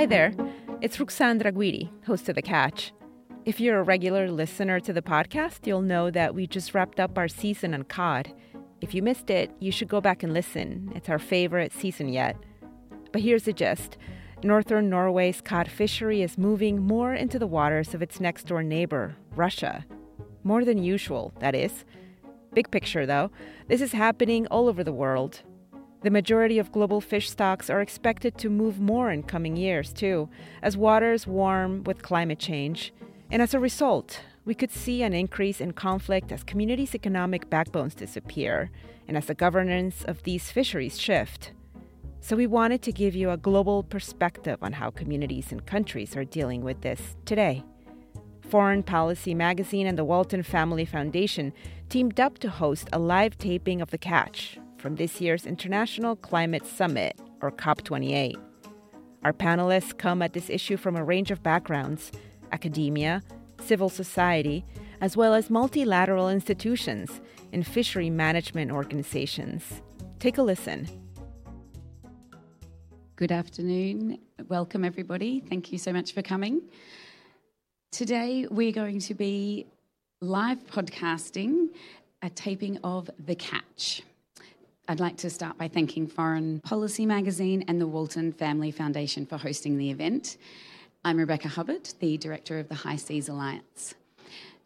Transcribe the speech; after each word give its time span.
Hi 0.00 0.06
there. 0.06 0.32
It's 0.80 0.96
Ruxandra 0.96 1.52
Guidi, 1.52 1.90
host 2.06 2.28
of 2.30 2.34
The 2.34 2.40
Catch. 2.40 2.92
If 3.44 3.60
you're 3.60 3.80
a 3.80 3.82
regular 3.82 4.30
listener 4.30 4.80
to 4.80 4.94
the 4.94 5.02
podcast, 5.02 5.66
you'll 5.66 5.82
know 5.82 6.10
that 6.10 6.34
we 6.34 6.46
just 6.46 6.72
wrapped 6.72 6.98
up 6.98 7.18
our 7.18 7.28
season 7.28 7.74
on 7.74 7.82
cod. 7.82 8.32
If 8.80 8.94
you 8.94 9.02
missed 9.02 9.28
it, 9.28 9.50
you 9.58 9.70
should 9.70 9.88
go 9.88 10.00
back 10.00 10.22
and 10.22 10.32
listen. 10.32 10.90
It's 10.94 11.10
our 11.10 11.18
favorite 11.18 11.74
season 11.74 12.08
yet. 12.08 12.36
But 13.12 13.20
here's 13.20 13.42
the 13.42 13.52
gist 13.52 13.98
Northern 14.42 14.88
Norway's 14.88 15.42
cod 15.42 15.70
fishery 15.70 16.22
is 16.22 16.38
moving 16.38 16.80
more 16.80 17.12
into 17.12 17.38
the 17.38 17.46
waters 17.46 17.92
of 17.92 18.00
its 18.00 18.20
next 18.20 18.46
door 18.46 18.62
neighbor, 18.62 19.16
Russia. 19.36 19.84
More 20.44 20.64
than 20.64 20.82
usual, 20.82 21.34
that 21.40 21.54
is. 21.54 21.84
Big 22.54 22.70
picture, 22.70 23.04
though, 23.04 23.30
this 23.68 23.82
is 23.82 23.92
happening 23.92 24.46
all 24.46 24.66
over 24.66 24.82
the 24.82 24.92
world. 24.92 25.42
The 26.02 26.10
majority 26.10 26.58
of 26.58 26.72
global 26.72 27.02
fish 27.02 27.28
stocks 27.28 27.68
are 27.68 27.82
expected 27.82 28.38
to 28.38 28.48
move 28.48 28.80
more 28.80 29.10
in 29.10 29.22
coming 29.22 29.56
years, 29.56 29.92
too, 29.92 30.30
as 30.62 30.74
waters 30.74 31.26
warm 31.26 31.84
with 31.84 32.02
climate 32.02 32.38
change. 32.38 32.94
And 33.30 33.42
as 33.42 33.52
a 33.52 33.60
result, 33.60 34.22
we 34.46 34.54
could 34.54 34.70
see 34.70 35.02
an 35.02 35.12
increase 35.12 35.60
in 35.60 35.74
conflict 35.74 36.32
as 36.32 36.42
communities' 36.42 36.94
economic 36.94 37.50
backbones 37.50 37.94
disappear 37.94 38.70
and 39.08 39.16
as 39.16 39.26
the 39.26 39.34
governance 39.34 40.02
of 40.04 40.22
these 40.22 40.50
fisheries 40.50 40.98
shift. 40.98 41.52
So, 42.22 42.34
we 42.34 42.46
wanted 42.46 42.80
to 42.82 42.92
give 42.92 43.14
you 43.14 43.30
a 43.30 43.36
global 43.36 43.82
perspective 43.82 44.58
on 44.62 44.72
how 44.72 44.90
communities 44.90 45.52
and 45.52 45.66
countries 45.66 46.16
are 46.16 46.24
dealing 46.24 46.62
with 46.62 46.80
this 46.80 47.16
today. 47.26 47.62
Foreign 48.40 48.82
Policy 48.82 49.34
Magazine 49.34 49.86
and 49.86 49.98
the 49.98 50.04
Walton 50.04 50.42
Family 50.42 50.84
Foundation 50.84 51.52
teamed 51.88 52.18
up 52.20 52.38
to 52.38 52.50
host 52.50 52.88
a 52.92 52.98
live 52.98 53.36
taping 53.38 53.80
of 53.80 53.90
The 53.90 53.98
Catch, 53.98 54.58
from 54.80 54.96
this 54.96 55.20
year's 55.20 55.44
International 55.44 56.16
Climate 56.16 56.66
Summit, 56.66 57.18
or 57.42 57.52
COP28. 57.52 58.34
Our 59.22 59.32
panelists 59.34 59.96
come 59.96 60.22
at 60.22 60.32
this 60.32 60.48
issue 60.48 60.78
from 60.78 60.96
a 60.96 61.04
range 61.04 61.30
of 61.30 61.42
backgrounds 61.42 62.10
academia, 62.50 63.22
civil 63.60 63.88
society, 63.88 64.64
as 65.00 65.16
well 65.16 65.34
as 65.34 65.50
multilateral 65.50 66.28
institutions 66.28 67.20
and 67.52 67.64
fishery 67.64 68.10
management 68.10 68.72
organizations. 68.72 69.82
Take 70.18 70.38
a 70.38 70.42
listen. 70.42 70.88
Good 73.14 73.30
afternoon. 73.30 74.18
Welcome, 74.48 74.84
everybody. 74.84 75.40
Thank 75.40 75.70
you 75.70 75.78
so 75.78 75.92
much 75.92 76.12
for 76.12 76.22
coming. 76.22 76.62
Today, 77.92 78.46
we're 78.50 78.72
going 78.72 78.98
to 79.00 79.14
be 79.14 79.66
live 80.20 80.66
podcasting 80.66 81.68
a 82.22 82.30
taping 82.30 82.78
of 82.82 83.10
The 83.24 83.34
Catch. 83.34 84.02
I'd 84.90 84.98
like 84.98 85.18
to 85.18 85.30
start 85.30 85.56
by 85.56 85.68
thanking 85.68 86.08
Foreign 86.08 86.58
Policy 86.62 87.06
Magazine 87.06 87.64
and 87.68 87.80
the 87.80 87.86
Walton 87.86 88.32
Family 88.32 88.72
Foundation 88.72 89.24
for 89.24 89.36
hosting 89.36 89.78
the 89.78 89.88
event. 89.88 90.36
I'm 91.04 91.16
Rebecca 91.16 91.46
Hubbard, 91.46 91.88
the 92.00 92.18
Director 92.18 92.58
of 92.58 92.68
the 92.68 92.74
High 92.74 92.96
Seas 92.96 93.28
Alliance. 93.28 93.94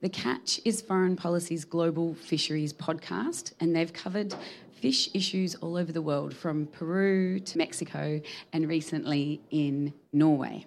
The 0.00 0.08
Catch 0.08 0.62
is 0.64 0.81
Foreign 0.81 1.14
Policy's 1.14 1.66
global 1.66 2.14
fisheries 2.14 2.72
podcast, 2.72 3.53
and 3.61 3.77
they've 3.77 3.92
covered 3.92 4.34
fish 4.81 5.11
issues 5.12 5.56
all 5.56 5.77
over 5.77 5.92
the 5.92 6.00
world, 6.00 6.34
from 6.34 6.69
Peru 6.69 7.38
to 7.41 7.59
Mexico, 7.59 8.19
and 8.55 8.66
recently 8.66 9.42
in 9.50 9.92
Norway. 10.14 10.64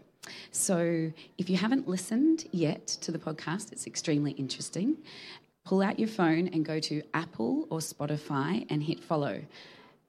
So, 0.52 1.12
if 1.40 1.50
you 1.50 1.58
haven't 1.58 1.88
listened 1.88 2.46
yet 2.52 2.86
to 2.86 3.12
the 3.12 3.18
podcast, 3.18 3.72
it's 3.72 3.88
extremely 3.88 4.34
interesting 4.34 4.98
pull 5.68 5.82
out 5.82 6.00
your 6.00 6.08
phone 6.08 6.48
and 6.54 6.64
go 6.64 6.80
to 6.80 7.02
Apple 7.14 7.68
or 7.70 7.80
Spotify 7.80 8.66
and 8.70 8.82
hit 8.82 9.04
follow. 9.04 9.42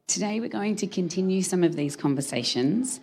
Today, 0.06 0.38
we're 0.38 0.48
going 0.48 0.76
to 0.76 0.86
continue 0.86 1.42
some 1.42 1.64
of 1.64 1.74
these 1.74 1.96
conversations 1.96 3.00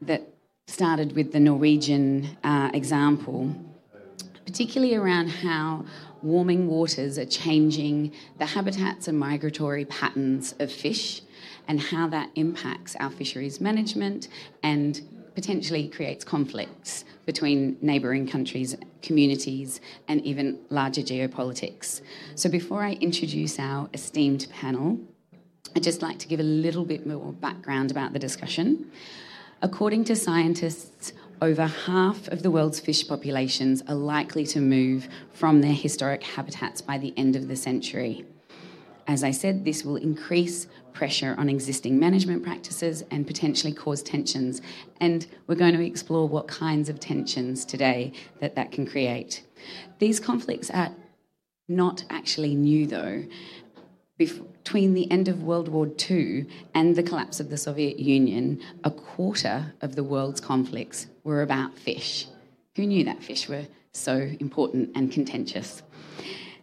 that 0.00 0.22
started 0.68 1.16
with 1.16 1.32
the 1.32 1.40
Norwegian 1.40 2.38
uh, 2.44 2.70
example, 2.72 3.52
particularly 4.46 4.94
around 4.94 5.26
how 5.28 5.84
warming 6.22 6.68
waters 6.68 7.18
are 7.18 7.26
changing 7.26 8.12
the 8.38 8.46
habitats 8.46 9.08
and 9.08 9.18
migratory 9.18 9.84
patterns 9.84 10.54
of 10.60 10.70
fish 10.70 11.22
and 11.66 11.80
how 11.80 12.06
that 12.06 12.30
impacts 12.36 12.94
our 13.00 13.10
fisheries 13.10 13.60
management 13.60 14.28
and 14.62 15.00
potentially 15.34 15.88
creates 15.88 16.24
conflicts 16.24 17.04
between 17.26 17.76
neighbouring 17.80 18.26
countries, 18.26 18.76
communities, 19.02 19.80
and 20.08 20.20
even 20.22 20.58
larger 20.70 21.02
geopolitics. 21.02 22.00
So, 22.34 22.48
before 22.48 22.82
I 22.82 22.92
introduce 22.92 23.58
our 23.58 23.88
esteemed 23.92 24.46
panel, 24.50 24.98
I'd 25.74 25.82
just 25.82 26.02
like 26.02 26.18
to 26.20 26.28
give 26.28 26.40
a 26.40 26.44
little 26.44 26.84
bit 26.84 27.06
more 27.06 27.32
background 27.32 27.90
about 27.90 28.12
the 28.12 28.18
discussion. 28.18 28.90
According 29.62 30.04
to 30.04 30.16
scientists, 30.16 31.12
over 31.42 31.66
half 31.66 32.28
of 32.28 32.42
the 32.42 32.50
world's 32.50 32.80
fish 32.80 33.06
populations 33.08 33.82
are 33.88 33.94
likely 33.94 34.46
to 34.46 34.60
move 34.60 35.08
from 35.32 35.60
their 35.60 35.72
historic 35.72 36.22
habitats 36.22 36.80
by 36.80 36.98
the 36.98 37.12
end 37.16 37.34
of 37.34 37.48
the 37.48 37.56
century. 37.56 38.24
As 39.06 39.24
I 39.24 39.32
said, 39.32 39.64
this 39.64 39.84
will 39.84 39.96
increase 39.96 40.66
pressure 40.94 41.34
on 41.36 41.50
existing 41.50 41.98
management 41.98 42.42
practices 42.42 43.04
and 43.10 43.26
potentially 43.26 43.72
cause 43.72 44.02
tensions. 44.02 44.62
And 45.00 45.26
we're 45.46 45.56
going 45.56 45.74
to 45.74 45.84
explore 45.84 46.26
what 46.26 46.48
kinds 46.48 46.88
of 46.88 47.00
tensions 47.00 47.64
today 47.64 48.12
that 48.40 48.54
that 48.54 48.72
can 48.72 48.86
create. 48.86 49.44
These 49.98 50.20
conflicts 50.20 50.70
are 50.70 50.92
not 51.68 52.04
actually 52.08 52.54
new, 52.54 52.86
though. 52.86 53.24
Between 54.16 54.94
the 54.94 55.10
end 55.10 55.26
of 55.26 55.42
World 55.42 55.68
War 55.68 55.90
II 56.08 56.46
and 56.72 56.94
the 56.94 57.02
collapse 57.02 57.40
of 57.40 57.50
the 57.50 57.56
Soviet 57.56 57.98
Union, 57.98 58.60
a 58.84 58.90
quarter 58.90 59.74
of 59.82 59.96
the 59.96 60.04
world's 60.04 60.40
conflicts 60.40 61.08
were 61.24 61.42
about 61.42 61.76
fish. 61.76 62.28
Who 62.76 62.86
knew 62.86 63.04
that 63.04 63.22
fish 63.22 63.48
were 63.48 63.66
so 63.92 64.30
important 64.38 64.90
and 64.94 65.10
contentious? 65.10 65.82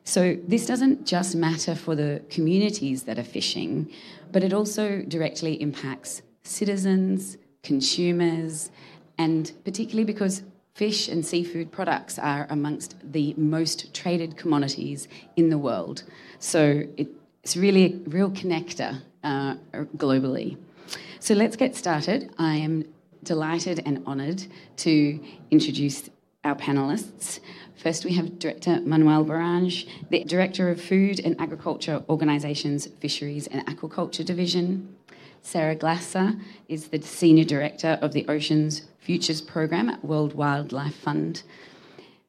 So, 0.04 0.38
this 0.48 0.66
doesn't 0.66 1.06
just 1.06 1.36
matter 1.36 1.76
for 1.76 1.96
the 1.96 2.24
communities 2.30 3.04
that 3.04 3.20
are 3.20 3.24
fishing, 3.24 3.92
but 4.32 4.44
it 4.44 4.54
also 4.54 5.02
directly 5.08 5.62
impacts 5.62 6.22
citizens, 6.44 7.38
consumers, 7.64 8.70
and 9.18 9.52
particularly 9.64 10.04
because 10.04 10.44
fish 10.74 11.08
and 11.08 11.26
seafood 11.26 11.72
products 11.72 12.18
are 12.18 12.48
amongst 12.50 12.96
the 13.04 13.34
most 13.38 13.94
traded 13.94 14.38
commodities 14.38 15.08
in 15.36 15.50
the 15.50 15.58
world. 15.58 16.04
So, 16.40 16.84
it, 16.98 17.10
it's 17.44 17.58
really 17.58 17.86
a 17.86 18.10
real 18.10 18.32
connector 18.32 19.02
uh, 19.24 19.56
globally. 19.98 20.58
So, 21.20 21.34
let's 21.34 21.56
get 21.56 21.76
started. 21.76 22.34
I 22.38 22.56
am 22.56 22.86
delighted 23.24 23.84
and 23.86 24.06
honoured 24.08 24.44
to 24.78 25.20
introduce 25.52 26.10
our 26.44 26.56
panelists. 26.56 27.40
First, 27.76 28.04
we 28.06 28.14
have 28.14 28.40
Director 28.40 28.80
Manuel 28.82 29.26
Barange, 29.26 29.88
the 30.10 30.24
Director 30.24 30.70
of 30.70 30.82
Food 30.82 31.20
and 31.20 31.40
Agriculture 31.40 32.04
Organisations, 32.10 32.88
Fisheries 33.00 33.48
and 33.48 33.66
Aquaculture 33.68 34.26
Division. 34.26 34.96
Sarah 35.44 35.76
Glaser 35.76 36.36
is 36.68 36.88
the 36.88 37.02
Senior 37.02 37.44
Director 37.44 38.00
of 38.02 38.14
the 38.14 38.28
Oceans 38.28 38.84
Futures 39.00 39.42
Programme 39.42 39.90
at 39.90 40.04
World 40.04 40.34
Wildlife 40.34 40.96
Fund. 40.96 41.44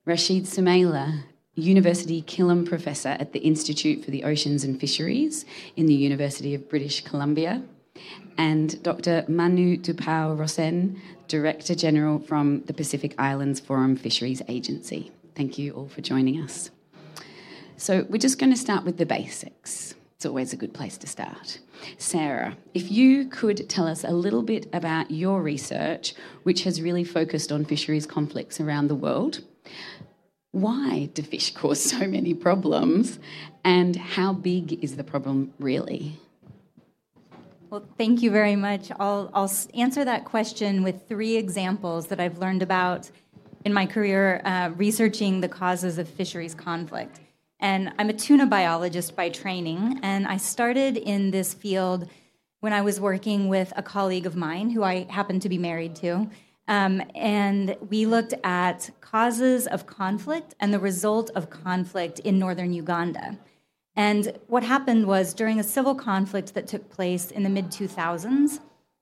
Rashid 0.04 0.44
Sumaila, 0.44 1.22
University 1.54 2.22
Killam 2.22 2.66
Professor 2.66 3.10
at 3.10 3.32
the 3.32 3.40
Institute 3.40 4.04
for 4.04 4.10
the 4.10 4.24
Oceans 4.24 4.64
and 4.64 4.80
Fisheries 4.80 5.44
in 5.76 5.86
the 5.86 5.94
University 5.94 6.54
of 6.54 6.68
British 6.68 7.04
Columbia. 7.04 7.62
And 8.38 8.82
Dr. 8.82 9.24
Manu 9.28 9.76
Tupou 9.76 10.38
Rosen, 10.38 11.00
Director 11.28 11.74
General 11.74 12.18
from 12.18 12.62
the 12.64 12.74
Pacific 12.74 13.14
Islands 13.18 13.60
Forum 13.60 13.96
Fisheries 13.96 14.42
Agency. 14.48 15.12
Thank 15.34 15.58
you 15.58 15.72
all 15.72 15.88
for 15.88 16.00
joining 16.00 16.40
us. 16.40 16.70
So, 17.76 18.06
we're 18.08 18.18
just 18.18 18.38
going 18.38 18.52
to 18.52 18.58
start 18.58 18.84
with 18.84 18.98
the 18.98 19.06
basics. 19.06 19.94
It's 20.22 20.26
always 20.26 20.52
a 20.52 20.56
good 20.56 20.72
place 20.72 20.96
to 20.98 21.08
start. 21.08 21.58
Sarah, 21.98 22.56
if 22.74 22.92
you 22.92 23.26
could 23.26 23.68
tell 23.68 23.88
us 23.88 24.04
a 24.04 24.12
little 24.12 24.42
bit 24.42 24.68
about 24.72 25.10
your 25.10 25.42
research, 25.42 26.14
which 26.44 26.62
has 26.62 26.80
really 26.80 27.02
focused 27.02 27.50
on 27.50 27.64
fisheries 27.64 28.06
conflicts 28.06 28.60
around 28.60 28.86
the 28.86 28.94
world. 28.94 29.40
Why 30.52 31.08
do 31.12 31.22
fish 31.22 31.52
cause 31.54 31.82
so 31.82 32.06
many 32.06 32.34
problems, 32.34 33.18
and 33.64 33.96
how 33.96 34.32
big 34.32 34.84
is 34.84 34.96
the 34.96 35.02
problem 35.02 35.54
really? 35.58 36.20
Well, 37.72 37.88
thank 37.96 38.20
you 38.20 38.30
very 38.30 38.54
much. 38.54 38.92
I'll, 39.00 39.30
I'll 39.32 39.50
answer 39.72 40.04
that 40.04 40.26
question 40.26 40.82
with 40.82 41.08
three 41.08 41.38
examples 41.38 42.08
that 42.08 42.20
I've 42.20 42.36
learned 42.36 42.60
about 42.60 43.10
in 43.64 43.72
my 43.72 43.86
career 43.86 44.42
uh, 44.44 44.72
researching 44.76 45.40
the 45.40 45.48
causes 45.48 45.96
of 45.96 46.06
fisheries 46.06 46.54
conflict. 46.54 47.20
And 47.60 47.90
I'm 47.98 48.10
a 48.10 48.12
tuna 48.12 48.44
biologist 48.44 49.16
by 49.16 49.30
training, 49.30 50.00
and 50.02 50.26
I 50.26 50.36
started 50.36 50.98
in 50.98 51.30
this 51.30 51.54
field 51.54 52.10
when 52.60 52.74
I 52.74 52.82
was 52.82 53.00
working 53.00 53.48
with 53.48 53.72
a 53.74 53.82
colleague 53.82 54.26
of 54.26 54.36
mine 54.36 54.68
who 54.68 54.82
I 54.82 55.06
happen 55.08 55.40
to 55.40 55.48
be 55.48 55.56
married 55.56 55.96
to. 55.96 56.28
Um, 56.68 57.00
and 57.14 57.74
we 57.88 58.04
looked 58.04 58.34
at 58.44 58.90
causes 59.00 59.66
of 59.66 59.86
conflict 59.86 60.54
and 60.60 60.74
the 60.74 60.78
result 60.78 61.30
of 61.34 61.48
conflict 61.48 62.18
in 62.18 62.38
northern 62.38 62.74
Uganda. 62.74 63.38
And 63.94 64.38
what 64.46 64.62
happened 64.62 65.06
was 65.06 65.34
during 65.34 65.60
a 65.60 65.64
civil 65.64 65.94
conflict 65.94 66.54
that 66.54 66.66
took 66.66 66.90
place 66.90 67.30
in 67.30 67.42
the 67.42 67.50
mid 67.50 67.66
2000s, 67.66 68.60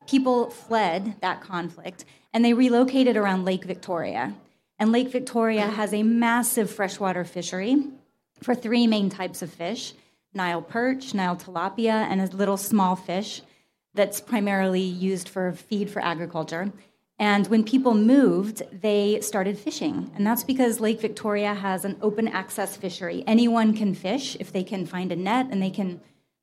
people 0.08 0.50
fled 0.50 1.16
that 1.20 1.40
conflict 1.40 2.04
and 2.32 2.44
they 2.44 2.52
relocated 2.52 3.16
around 3.16 3.44
Lake 3.44 3.64
Victoria. 3.64 4.34
And 4.78 4.92
Lake 4.92 5.10
Victoria 5.10 5.66
has 5.66 5.92
a 5.92 6.02
massive 6.02 6.70
freshwater 6.70 7.24
fishery 7.24 7.84
for 8.42 8.54
three 8.54 8.86
main 8.86 9.10
types 9.10 9.42
of 9.42 9.52
fish 9.52 9.94
Nile 10.32 10.62
perch, 10.62 11.12
Nile 11.12 11.36
tilapia, 11.36 12.06
and 12.08 12.20
a 12.20 12.26
little 12.26 12.56
small 12.56 12.94
fish 12.94 13.42
that's 13.94 14.20
primarily 14.20 14.80
used 14.80 15.28
for 15.28 15.52
feed 15.52 15.90
for 15.90 16.00
agriculture. 16.00 16.72
And 17.20 17.46
when 17.48 17.64
people 17.64 17.92
moved, 17.92 18.62
they 18.72 19.20
started 19.20 19.58
fishing. 19.58 20.10
And 20.16 20.26
that's 20.26 20.42
because 20.42 20.80
Lake 20.80 21.02
Victoria 21.02 21.52
has 21.52 21.84
an 21.84 21.98
open 22.00 22.26
access 22.26 22.78
fishery. 22.78 23.22
Anyone 23.26 23.76
can 23.76 23.94
fish 23.94 24.38
if 24.40 24.50
they 24.50 24.64
can 24.64 24.86
find 24.86 25.12
a 25.12 25.16
net 25.16 25.48
and 25.50 25.62
they 25.62 25.68
can 25.68 26.00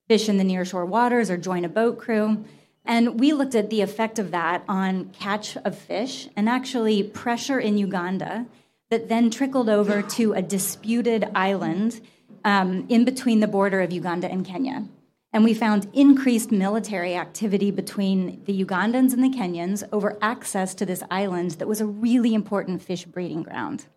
fish 0.08 0.30
in 0.30 0.38
the 0.38 0.44
nearshore 0.44 0.88
waters 0.88 1.32
or 1.32 1.38
join 1.38 1.66
a 1.66 1.70
boat 1.70 1.98
crew. 1.98 2.46
And 2.86 3.20
we 3.20 3.34
looked 3.34 3.56
at 3.56 3.72
the 3.72 3.82
effect 3.82 4.20
of 4.20 4.30
that 4.30 4.64
on 4.68 5.10
catch 5.10 5.58
of 5.58 5.76
fish 5.76 6.30
and 6.36 6.48
actually 6.48 7.02
pressure 7.02 7.60
in 7.60 7.80
Uganda 7.80 8.46
that 8.92 9.10
then 9.10 9.32
trickled 9.32 9.70
over 9.70 10.04
to 10.04 10.34
a 10.34 10.44
disputed 10.44 11.28
island 11.34 12.00
um, 12.46 12.86
in 12.88 13.04
between 13.04 13.40
the 13.40 13.48
border 13.48 13.82
of 13.82 13.92
Uganda 13.92 14.32
and 14.32 14.46
Kenya. 14.46 14.88
And 15.34 15.44
we 15.44 15.54
found 15.54 15.90
increased 15.94 16.52
military 16.52 17.16
activity 17.16 17.70
between 17.70 18.44
the 18.46 18.64
Ugandans 18.64 19.14
and 19.14 19.24
the 19.24 19.30
Kenyans 19.30 19.84
over 19.92 20.18
access 20.22 20.74
to 20.76 20.86
this 20.86 21.04
island 21.12 21.52
that 21.52 21.68
was 21.68 21.82
a 21.82 21.86
really 21.86 22.34
important 22.34 22.82
fish 22.82 23.06
breeding 23.06 23.44
ground. 23.44 23.88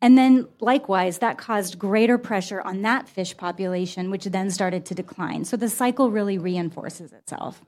And 0.00 0.16
then, 0.16 0.48
likewise, 0.60 1.18
that 1.18 1.38
caused 1.38 1.78
greater 1.78 2.18
pressure 2.18 2.60
on 2.60 2.82
that 2.82 3.08
fish 3.08 3.36
population, 3.36 4.10
which 4.10 4.24
then 4.24 4.50
started 4.50 4.84
to 4.86 4.94
decline. 4.94 5.44
So 5.44 5.56
the 5.56 5.70
cycle 5.70 6.10
really 6.10 6.36
reinforces 6.36 7.12
itself. 7.12 7.62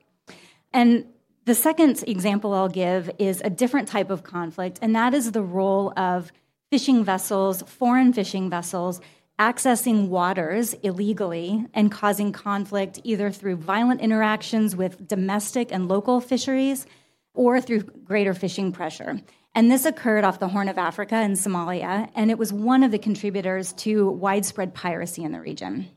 And 0.71 1.05
the 1.45 1.55
second 1.55 2.03
example 2.07 2.53
I'll 2.53 2.69
give 2.69 3.09
is 3.17 3.41
a 3.43 3.49
different 3.49 3.87
type 3.87 4.11
of 4.11 4.23
conflict, 4.23 4.77
and 4.81 4.95
that 4.95 5.15
is 5.15 5.31
the 5.31 5.41
role 5.41 5.91
of 5.97 6.31
fishing 6.69 7.03
vessels, 7.03 7.63
foreign 7.63 8.13
fishing 8.13 8.49
vessels, 8.49 9.01
accessing 9.39 10.09
waters 10.09 10.73
illegally 10.83 11.65
and 11.73 11.91
causing 11.91 12.31
conflict 12.31 12.99
either 13.03 13.31
through 13.31 13.55
violent 13.55 14.01
interactions 14.01 14.75
with 14.75 15.07
domestic 15.07 15.71
and 15.71 15.87
local 15.87 16.19
fisheries 16.19 16.85
or 17.33 17.61
through 17.61 17.81
greater 17.81 18.33
fishing 18.33 18.71
pressure. 18.71 19.21
And 19.55 19.71
this 19.71 19.85
occurred 19.85 20.25
off 20.25 20.39
the 20.39 20.49
Horn 20.49 20.69
of 20.69 20.77
Africa 20.77 21.21
in 21.21 21.33
Somalia, 21.33 22.09
and 22.15 22.29
it 22.29 22.37
was 22.37 22.53
one 22.53 22.83
of 22.83 22.91
the 22.91 22.99
contributors 22.99 23.73
to 23.73 24.09
widespread 24.09 24.73
piracy 24.73 25.23
in 25.23 25.31
the 25.31 25.39
region. 25.39 25.89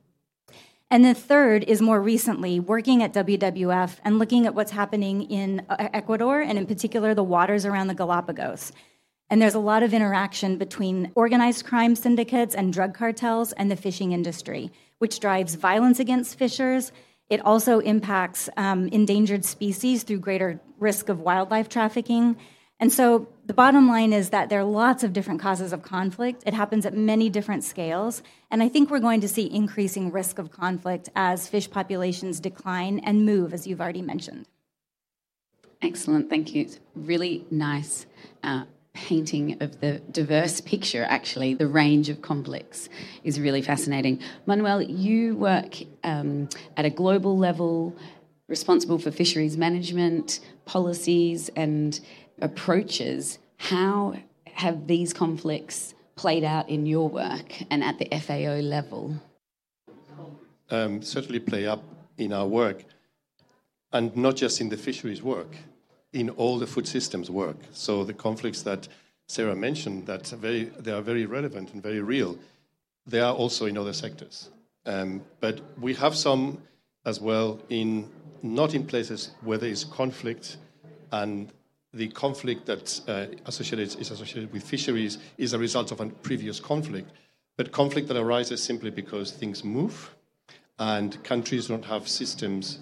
And 0.90 1.04
the 1.04 1.14
third 1.14 1.64
is 1.64 1.82
more 1.82 2.00
recently 2.00 2.60
working 2.60 3.02
at 3.02 3.14
WWF 3.14 3.96
and 4.04 4.18
looking 4.18 4.46
at 4.46 4.54
what's 4.54 4.72
happening 4.72 5.22
in 5.22 5.66
Ecuador, 5.68 6.40
and 6.40 6.58
in 6.58 6.66
particular 6.66 7.14
the 7.14 7.24
waters 7.24 7.66
around 7.66 7.88
the 7.88 7.94
Galapagos. 7.94 8.72
And 9.32 9.40
there's 9.40 9.55
a 9.55 9.61
lot 9.61 9.82
of 9.82 9.94
interaction 9.94 10.58
between 10.58 11.11
organized 11.14 11.64
crime 11.64 11.96
syndicates 11.96 12.55
and 12.55 12.70
drug 12.70 12.93
cartels 12.93 13.52
and 13.52 13.70
the 13.70 13.76
fishing 13.76 14.12
industry, 14.12 14.70
which 14.99 15.20
drives 15.20 15.55
violence 15.55 15.99
against 15.99 16.38
fishers. 16.38 16.93
It 17.31 17.40
also 17.40 17.79
impacts 17.79 18.50
um, 18.58 18.88
endangered 18.88 19.46
species 19.46 20.02
through 20.02 20.19
greater 20.19 20.61
risk 20.79 21.08
of 21.08 21.20
wildlife 21.20 21.70
trafficking. 21.70 22.37
And 22.79 22.93
so 22.93 23.26
the 23.46 23.55
bottom 23.55 23.88
line 23.88 24.12
is 24.12 24.29
that 24.29 24.50
there 24.50 24.61
are 24.61 24.64
lots 24.64 25.02
of 25.02 25.14
different 25.14 25.40
causes 25.40 25.73
of 25.73 25.81
conflict. 25.81 26.43
It 26.44 26.52
happens 26.52 26.84
at 26.84 26.93
many 26.93 27.31
different 27.31 27.64
scales. 27.64 28.23
And 28.50 28.62
I 28.62 28.69
think 28.69 28.90
we're 28.90 28.99
going 28.99 29.23
to 29.23 29.29
see 29.29 29.50
increasing 29.50 30.12
risk 30.12 30.38
of 30.38 30.50
conflict 30.50 31.08
as 31.17 31.49
fish 31.49 31.70
populations 31.70 32.38
decline 32.38 32.99
and 32.99 33.25
move, 33.25 33.55
as 33.55 33.67
you've 33.67 33.81
already 33.81 34.02
mentioned. 34.02 34.46
Excellent, 35.81 36.29
thank 36.29 36.55
you. 36.55 36.61
It's 36.61 36.81
really 36.94 37.46
nice 37.50 38.05
uh, 38.44 38.64
painting 39.12 39.62
of 39.62 39.80
the 39.80 40.00
diverse 40.10 40.60
picture, 40.60 41.04
actually, 41.08 41.54
the 41.54 41.66
range 41.66 42.08
of 42.08 42.22
conflicts 42.22 42.88
is 43.24 43.40
really 43.40 43.62
fascinating. 43.62 44.20
Manuel, 44.46 44.82
you 44.82 45.36
work 45.36 45.76
um, 46.04 46.48
at 46.76 46.84
a 46.84 46.90
global 46.90 47.36
level, 47.36 47.96
responsible 48.48 48.98
for 48.98 49.10
fisheries 49.10 49.56
management, 49.56 50.40
policies, 50.66 51.50
and 51.56 52.00
approaches. 52.40 53.38
How 53.56 54.14
have 54.54 54.86
these 54.86 55.12
conflicts 55.12 55.94
played 56.14 56.44
out 56.44 56.68
in 56.68 56.86
your 56.86 57.08
work 57.08 57.62
and 57.70 57.82
at 57.82 57.98
the 57.98 58.08
FAO 58.18 58.60
level? 58.60 59.16
Um, 60.70 61.02
certainly 61.02 61.40
play 61.40 61.66
up 61.66 61.82
in 62.16 62.32
our 62.32 62.46
work, 62.46 62.84
and 63.92 64.14
not 64.16 64.36
just 64.36 64.60
in 64.60 64.68
the 64.68 64.76
fisheries 64.76 65.22
work 65.22 65.56
in 66.12 66.30
all 66.30 66.58
the 66.58 66.66
food 66.66 66.86
systems 66.86 67.30
work. 67.30 67.56
So 67.72 68.04
the 68.04 68.14
conflicts 68.14 68.62
that 68.62 68.88
Sarah 69.28 69.56
mentioned 69.56 70.06
that 70.06 70.26
very, 70.28 70.64
they 70.78 70.92
are 70.92 71.00
very 71.00 71.26
relevant 71.26 71.72
and 71.72 71.82
very 71.82 72.00
real. 72.00 72.38
They 73.06 73.20
are 73.20 73.34
also 73.34 73.66
in 73.66 73.78
other 73.78 73.92
sectors. 73.92 74.50
Um, 74.84 75.22
but 75.40 75.60
we 75.80 75.94
have 75.94 76.14
some 76.14 76.58
as 77.04 77.20
well 77.20 77.60
in 77.68 78.10
not 78.42 78.74
in 78.74 78.84
places 78.84 79.30
where 79.42 79.58
there 79.58 79.70
is 79.70 79.84
conflict 79.84 80.56
and 81.12 81.52
the 81.94 82.08
conflict 82.08 82.66
that 82.66 83.00
uh, 83.06 83.26
associated, 83.46 84.00
is 84.00 84.10
associated 84.10 84.52
with 84.52 84.62
fisheries 84.62 85.18
is 85.38 85.52
a 85.52 85.58
result 85.58 85.92
of 85.92 86.00
a 86.00 86.06
previous 86.06 86.58
conflict, 86.58 87.10
but 87.56 87.70
conflict 87.70 88.08
that 88.08 88.16
arises 88.16 88.62
simply 88.62 88.90
because 88.90 89.30
things 89.30 89.62
move 89.62 90.14
and 90.78 91.22
countries 91.22 91.68
don't 91.68 91.84
have 91.84 92.08
systems 92.08 92.78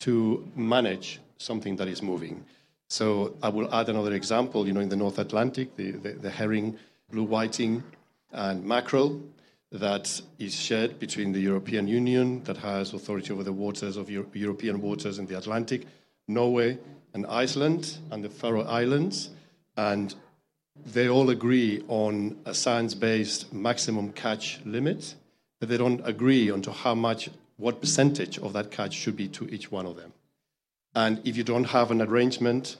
to 0.00 0.46
manage 0.56 1.20
something 1.38 1.76
that 1.76 1.88
is 1.88 2.02
moving. 2.02 2.44
So 2.90 3.36
I 3.40 3.48
will 3.48 3.72
add 3.72 3.88
another 3.88 4.12
example. 4.14 4.66
You 4.66 4.72
know, 4.72 4.80
in 4.80 4.88
the 4.88 4.96
North 4.96 5.20
Atlantic, 5.20 5.76
the, 5.76 5.92
the, 5.92 6.10
the 6.10 6.30
herring, 6.30 6.76
blue 7.10 7.22
whiting, 7.22 7.84
and 8.32 8.64
mackerel 8.64 9.22
that 9.70 10.20
is 10.40 10.56
shared 10.56 10.98
between 10.98 11.30
the 11.30 11.38
European 11.38 11.86
Union, 11.86 12.42
that 12.44 12.56
has 12.56 12.92
authority 12.92 13.32
over 13.32 13.44
the 13.44 13.52
waters 13.52 13.96
of 13.96 14.10
Euro- 14.10 14.26
European 14.34 14.82
waters 14.82 15.20
in 15.20 15.26
the 15.26 15.38
Atlantic, 15.38 15.86
Norway 16.26 16.78
and 17.14 17.24
Iceland, 17.26 17.98
and 18.10 18.24
the 18.24 18.28
Faroe 18.28 18.62
Islands, 18.62 19.30
and 19.76 20.12
they 20.84 21.08
all 21.08 21.30
agree 21.30 21.84
on 21.86 22.36
a 22.44 22.54
science-based 22.54 23.52
maximum 23.52 24.12
catch 24.12 24.60
limit, 24.64 25.14
but 25.60 25.68
they 25.68 25.76
don't 25.76 26.00
agree 26.04 26.50
on 26.50 26.60
to 26.62 26.72
how 26.72 26.96
much, 26.96 27.30
what 27.56 27.80
percentage 27.80 28.36
of 28.38 28.52
that 28.54 28.72
catch 28.72 28.94
should 28.94 29.16
be 29.16 29.28
to 29.28 29.48
each 29.54 29.70
one 29.70 29.86
of 29.86 29.96
them. 29.96 30.12
And 30.94 31.20
if 31.24 31.36
you 31.36 31.44
don't 31.44 31.64
have 31.64 31.90
an 31.90 32.02
arrangement 32.02 32.76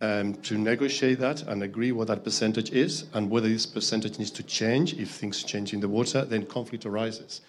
um, 0.00 0.34
to 0.42 0.56
negotiate 0.56 1.18
that 1.18 1.42
and 1.42 1.62
agree 1.62 1.92
what 1.92 2.08
that 2.08 2.24
percentage 2.24 2.70
is 2.70 3.04
and 3.12 3.30
whether 3.30 3.48
this 3.48 3.66
percentage 3.66 4.18
needs 4.18 4.30
to 4.32 4.42
change 4.42 4.94
if 4.94 5.10
things 5.10 5.42
change 5.42 5.74
in 5.74 5.80
the 5.80 5.88
water, 5.88 6.24
then 6.24 6.46
conflict 6.46 6.86
arises. 6.86 7.42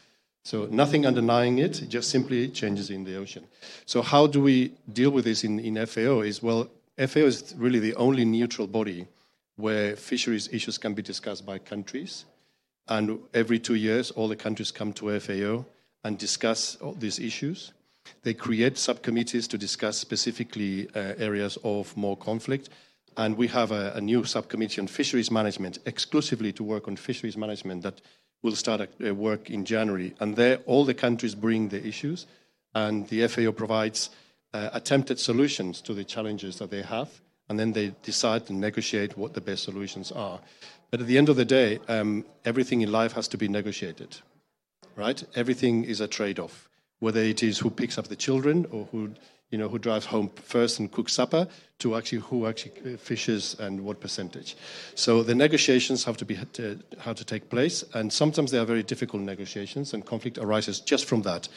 So 0.44 0.66
nothing 0.66 1.06
underlying 1.06 1.60
it, 1.60 1.84
just 1.88 2.10
simply 2.10 2.50
changes 2.50 2.90
in 2.90 3.04
the 3.04 3.16
ocean. 3.16 3.46
So 3.86 4.02
how 4.02 4.28
do 4.28 4.42
we 4.42 4.74
deal 4.92 5.12
with 5.12 5.26
this 5.26 5.44
in, 5.44 5.60
in 5.60 5.86
FAO? 5.86 6.22
Is 6.22 6.42
well, 6.42 6.70
FAO 6.98 7.22
is 7.22 7.54
really 7.58 7.80
the 7.80 7.96
only 7.96 8.26
neutral 8.26 8.68
body 8.68 9.08
where 9.56 9.96
fisheries 9.96 10.50
issues 10.52 10.78
can 10.78 10.94
be 10.94 11.02
discussed 11.02 11.46
by 11.46 11.60
countries. 11.60 12.26
And 12.88 13.20
every 13.34 13.60
two 13.60 13.76
years, 13.76 14.12
all 14.12 14.28
the 14.28 14.36
countries 14.36 14.72
come 14.72 14.92
to 14.94 15.20
FAO 15.20 15.66
and 16.04 16.18
discuss 16.18 16.76
all 16.78 16.94
these 16.94 17.20
issues. 17.20 17.72
They 18.24 18.34
create 18.34 18.78
subcommittees 18.78 19.48
to 19.50 19.58
discuss 19.58 19.98
specifically 19.98 20.88
uh, 20.96 21.14
areas 21.18 21.58
of 21.64 21.96
more 21.98 22.18
conflict. 22.18 22.70
And 23.18 23.38
we 23.38 23.48
have 23.48 23.72
a, 23.72 23.94
a, 23.96 24.02
new 24.02 24.24
subcommittee 24.24 24.80
on 24.80 24.88
fisheries 24.88 25.32
management, 25.32 25.80
exclusively 25.86 26.54
to 26.54 26.64
work 26.64 26.88
on 26.88 26.96
fisheries 26.96 27.36
management, 27.36 27.84
that 27.84 28.02
will 28.42 28.56
start 28.56 28.90
a, 29.02 29.12
work 29.12 29.50
in 29.50 29.66
January. 29.66 30.14
And 30.20 30.36
there, 30.36 30.58
all 30.66 30.86
the 30.86 30.94
countries 30.94 31.36
bring 31.36 31.70
the 31.70 31.86
issues, 31.86 32.26
and 32.74 33.08
the 33.10 33.28
FAO 33.28 33.52
provides 33.52 34.12
uh, 34.54 34.70
attempted 34.74 35.20
solutions 35.20 35.82
to 35.82 35.94
the 35.94 36.06
challenges 36.06 36.58
that 36.60 36.72
they 36.72 36.82
have, 36.82 37.22
and 37.50 37.60
then 37.60 37.74
they 37.74 37.94
decide 38.02 38.50
and 38.50 38.62
negotiate 38.62 39.18
what 39.18 39.34
the 39.34 39.42
best 39.42 39.64
solutions 39.64 40.12
are. 40.12 40.40
But 40.90 41.02
at 41.02 41.08
the 41.08 41.18
end 41.18 41.28
of 41.28 41.36
the 41.36 41.46
day, 41.46 41.80
um, 41.90 42.26
everything 42.46 42.82
in 42.82 42.92
life 42.92 43.14
has 43.14 43.28
to 43.30 43.38
be 43.38 43.50
negotiated, 43.50 44.18
right? 44.96 45.22
Everything 45.36 45.84
is 45.84 46.00
a 46.00 46.08
trade 46.08 46.40
off 46.40 46.70
whether 47.02 47.20
it 47.20 47.44
is 47.44 47.60
who 47.60 47.70
picks 47.70 47.98
up 47.98 48.08
the 48.08 48.16
children 48.16 48.66
or 48.72 48.88
who 48.92 49.14
you 49.50 49.58
know 49.58 49.68
who 49.68 49.78
drives 49.78 50.06
home 50.06 50.30
first 50.36 50.80
and 50.80 50.90
cooks 50.94 51.12
supper 51.14 51.46
to 51.80 51.96
actually 51.98 52.20
who 52.20 52.48
actually 52.48 52.94
uh, 52.94 52.98
fishes 52.98 53.56
and 53.60 53.82
what 53.82 54.00
percentage. 54.00 54.56
So 54.96 55.24
the 55.24 55.36
negotiations 55.36 56.06
have 56.06 56.16
to 56.18 56.26
be 56.26 56.38
uh, 56.38 56.46
to, 56.54 56.80
how 57.00 57.14
to 57.14 57.26
take 57.26 57.50
place 57.50 57.84
and 57.94 58.14
sometimes 58.14 58.52
they 58.52 58.60
are 58.60 58.66
very 58.66 58.84
difficult 58.84 59.24
negotiations 59.24 59.94
and 59.94 60.06
conflict 60.06 60.38
arises 60.38 60.80
just 60.80 61.06
from 61.06 61.24
that. 61.24 61.50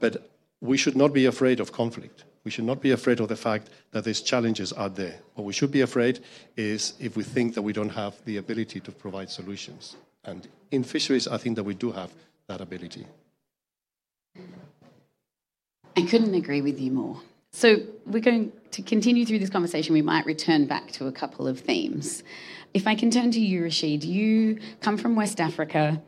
But 0.00 0.30
we 0.62 0.78
should 0.78 0.96
not 0.96 1.12
be 1.12 1.26
afraid 1.26 1.60
of 1.60 1.72
conflict. 1.72 2.24
We 2.44 2.50
should 2.50 2.64
not 2.64 2.80
be 2.80 2.92
afraid 2.92 3.20
of 3.20 3.28
the 3.28 3.36
fact 3.36 3.68
that 3.90 4.04
these 4.04 4.20
challenges 4.20 4.72
are 4.72 4.88
there. 4.88 5.18
What 5.34 5.44
we 5.44 5.52
should 5.52 5.70
be 5.70 5.82
afraid 5.82 6.20
is 6.56 6.94
if 6.98 7.16
we 7.16 7.22
think 7.22 7.54
that 7.54 7.62
we 7.62 7.72
don't 7.72 7.90
have 8.02 8.14
the 8.24 8.38
ability 8.38 8.80
to 8.80 8.92
provide 8.92 9.30
solutions. 9.30 9.96
And 10.24 10.48
in 10.72 10.82
fisheries 10.82 11.28
i 11.28 11.36
think 11.36 11.56
that 11.56 11.64
we 11.64 11.74
do 11.74 11.92
have 11.92 12.10
that 12.48 12.60
ability 12.60 13.06
I 15.96 16.02
couldn't 16.02 16.34
agree 16.34 16.62
with 16.62 16.80
you 16.80 16.90
more. 16.90 17.20
So 17.52 17.80
we're 18.06 18.20
going 18.20 18.52
to 18.70 18.82
continue 18.82 19.26
through 19.26 19.40
this 19.40 19.50
conversation, 19.50 19.92
we 19.92 20.02
might 20.02 20.24
return 20.24 20.66
back 20.66 20.90
to 20.92 21.06
a 21.06 21.12
couple 21.12 21.46
of 21.46 21.60
themes. 21.60 22.22
If 22.72 22.86
I 22.86 22.94
can 22.94 23.10
turn 23.10 23.30
to 23.32 23.40
you, 23.40 23.62
Rashid, 23.62 24.02
you 24.02 24.58
come 24.80 24.96
from 24.96 25.14
West 25.14 25.40
Africa, 25.40 26.00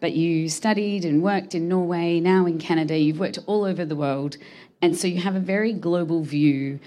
but 0.00 0.12
you 0.12 0.50
studied 0.50 1.06
and 1.06 1.22
worked 1.22 1.54
in 1.54 1.68
Norway, 1.68 2.20
now 2.20 2.44
in 2.44 2.58
Canada, 2.58 2.98
you've 2.98 3.18
worked 3.18 3.38
all 3.46 3.64
over 3.64 3.86
the 3.86 3.96
world, 3.96 4.36
and 4.82 4.96
so 4.96 5.08
you 5.08 5.20
have 5.20 5.34
a 5.34 5.40
very 5.40 5.72
global 5.72 6.22
view 6.22 6.78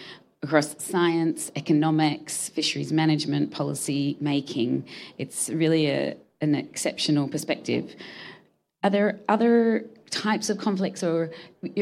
across 0.43 0.75
science, 0.83 1.51
economics, 1.55 2.49
fisheries 2.49 2.91
management, 2.91 3.51
policy 3.51 4.17
making. 4.19 4.85
It's 5.17 5.49
really 5.49 5.87
a, 5.87 6.17
an 6.41 6.53
exceptional 6.53 7.27
perspective. 7.27 7.95
Are 8.83 8.89
there 8.89 9.19
other 9.27 9.85
types 10.13 10.49
of 10.49 10.57
conflicts, 10.57 11.03
or 11.03 11.31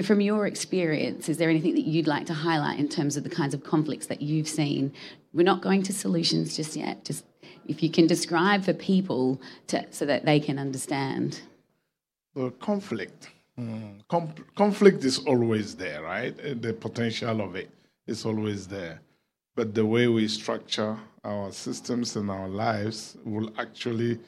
from 0.04 0.22
your 0.22 0.48
experience, 0.48 1.28
is 1.28 1.38
there 1.38 1.50
anything 1.50 1.76
that 1.76 1.86
you'd 1.86 2.08
like 2.08 2.26
to 2.28 2.34
highlight 2.34 2.80
in 2.80 2.88
terms 2.88 3.18
of 3.18 3.24
the 3.24 3.30
kinds 3.30 3.54
of 3.54 3.64
conflicts 3.64 4.08
that 4.08 4.22
you've 4.22 4.48
seen? 4.48 4.94
We're 5.34 5.52
not 5.54 5.62
going 5.62 5.84
to 5.84 5.94
solutions 5.94 6.56
just 6.56 6.76
yet. 6.76 7.04
Just 7.04 7.26
if 7.68 7.84
you 7.84 7.90
can 7.90 8.08
describe 8.08 8.64
for 8.64 8.74
people 8.74 9.42
to, 9.68 9.86
so 9.92 10.06
that 10.06 10.26
they 10.26 10.40
can 10.40 10.58
understand. 10.58 11.42
The 12.34 12.52
conflict. 12.52 13.30
Mm, 13.60 14.02
conflict 14.56 15.04
is 15.04 15.20
always 15.20 15.76
there, 15.76 16.02
right? 16.02 16.36
The 16.62 16.74
potential 16.74 17.42
of 17.42 17.56
it 17.56 17.70
is 18.08 18.26
always 18.26 18.68
there. 18.68 19.02
But 19.56 19.76
the 19.76 19.86
way 19.86 20.08
we 20.08 20.28
structure 20.30 20.98
our 21.24 21.52
systems 21.52 22.16
and 22.16 22.32
our 22.32 22.48
lives 22.48 23.18
will 23.26 23.52
actually 23.60 24.20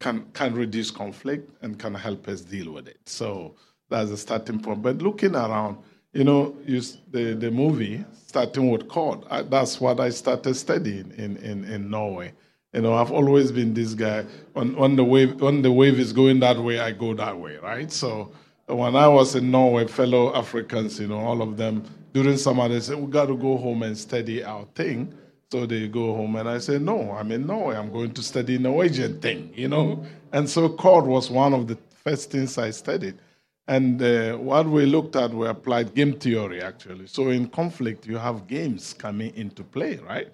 can 0.00 0.26
can 0.32 0.54
reduce 0.54 0.90
conflict 0.90 1.50
and 1.62 1.78
can 1.78 1.94
help 1.94 2.28
us 2.28 2.40
deal 2.40 2.72
with 2.72 2.88
it. 2.88 2.98
So 3.06 3.54
that's 3.88 4.10
a 4.10 4.16
starting 4.16 4.60
point. 4.60 4.82
But 4.82 4.98
looking 4.98 5.34
around, 5.34 5.78
you 6.12 6.24
know, 6.24 6.56
you, 6.66 6.80
the 7.10 7.34
the 7.34 7.50
movie 7.50 8.04
starting 8.26 8.70
with 8.70 8.88
Cod. 8.88 9.26
I, 9.30 9.42
that's 9.42 9.80
what 9.80 10.00
I 10.00 10.10
started 10.10 10.54
studying 10.54 11.12
in, 11.16 11.36
in, 11.38 11.64
in 11.64 11.90
Norway. 11.90 12.32
You 12.74 12.82
know, 12.82 12.94
I've 12.94 13.10
always 13.10 13.50
been 13.50 13.72
this 13.72 13.94
guy. 13.94 14.26
On 14.54 14.76
when 14.76 14.96
the 14.96 15.04
wave 15.04 15.40
when 15.40 15.62
the 15.62 15.72
wave 15.72 15.98
is 15.98 16.12
going 16.12 16.40
that 16.40 16.58
way, 16.58 16.78
I 16.78 16.92
go 16.92 17.14
that 17.14 17.38
way, 17.38 17.56
right? 17.56 17.90
So 17.90 18.30
when 18.66 18.94
I 18.94 19.08
was 19.08 19.34
in 19.34 19.50
Norway, 19.50 19.86
fellow 19.86 20.34
Africans, 20.34 21.00
you 21.00 21.08
know, 21.08 21.18
all 21.18 21.40
of 21.40 21.56
them 21.56 21.82
during 22.12 22.36
summer 22.36 22.68
they 22.68 22.80
said 22.80 22.98
we 22.98 23.10
got 23.10 23.26
to 23.26 23.36
go 23.36 23.56
home 23.56 23.82
and 23.82 23.96
study 23.96 24.44
our 24.44 24.64
thing. 24.74 25.14
So 25.50 25.64
they 25.64 25.88
go 25.88 26.14
home, 26.14 26.36
and 26.36 26.48
I 26.48 26.58
say, 26.58 26.78
No, 26.78 27.12
I'm 27.12 27.32
in 27.32 27.46
Norway. 27.46 27.76
I'm 27.76 27.90
going 27.90 28.12
to 28.12 28.22
study 28.22 28.58
Norwegian 28.58 29.20
thing, 29.20 29.50
you 29.54 29.68
know. 29.68 30.04
And 30.32 30.48
so 30.48 30.68
Cod 30.68 31.06
was 31.06 31.30
one 31.30 31.54
of 31.54 31.66
the 31.66 31.78
first 32.04 32.30
things 32.30 32.58
I 32.58 32.70
studied. 32.70 33.18
And 33.66 34.00
uh, 34.02 34.36
what 34.36 34.66
we 34.66 34.86
looked 34.86 35.16
at, 35.16 35.32
we 35.32 35.46
applied 35.46 35.94
game 35.94 36.14
theory 36.18 36.62
actually. 36.62 37.06
So 37.06 37.28
in 37.28 37.48
conflict, 37.48 38.06
you 38.06 38.16
have 38.16 38.46
games 38.46 38.94
coming 38.94 39.34
into 39.36 39.62
play, 39.62 39.96
right? 39.96 40.28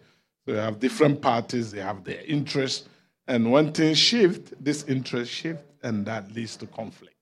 So 0.47 0.53
you 0.53 0.59
have 0.59 0.79
different 0.79 1.21
parties, 1.21 1.73
they 1.73 1.81
have 1.81 2.05
their 2.05 2.23
interests, 2.27 2.89
and 3.27 3.51
when 3.51 3.73
things 3.73 3.99
shift, 3.99 4.53
this 4.63 4.85
interest 4.85 5.33
shift, 5.33 5.65
and 5.83 6.07
that 6.07 6.33
leads 6.33 6.57
to 6.57 6.67
conflict. 6.67 7.17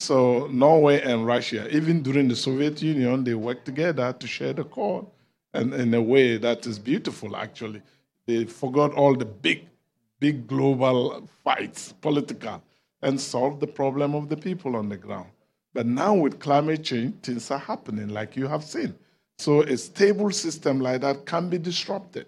So 0.00 0.48
Norway 0.48 1.00
and 1.02 1.26
Russia, 1.26 1.68
even 1.74 2.02
during 2.02 2.28
the 2.28 2.36
Soviet 2.36 2.82
Union, 2.82 3.22
they 3.24 3.34
worked 3.34 3.66
together 3.66 4.12
to 4.12 4.26
share 4.26 4.52
the 4.52 4.64
Cod 4.64 5.06
and 5.54 5.72
in 5.72 5.94
a 5.94 6.02
way 6.02 6.36
that 6.36 6.66
is 6.66 6.78
beautiful, 6.78 7.36
actually. 7.36 7.80
They 8.26 8.44
forgot 8.44 8.92
all 8.92 9.14
the 9.14 9.24
big, 9.24 9.66
big 10.18 10.46
global 10.46 11.28
fights, 11.42 11.92
political, 11.92 12.62
and 13.02 13.20
solved 13.20 13.60
the 13.60 13.66
problem 13.66 14.14
of 14.14 14.28
the 14.28 14.36
people 14.36 14.76
on 14.76 14.88
the 14.88 14.96
ground. 14.96 15.30
But 15.72 15.86
now 15.86 16.14
with 16.14 16.40
climate 16.40 16.84
change, 16.84 17.14
things 17.22 17.50
are 17.50 17.58
happening, 17.58 18.08
like 18.08 18.36
you 18.36 18.46
have 18.46 18.64
seen. 18.64 18.94
So 19.38 19.62
a 19.62 19.76
stable 19.76 20.30
system 20.30 20.80
like 20.80 21.00
that 21.00 21.26
can 21.26 21.48
be 21.48 21.58
disrupted. 21.58 22.26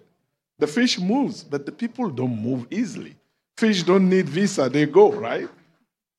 The 0.59 0.67
fish 0.67 0.99
moves, 0.99 1.43
but 1.43 1.65
the 1.65 1.71
people 1.71 2.09
don't 2.09 2.41
move 2.41 2.67
easily. 2.71 3.15
Fish 3.57 3.83
don't 3.83 4.09
need 4.09 4.27
visa, 4.27 4.69
they 4.69 4.85
go, 4.85 5.11
right? 5.11 5.49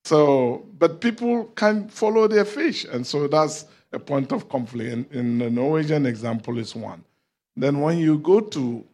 So, 0.05 0.65
but 0.77 1.01
people 1.01 1.45
can 1.55 1.87
follow 1.89 2.27
their 2.27 2.45
fish, 2.45 2.85
and 2.85 3.05
so 3.05 3.27
that's 3.27 3.65
a 3.91 3.99
point 3.99 4.31
of 4.31 4.49
conflict. 4.49 4.91
In, 4.91 5.05
in 5.11 5.37
the 5.39 5.49
Norwegian 5.49 6.05
example 6.05 6.57
is 6.57 6.75
one. 6.75 7.03
Then 7.55 7.81
when 7.81 7.97
you 7.97 8.19
go 8.19 8.39
to 8.39 8.85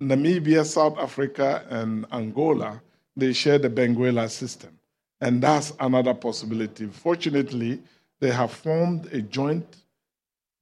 Namibia, 0.00 0.64
South 0.64 0.98
Africa, 0.98 1.64
and 1.70 2.06
Angola, 2.12 2.82
they 3.16 3.32
share 3.32 3.58
the 3.58 3.70
Benguela 3.70 4.28
system. 4.30 4.78
And 5.20 5.42
that's 5.42 5.72
another 5.78 6.14
possibility. 6.14 6.86
Fortunately, 6.86 7.80
they 8.20 8.30
have 8.30 8.50
formed 8.50 9.06
a 9.12 9.22
joint 9.22 9.76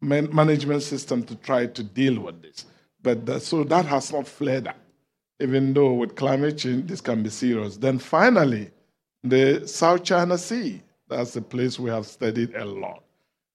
man- 0.00 0.34
management 0.34 0.82
system 0.82 1.22
to 1.24 1.34
try 1.36 1.66
to 1.66 1.82
deal 1.82 2.20
with 2.20 2.42
this. 2.42 2.66
But 3.02 3.24
that, 3.26 3.40
so 3.40 3.64
that 3.64 3.86
has 3.86 4.12
not 4.12 4.28
flared 4.28 4.68
up, 4.68 4.76
even 5.40 5.72
though 5.72 5.94
with 5.94 6.16
climate 6.16 6.58
change, 6.58 6.86
this 6.86 7.00
can 7.00 7.22
be 7.22 7.30
serious. 7.30 7.78
Then 7.78 7.98
finally, 7.98 8.70
the 9.24 9.66
South 9.66 10.04
China 10.04 10.36
Sea, 10.36 10.82
that's 11.08 11.36
a 11.36 11.42
place 11.42 11.78
we 11.78 11.90
have 11.90 12.06
studied 12.06 12.54
a 12.54 12.64
lot. 12.64 13.02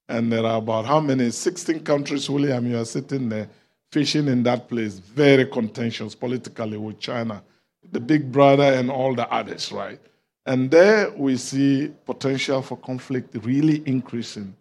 And 0.07 0.31
there 0.31 0.45
are 0.45 0.57
about 0.57 0.85
how 0.85 0.99
many? 0.99 1.31
16 1.31 1.79
countries, 1.83 2.29
William, 2.29 2.69
you 2.69 2.77
are 2.77 2.85
sitting 2.85 3.29
there 3.29 3.49
fishing 3.91 4.27
in 4.27 4.43
that 4.43 4.67
place. 4.67 4.99
Very 4.99 5.45
contentious 5.45 6.13
politically 6.13 6.77
with 6.77 6.99
China, 6.99 7.43
the 7.91 7.99
big 7.99 8.31
brother 8.31 8.63
and 8.63 8.91
all 8.91 9.15
the 9.15 9.27
others, 9.31 9.71
right? 9.71 9.99
And 10.45 10.69
there 10.69 11.11
we 11.11 11.37
see 11.37 11.91
potential 12.05 12.61
for 12.61 12.77
conflict 12.77 13.35
really 13.43 13.81
increasing 13.87 14.55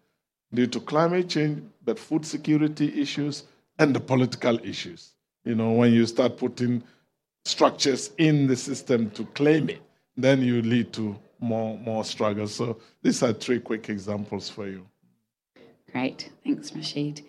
due 0.52 0.66
to 0.68 0.80
climate 0.80 1.28
change, 1.28 1.62
but 1.84 1.98
food 1.98 2.24
security 2.24 3.00
issues 3.00 3.44
and 3.78 3.94
the 3.94 4.00
political 4.00 4.58
issues. 4.60 5.10
You 5.44 5.54
know, 5.54 5.72
when 5.72 5.92
you 5.92 6.06
start 6.06 6.38
putting 6.38 6.82
structures 7.44 8.12
in 8.16 8.46
the 8.46 8.56
system 8.56 9.10
to 9.10 9.24
claim 9.26 9.68
it, 9.68 9.82
then 10.16 10.40
you 10.40 10.62
lead 10.62 10.92
to 10.94 11.16
more 11.40 11.76
more 11.78 12.04
struggles. 12.04 12.54
So 12.54 12.78
these 13.02 13.22
are 13.22 13.32
three 13.32 13.60
quick 13.60 13.90
examples 13.90 14.48
for 14.48 14.66
you. 14.66 14.86
Great, 15.94 16.30
thanks, 16.42 16.74
Rashid. 16.74 17.22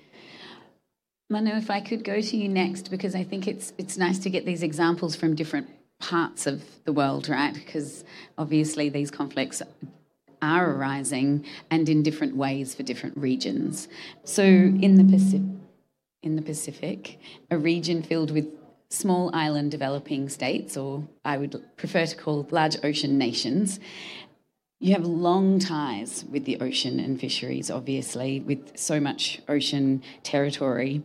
Manu, 1.30 1.52
if 1.52 1.70
I 1.70 1.82
could 1.82 2.04
go 2.04 2.20
to 2.20 2.36
you 2.36 2.50
next, 2.50 2.90
because 2.90 3.14
I 3.14 3.24
think 3.24 3.48
it's 3.48 3.74
it's 3.78 3.96
nice 3.96 4.18
to 4.20 4.30
get 4.32 4.44
these 4.44 4.64
examples 4.64 5.16
from 5.16 5.36
different 5.36 5.70
parts 6.00 6.48
of 6.48 6.64
the 6.84 6.92
world, 6.92 7.30
right? 7.30 7.54
Because 7.54 8.04
obviously 8.40 8.90
these 8.90 9.12
conflicts 9.12 9.62
are 10.42 10.72
arising 10.72 11.46
and 11.70 11.88
in 11.88 12.02
different 12.02 12.36
ways 12.36 12.74
for 12.74 12.82
different 12.82 13.16
regions. 13.18 13.88
So 14.24 14.42
in 14.44 14.96
the 14.96 15.04
Pacific, 15.04 15.44
in 16.24 16.36
the 16.36 16.42
Pacific, 16.42 17.20
a 17.52 17.60
region 17.60 18.02
filled 18.02 18.32
with 18.32 18.48
small 18.90 19.30
island 19.36 19.70
developing 19.70 20.28
states, 20.28 20.76
or 20.76 21.08
I 21.24 21.38
would 21.38 21.64
prefer 21.78 22.08
to 22.08 22.16
call 22.16 22.48
large 22.50 22.78
ocean 22.84 23.20
nations, 23.20 23.80
you 24.80 24.94
have 24.94 25.06
long 25.06 25.58
ties 25.58 26.26
with 26.30 26.46
the 26.46 26.60
ocean 26.60 27.00
and 27.00 27.20
fisheries, 27.20 27.72
obviously, 27.72 28.42
with 28.42 28.78
so 28.78 29.00
much 29.00 29.42
ocean 29.48 30.04
territory. 30.22 31.02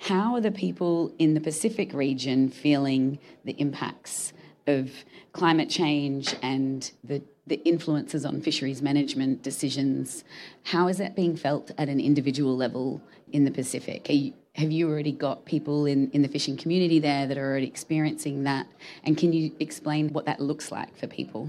How 0.00 0.34
are 0.34 0.40
the 0.40 0.50
people 0.50 1.14
in 1.18 1.34
the 1.34 1.40
Pacific 1.40 1.92
region 1.92 2.50
feeling 2.50 3.18
the 3.44 3.52
impacts 3.52 4.32
of 4.66 4.90
climate 5.32 5.70
change 5.70 6.34
and 6.42 6.90
the, 7.04 7.22
the 7.46 7.56
influences 7.64 8.24
on 8.24 8.40
fisheries 8.42 8.82
management 8.82 9.42
decisions? 9.42 10.24
How 10.64 10.88
is 10.88 10.98
that 10.98 11.14
being 11.14 11.36
felt 11.36 11.70
at 11.78 11.88
an 11.88 12.00
individual 12.00 12.56
level 12.56 13.00
in 13.30 13.44
the 13.44 13.52
Pacific? 13.52 14.10
You, 14.10 14.32
have 14.56 14.72
you 14.72 14.90
already 14.90 15.12
got 15.12 15.44
people 15.44 15.86
in, 15.86 16.10
in 16.10 16.22
the 16.22 16.28
fishing 16.28 16.56
community 16.56 16.98
there 16.98 17.28
that 17.28 17.38
are 17.38 17.50
already 17.50 17.68
experiencing 17.68 18.42
that? 18.44 18.66
And 19.04 19.16
can 19.16 19.32
you 19.32 19.52
explain 19.60 20.12
what 20.12 20.26
that 20.26 20.40
looks 20.40 20.72
like 20.72 20.96
for 20.98 21.06
people? 21.06 21.48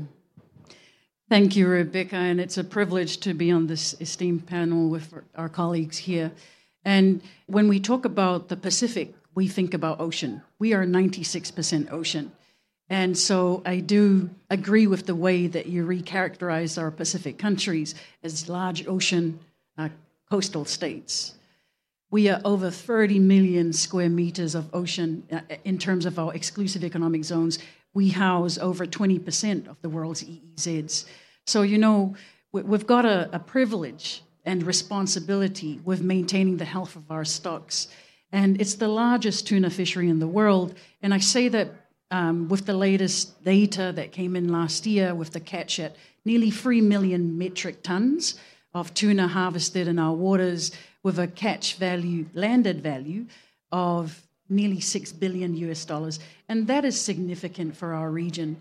Thank 1.34 1.56
you, 1.56 1.68
Rebecca, 1.68 2.16
and 2.16 2.40
it's 2.40 2.60
a 2.60 2.64
privilege 2.64 3.18
to 3.22 3.34
be 3.34 3.50
on 3.50 3.66
this 3.66 4.00
esteemed 4.00 4.46
panel 4.46 4.88
with 4.88 5.12
our 5.34 5.50
colleagues 5.50 5.98
here. 5.98 6.32
And 6.86 7.24
when 7.48 7.68
we 7.68 7.80
talk 7.80 8.06
about 8.06 8.50
the 8.50 8.56
Pacific, 8.56 9.16
we 9.34 9.48
think 9.48 9.74
about 9.74 10.00
ocean. 10.00 10.44
We 10.60 10.76
are 10.76 10.86
96% 10.86 11.92
ocean. 11.92 12.32
And 12.88 13.18
so 13.18 13.64
I 13.66 13.80
do 13.80 14.30
agree 14.52 14.86
with 14.86 15.08
the 15.08 15.16
way 15.16 15.48
that 15.48 15.66
you 15.66 15.88
recharacterize 15.88 16.80
our 16.80 16.92
Pacific 16.92 17.40
countries 17.40 17.96
as 18.22 18.48
large 18.48 18.88
ocean 18.88 19.40
uh, 19.76 19.90
coastal 20.30 20.66
states. 20.66 21.34
We 22.12 22.30
are 22.30 22.42
over 22.46 22.70
30 22.70 23.18
million 23.18 23.74
square 23.74 24.10
meters 24.12 24.54
of 24.54 24.70
ocean 24.72 25.24
uh, 25.32 25.40
in 25.64 25.80
terms 25.80 26.06
of 26.06 26.20
our 26.20 26.32
exclusive 26.36 26.84
economic 26.84 27.24
zones. 27.24 27.58
We 27.96 28.10
house 28.10 28.60
over 28.60 28.86
20% 28.86 29.68
of 29.68 29.82
the 29.82 29.90
world's 29.90 30.24
EEZs. 30.24 31.06
So, 31.46 31.62
you 31.62 31.78
know, 31.78 32.16
we've 32.52 32.88
got 32.88 33.06
a, 33.06 33.30
a 33.34 33.40
privilege 33.40 34.22
and 34.46 34.64
responsibility 34.64 35.80
with 35.84 36.02
maintaining 36.02 36.58
the 36.58 36.66
health 36.66 36.96
of 36.96 37.10
our 37.10 37.26
stocks. 37.26 37.88
And 38.32 38.60
it's 38.60 38.76
the 38.76 38.88
largest 38.88 39.48
tuna 39.48 39.70
fishery 39.70 40.10
in 40.10 40.20
the 40.20 40.28
world. 40.28 40.76
And 41.02 41.14
I 41.14 41.20
say 41.20 41.48
that 41.50 41.70
um, 42.12 42.48
with 42.48 42.66
the 42.66 42.74
latest 42.74 43.44
data 43.44 43.92
that 43.96 44.12
came 44.12 44.36
in 44.36 44.50
last 44.50 44.86
year 44.86 45.16
with 45.16 45.32
the 45.32 45.40
catch 45.40 45.80
at 45.80 45.96
nearly 46.26 46.52
3 46.52 46.82
million 46.82 47.38
metric 47.38 47.84
tons 47.84 48.36
of 48.74 48.94
tuna 48.94 49.28
harvested 49.28 49.88
in 49.88 50.00
our 50.00 50.14
waters 50.14 50.72
with 51.04 51.20
a 51.20 51.28
catch 51.28 51.76
value, 51.76 52.26
landed 52.34 52.82
value 52.82 53.26
of 53.72 54.28
nearly 54.50 54.80
6 54.80 55.12
billion 55.14 55.56
US 55.58 55.86
dollars. 55.86 56.20
And 56.48 56.68
that 56.68 56.86
is 56.86 57.00
significant 57.00 57.76
for 57.76 57.94
our 57.94 58.10
region. 58.10 58.58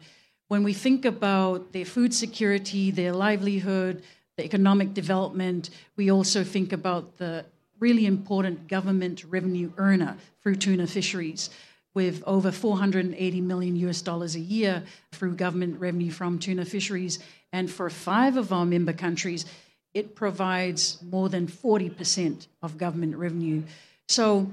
When 0.52 0.64
we 0.64 0.74
think 0.74 1.06
about 1.06 1.72
their 1.72 1.86
food 1.86 2.12
security, 2.12 2.90
their 2.90 3.14
livelihood, 3.14 4.02
the 4.36 4.44
economic 4.44 4.92
development, 4.92 5.70
we 5.96 6.10
also 6.10 6.44
think 6.44 6.74
about 6.74 7.16
the 7.16 7.46
really 7.80 8.04
important 8.04 8.68
government 8.68 9.24
revenue 9.24 9.72
earner 9.78 10.18
through 10.42 10.56
tuna 10.56 10.86
fisheries 10.86 11.48
with 11.94 12.22
over 12.26 12.52
480 12.52 13.40
million 13.40 13.76
US 13.76 14.02
dollars 14.02 14.34
a 14.34 14.40
year 14.40 14.82
through 15.10 15.36
government 15.36 15.80
revenue 15.80 16.10
from 16.10 16.38
tuna 16.38 16.66
fisheries. 16.66 17.18
And 17.54 17.70
for 17.70 17.88
five 17.88 18.36
of 18.36 18.52
our 18.52 18.66
member 18.66 18.92
countries, 18.92 19.46
it 19.94 20.14
provides 20.14 20.98
more 21.00 21.30
than 21.30 21.46
40% 21.46 22.46
of 22.60 22.76
government 22.76 23.16
revenue. 23.16 23.62
So, 24.06 24.52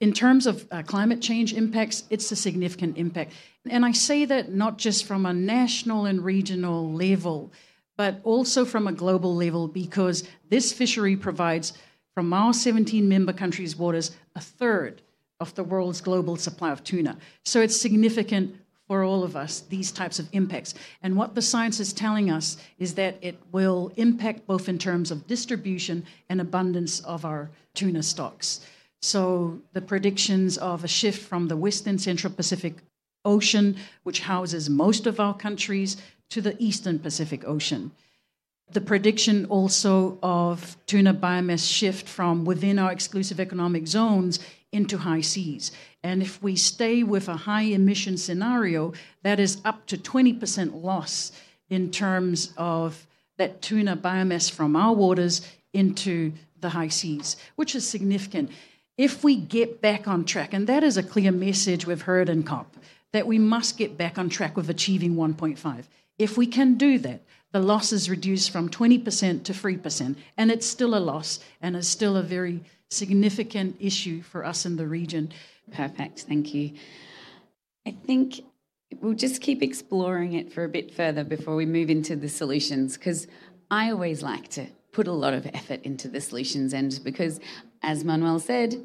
in 0.00 0.12
terms 0.12 0.46
of 0.46 0.66
uh, 0.70 0.82
climate 0.82 1.20
change 1.20 1.52
impacts, 1.52 2.04
it's 2.08 2.30
a 2.30 2.36
significant 2.36 2.96
impact. 2.96 3.32
And 3.68 3.84
I 3.84 3.92
say 3.92 4.24
that 4.26 4.52
not 4.52 4.78
just 4.78 5.04
from 5.04 5.26
a 5.26 5.32
national 5.32 6.06
and 6.06 6.24
regional 6.24 6.92
level, 6.92 7.52
but 7.96 8.20
also 8.22 8.64
from 8.64 8.86
a 8.86 8.92
global 8.92 9.34
level, 9.34 9.66
because 9.66 10.28
this 10.48 10.72
fishery 10.72 11.16
provides, 11.16 11.72
from 12.14 12.32
our 12.32 12.52
17 12.52 13.08
member 13.08 13.32
countries' 13.32 13.76
waters, 13.76 14.12
a 14.36 14.40
third 14.40 15.02
of 15.40 15.54
the 15.56 15.64
world's 15.64 16.00
global 16.00 16.36
supply 16.36 16.70
of 16.70 16.84
tuna. 16.84 17.16
So 17.44 17.60
it's 17.60 17.80
significant 17.80 18.56
for 18.86 19.02
all 19.02 19.22
of 19.22 19.36
us, 19.36 19.60
these 19.68 19.92
types 19.92 20.18
of 20.18 20.28
impacts. 20.32 20.74
And 21.02 21.16
what 21.16 21.34
the 21.34 21.42
science 21.42 21.78
is 21.78 21.92
telling 21.92 22.30
us 22.30 22.56
is 22.78 22.94
that 22.94 23.18
it 23.20 23.38
will 23.52 23.92
impact 23.96 24.46
both 24.46 24.68
in 24.68 24.78
terms 24.78 25.10
of 25.10 25.26
distribution 25.26 26.06
and 26.28 26.40
abundance 26.40 27.00
of 27.00 27.24
our 27.24 27.50
tuna 27.74 28.02
stocks. 28.02 28.60
So 29.00 29.60
the 29.72 29.80
predictions 29.80 30.58
of 30.58 30.84
a 30.84 30.88
shift 30.88 31.26
from 31.26 31.48
the 31.48 31.56
Western 31.56 31.98
Central 31.98 32.32
Pacific 32.32 32.74
Ocean, 33.24 33.76
which 34.02 34.20
houses 34.20 34.68
most 34.68 35.06
of 35.06 35.20
our 35.20 35.34
countries, 35.34 35.96
to 36.30 36.40
the 36.40 36.56
Eastern 36.62 36.98
Pacific 36.98 37.46
Ocean. 37.46 37.92
The 38.70 38.80
prediction 38.82 39.46
also 39.46 40.18
of 40.22 40.76
tuna 40.86 41.14
biomass 41.14 41.70
shift 41.72 42.06
from 42.06 42.44
within 42.44 42.78
our 42.78 42.92
exclusive 42.92 43.40
economic 43.40 43.86
zones 43.86 44.40
into 44.72 44.98
high 44.98 45.22
seas. 45.22 45.72
And 46.02 46.22
if 46.22 46.42
we 46.42 46.54
stay 46.54 47.02
with 47.02 47.28
a 47.28 47.36
high 47.36 47.62
emission 47.62 48.18
scenario, 48.18 48.92
that 49.22 49.40
is 49.40 49.62
up 49.64 49.86
to 49.86 49.96
20% 49.96 50.82
loss 50.82 51.32
in 51.70 51.90
terms 51.90 52.52
of 52.58 53.06
that 53.38 53.62
tuna 53.62 53.96
biomass 53.96 54.50
from 54.50 54.76
our 54.76 54.92
waters 54.92 55.40
into 55.72 56.32
the 56.60 56.70
high 56.70 56.88
seas, 56.88 57.36
which 57.56 57.74
is 57.74 57.88
significant. 57.88 58.50
If 58.98 59.22
we 59.22 59.36
get 59.36 59.80
back 59.80 60.08
on 60.08 60.24
track, 60.24 60.52
and 60.52 60.66
that 60.66 60.82
is 60.82 60.96
a 60.96 61.04
clear 61.04 61.30
message 61.30 61.86
we've 61.86 62.02
heard 62.02 62.28
in 62.28 62.42
COP, 62.42 62.76
that 63.12 63.28
we 63.28 63.38
must 63.38 63.78
get 63.78 63.96
back 63.96 64.18
on 64.18 64.28
track 64.28 64.56
with 64.56 64.68
achieving 64.68 65.14
1.5. 65.14 65.84
If 66.18 66.36
we 66.36 66.48
can 66.48 66.74
do 66.74 66.98
that, 66.98 67.22
the 67.52 67.60
loss 67.60 67.92
is 67.92 68.10
reduced 68.10 68.50
from 68.50 68.68
20% 68.68 69.44
to 69.44 69.52
3%, 69.52 70.16
and 70.36 70.50
it's 70.50 70.66
still 70.66 70.96
a 70.96 70.98
loss 70.98 71.38
and 71.62 71.76
is 71.76 71.86
still 71.86 72.16
a 72.16 72.22
very 72.22 72.60
significant 72.90 73.76
issue 73.78 74.20
for 74.20 74.44
us 74.44 74.66
in 74.66 74.76
the 74.76 74.86
region. 74.86 75.32
Perfect, 75.72 76.22
thank 76.22 76.52
you. 76.52 76.72
I 77.86 77.92
think 77.92 78.40
we'll 79.00 79.14
just 79.14 79.40
keep 79.40 79.62
exploring 79.62 80.32
it 80.32 80.52
for 80.52 80.64
a 80.64 80.68
bit 80.68 80.92
further 80.92 81.22
before 81.22 81.54
we 81.54 81.66
move 81.66 81.88
into 81.88 82.16
the 82.16 82.28
solutions 82.28 82.98
because 82.98 83.28
I 83.70 83.90
always 83.90 84.22
like 84.22 84.48
to 84.50 84.66
put 84.92 85.06
a 85.06 85.12
lot 85.12 85.34
of 85.34 85.46
effort 85.54 85.82
into 85.84 86.08
the 86.08 86.20
solutions 86.20 86.74
end 86.74 87.00
because, 87.04 87.38
as 87.82 88.04
Manuel 88.04 88.38
said, 88.38 88.76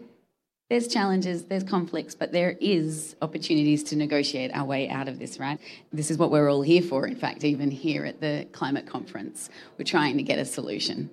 there's 0.69 0.87
challenges, 0.87 1.43
there's 1.43 1.63
conflicts, 1.63 2.15
but 2.15 2.31
there 2.31 2.57
is 2.59 3.15
opportunities 3.21 3.83
to 3.83 3.95
negotiate 3.95 4.49
our 4.53 4.65
way 4.65 4.89
out 4.89 5.07
of 5.07 5.19
this, 5.19 5.39
right? 5.39 5.59
This 5.91 6.09
is 6.09 6.17
what 6.17 6.31
we're 6.31 6.49
all 6.51 6.61
here 6.61 6.81
for, 6.81 7.05
in 7.05 7.15
fact, 7.15 7.43
even 7.43 7.69
here 7.69 8.05
at 8.05 8.21
the 8.21 8.47
climate 8.53 8.87
conference. 8.87 9.49
We're 9.77 9.85
trying 9.85 10.17
to 10.17 10.23
get 10.23 10.39
a 10.39 10.45
solution. 10.45 11.11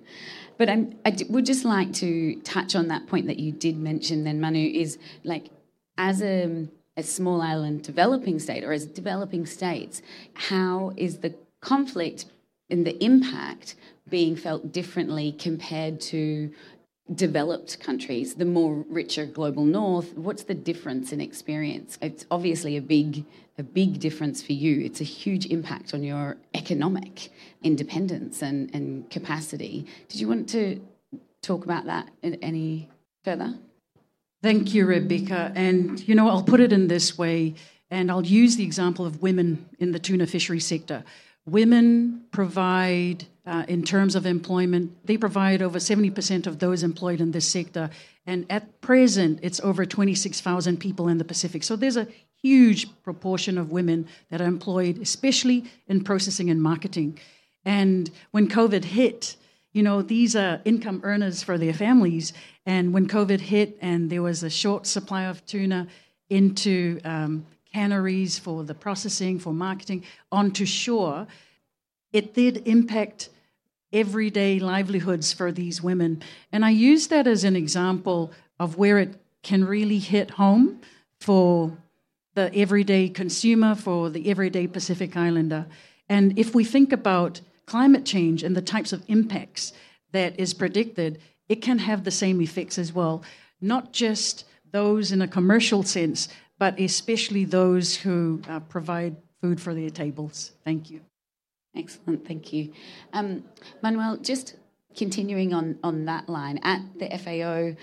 But 0.57 0.69
I'm, 0.69 0.95
I 1.05 1.15
would 1.29 1.45
just 1.45 1.65
like 1.65 1.93
to 1.93 2.35
touch 2.41 2.75
on 2.75 2.87
that 2.87 3.07
point 3.07 3.27
that 3.27 3.39
you 3.39 3.51
did 3.51 3.77
mention 3.77 4.23
then, 4.23 4.39
Manu, 4.39 4.59
is 4.59 4.97
like 5.23 5.49
as 5.97 6.23
a, 6.23 6.67
a 6.97 7.03
small 7.03 7.41
island 7.41 7.83
developing 7.83 8.39
state 8.39 8.63
or 8.63 8.71
as 8.71 8.85
developing 8.85 9.45
states, 9.45 10.01
how 10.33 10.93
is 10.97 11.19
the 11.19 11.35
conflict 11.59 12.25
and 12.69 12.85
the 12.85 13.03
impact 13.03 13.75
being 14.09 14.35
felt 14.35 14.71
differently 14.71 15.31
compared 15.31 16.01
to 16.01 16.51
developed 17.13 17.79
countries, 17.79 18.35
the 18.35 18.45
more 18.45 18.85
richer 18.89 19.25
global 19.25 19.65
north, 19.65 20.15
what's 20.15 20.43
the 20.43 20.53
difference 20.53 21.11
in 21.11 21.19
experience? 21.19 21.97
It's 22.01 22.25
obviously 22.31 22.77
a 22.77 22.81
big 22.81 23.25
a 23.57 23.63
big 23.63 23.99
difference 23.99 24.41
for 24.41 24.53
you. 24.53 24.81
It's 24.81 25.01
a 25.01 25.05
huge 25.05 25.45
impact 25.47 25.93
on 25.93 26.03
your 26.03 26.37
economic 26.53 27.29
independence 27.61 28.41
and, 28.41 28.73
and 28.73 29.09
capacity. 29.09 29.85
Did 30.07 30.21
you 30.21 30.27
want 30.27 30.49
to 30.49 30.81
talk 31.43 31.65
about 31.65 31.85
that 31.85 32.09
any 32.21 32.89
further? 33.23 33.59
Thank 34.41 34.73
you, 34.73 34.85
Rebecca. 34.85 35.51
And 35.53 36.05
you 36.07 36.15
know, 36.15 36.27
I'll 36.29 36.43
put 36.43 36.59
it 36.59 36.73
in 36.73 36.87
this 36.87 37.17
way, 37.17 37.55
and 37.91 38.09
I'll 38.09 38.25
use 38.25 38.55
the 38.55 38.63
example 38.63 39.05
of 39.05 39.21
women 39.21 39.69
in 39.79 39.91
the 39.91 39.99
tuna 39.99 40.25
fishery 40.25 40.59
sector. 40.59 41.03
Women 41.45 42.23
provide 42.31 43.27
uh, 43.45 43.65
in 43.67 43.83
terms 43.83 44.15
of 44.15 44.25
employment. 44.25 45.05
They 45.05 45.17
provide 45.17 45.61
over 45.61 45.79
70% 45.79 46.47
of 46.47 46.59
those 46.59 46.83
employed 46.83 47.21
in 47.21 47.31
this 47.31 47.47
sector. 47.47 47.89
And 48.25 48.45
at 48.49 48.81
present, 48.81 49.39
it's 49.41 49.59
over 49.61 49.85
26,000 49.85 50.79
people 50.79 51.07
in 51.07 51.17
the 51.17 51.25
Pacific. 51.25 51.63
So 51.63 51.75
there's 51.75 51.97
a 51.97 52.07
huge 52.41 52.87
proportion 53.03 53.57
of 53.57 53.71
women 53.71 54.07
that 54.29 54.41
are 54.41 54.45
employed, 54.45 54.99
especially 55.01 55.65
in 55.87 56.03
processing 56.03 56.49
and 56.49 56.61
marketing. 56.61 57.19
And 57.65 58.09
when 58.31 58.47
COVID 58.47 58.83
hit, 58.83 59.35
you 59.73 59.83
know, 59.83 60.01
these 60.01 60.35
are 60.35 60.61
income 60.65 61.01
earners 61.03 61.43
for 61.43 61.57
their 61.57 61.73
families. 61.73 62.33
And 62.65 62.93
when 62.93 63.07
COVID 63.07 63.39
hit 63.39 63.77
and 63.81 64.09
there 64.09 64.21
was 64.21 64.43
a 64.43 64.49
short 64.49 64.85
supply 64.85 65.23
of 65.23 65.45
tuna 65.45 65.87
into 66.29 66.99
um, 67.03 67.45
canneries 67.73 68.37
for 68.37 68.63
the 68.63 68.73
processing, 68.73 69.39
for 69.39 69.53
marketing, 69.53 70.03
onto 70.31 70.65
shore, 70.65 71.27
it 72.13 72.33
did 72.33 72.67
impact 72.67 73.29
everyday 73.93 74.59
livelihoods 74.59 75.33
for 75.33 75.51
these 75.51 75.81
women. 75.81 76.21
And 76.51 76.63
I 76.63 76.69
use 76.69 77.07
that 77.07 77.27
as 77.27 77.43
an 77.43 77.55
example 77.55 78.31
of 78.59 78.77
where 78.77 78.99
it 78.99 79.15
can 79.43 79.65
really 79.65 79.99
hit 79.99 80.31
home 80.31 80.81
for 81.19 81.77
the 82.35 82.53
everyday 82.55 83.09
consumer, 83.09 83.75
for 83.75 84.09
the 84.09 84.29
everyday 84.29 84.67
Pacific 84.67 85.17
Islander. 85.17 85.65
And 86.07 86.37
if 86.37 86.55
we 86.55 86.63
think 86.63 86.93
about 86.93 87.41
climate 87.65 88.05
change 88.05 88.43
and 88.43 88.55
the 88.55 88.61
types 88.61 88.93
of 88.93 89.03
impacts 89.07 89.73
that 90.11 90.39
is 90.39 90.53
predicted, 90.53 91.19
it 91.49 91.61
can 91.61 91.79
have 91.79 92.03
the 92.03 92.11
same 92.11 92.41
effects 92.41 92.77
as 92.77 92.93
well. 92.93 93.23
Not 93.59 93.91
just 93.91 94.45
those 94.71 95.11
in 95.11 95.21
a 95.21 95.27
commercial 95.27 95.83
sense, 95.83 96.29
but 96.57 96.79
especially 96.79 97.45
those 97.45 97.95
who 97.95 98.41
uh, 98.47 98.59
provide 98.61 99.15
food 99.41 99.59
for 99.59 99.73
their 99.73 99.89
tables. 99.89 100.51
Thank 100.63 100.89
you. 100.89 101.01
Excellent, 101.75 102.27
thank 102.27 102.51
you. 102.51 102.73
Um, 103.13 103.43
Manuel, 103.81 104.17
just 104.17 104.55
continuing 104.95 105.53
on, 105.53 105.79
on 105.83 106.05
that 106.05 106.27
line, 106.27 106.59
at 106.63 106.81
the 106.99 107.09
FAO, 107.17 107.75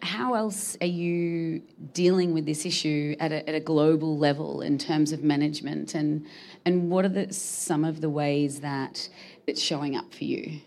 how 0.00 0.34
else 0.34 0.76
are 0.80 0.86
you 0.86 1.62
dealing 1.92 2.34
with 2.34 2.46
this 2.46 2.64
issue 2.66 3.16
at 3.18 3.32
a, 3.32 3.48
at 3.48 3.54
a 3.54 3.60
global 3.60 4.16
level 4.18 4.60
in 4.62 4.78
terms 4.78 5.12
of 5.12 5.22
management, 5.22 5.94
and, 5.94 6.26
and 6.64 6.90
what 6.90 7.04
are 7.04 7.10
the, 7.10 7.32
some 7.32 7.84
of 7.84 8.00
the 8.00 8.10
ways 8.10 8.60
that 8.60 9.08
it's 9.46 9.60
showing 9.60 9.96
up 9.96 10.14
for 10.14 10.24
you? 10.24 10.60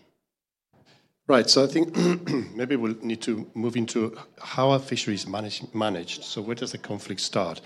Right, 1.26 1.48
so 1.48 1.62
I 1.62 1.68
think 1.68 1.96
maybe 2.56 2.74
we'll 2.74 2.96
need 3.02 3.22
to 3.22 3.48
move 3.54 3.76
into 3.76 4.16
how 4.40 4.70
are 4.70 4.80
fisheries 4.80 5.28
managed. 5.28 5.72
managed. 5.74 6.24
So, 6.24 6.42
where 6.42 6.56
does 6.56 6.72
the 6.72 6.78
conflict 6.78 7.20
start? 7.20 7.60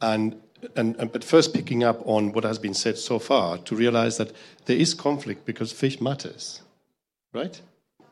And 0.00 0.40
and, 0.74 0.96
and, 0.96 1.12
but 1.12 1.22
first 1.22 1.54
picking 1.54 1.84
up 1.84 2.00
on 2.06 2.32
what 2.32 2.44
has 2.44 2.58
been 2.58 2.74
said 2.74 2.98
so 2.98 3.18
far 3.18 3.58
to 3.58 3.76
realize 3.76 4.16
that 4.18 4.32
there 4.64 4.76
is 4.76 4.94
conflict 4.94 5.44
because 5.44 5.72
fish 5.72 6.00
matters, 6.00 6.62
right? 7.32 7.60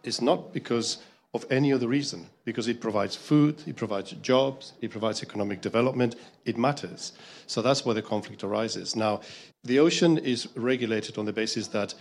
It's 0.02 0.20
not 0.20 0.52
because 0.52 0.98
of 1.34 1.44
any 1.50 1.72
other 1.72 1.88
reason, 1.88 2.28
because 2.44 2.68
it 2.68 2.80
provides 2.80 3.16
food, 3.16 3.62
it 3.66 3.74
provides 3.74 4.12
jobs, 4.22 4.72
it 4.80 4.90
provides 4.90 5.22
economic 5.22 5.60
development, 5.60 6.14
it 6.44 6.56
matters. 6.56 7.12
So 7.46 7.60
that's 7.60 7.84
where 7.84 7.94
the 7.94 8.02
conflict 8.02 8.44
arises. 8.44 8.94
Now, 8.94 9.20
the 9.64 9.80
ocean 9.80 10.18
is 10.18 10.48
regulated 10.54 11.18
on 11.18 11.24
the 11.24 11.32
basis 11.32 11.68
that 11.68 11.94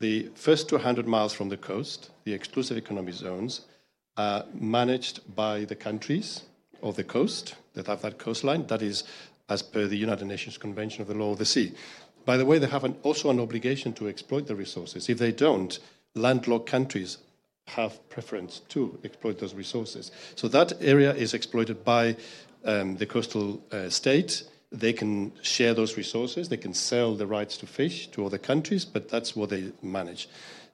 the 0.00 0.30
first 0.34 0.68
200 0.70 1.06
miles 1.06 1.34
from 1.34 1.50
the 1.50 1.58
coast, 1.58 2.10
the 2.24 2.32
exclusive 2.32 2.78
economic 2.78 3.14
zones, 3.14 3.62
are 4.16 4.46
managed 4.54 5.20
by 5.36 5.64
the 5.64 5.76
countries 5.76 6.42
of 6.82 6.96
the 6.96 7.04
coast 7.04 7.56
that 7.74 7.86
have 7.86 8.00
that 8.00 8.18
coastline. 8.18 8.66
That 8.68 8.80
is 8.80 9.04
as 9.50 9.62
per 9.62 9.86
the 9.86 9.96
United 9.96 10.24
Nations 10.26 10.56
Convention 10.56 11.02
of 11.02 11.08
the 11.08 11.14
Law 11.14 11.32
of 11.32 11.38
the 11.38 11.44
Sea. 11.44 11.72
By 12.24 12.36
the 12.36 12.46
way, 12.46 12.58
they 12.58 12.68
have 12.68 12.84
an, 12.84 12.96
also 13.02 13.28
an 13.28 13.40
obligation 13.40 13.92
to 13.94 14.08
exploit 14.08 14.46
the 14.46 14.54
resources. 14.54 15.08
If 15.08 15.18
they 15.18 15.32
don't, 15.32 15.78
landlocked 16.14 16.66
countries 16.66 17.18
have 17.66 18.08
preference 18.08 18.60
to 18.68 18.98
exploit 19.04 19.38
those 19.38 19.54
resources. 19.54 20.10
So 20.34 20.48
that 20.48 20.72
area 20.80 21.12
is 21.14 21.34
exploited 21.34 21.84
by 21.84 22.16
um, 22.64 22.96
the 22.96 23.06
coastal 23.06 23.62
uh, 23.72 23.88
state. 23.88 24.44
They 24.72 24.92
can 24.92 25.32
share 25.42 25.74
those 25.74 25.96
resources. 25.96 26.48
They 26.48 26.56
can 26.56 26.74
sell 26.74 27.14
the 27.14 27.26
rights 27.26 27.56
to 27.58 27.66
fish 27.66 28.08
to 28.08 28.26
other 28.26 28.38
countries, 28.38 28.84
but 28.84 29.08
that's 29.08 29.34
what 29.34 29.50
they 29.50 29.72
manage. 29.82 30.28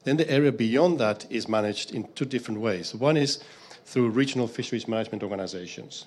Then 0.04 0.16
the 0.16 0.30
area 0.30 0.52
beyond 0.52 1.00
that 1.00 1.26
is 1.30 1.48
managed 1.48 1.94
in 1.94 2.08
two 2.14 2.26
different 2.26 2.60
ways. 2.60 2.94
One 2.94 3.16
is 3.16 3.40
through 3.84 4.10
regional 4.10 4.46
fisheries 4.46 4.88
management 4.88 5.22
organizations. 5.22 6.06